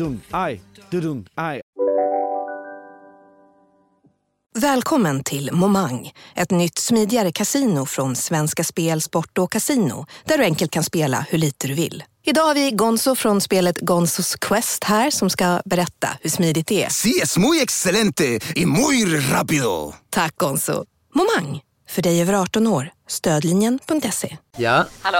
Dudung, 0.00 0.20
aj, 0.30 0.60
dudung, 0.90 1.28
aj. 1.34 1.60
Välkommen 4.58 5.24
till 5.24 5.52
Momang, 5.52 6.12
ett 6.34 6.50
nytt 6.50 6.78
smidigare 6.78 7.32
casino 7.32 7.86
från 7.86 8.16
Svenska 8.16 8.64
Spel, 8.64 9.00
Sport 9.00 9.38
och 9.38 9.52
Casino 9.52 10.06
där 10.24 10.38
du 10.38 10.44
enkelt 10.44 10.70
kan 10.70 10.84
spela 10.84 11.26
hur 11.30 11.38
lite 11.38 11.68
du 11.68 11.74
vill. 11.74 12.04
Idag 12.24 12.42
har 12.42 12.54
vi 12.54 12.70
Gonzo 12.70 13.14
från 13.14 13.40
spelet 13.40 13.80
Gonzos 13.80 14.36
Quest 14.36 14.84
här 14.84 15.10
som 15.10 15.30
ska 15.30 15.62
berätta 15.64 16.08
hur 16.20 16.30
smidigt 16.30 16.66
det 16.66 16.84
är. 16.84 16.88
Sí, 16.88 17.20
es 17.22 17.38
muy 17.38 17.60
excelente 17.60 18.40
y 18.54 18.66
muy 18.66 19.04
rápido. 19.04 19.94
Tack 20.10 20.36
Gonzo. 20.36 20.84
Momang, 21.14 21.60
för 21.88 22.02
dig 22.02 22.22
över 22.22 22.34
18 22.34 22.66
år. 22.66 22.90
Stödlinjen.se. 23.10 24.36
Ja, 24.56 24.84
Hallå? 25.02 25.18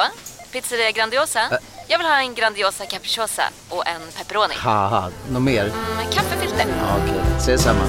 Pizzeria 0.52 0.90
Grandiosa? 0.90 1.40
Jag 1.88 1.98
vill 1.98 2.06
ha 2.06 2.20
en 2.20 2.34
Grandiosa 2.34 2.86
capriciosa 2.86 3.42
och 3.68 3.86
en 3.88 4.00
pepperoni. 4.18 4.54
haha, 4.56 5.10
något 5.30 5.42
mer? 5.42 5.64
Med 5.96 6.12
kaffefilter. 6.14 6.66
Ja, 6.80 6.96
Okej, 7.04 7.20
ses 7.38 7.62
samma. 7.62 7.80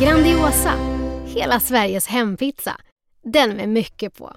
Grandiosa, 0.00 0.72
hela 1.26 1.60
Sveriges 1.60 2.06
hempizza. 2.06 2.76
Den 3.32 3.50
med 3.56 3.68
mycket 3.68 4.14
på. 4.18 4.36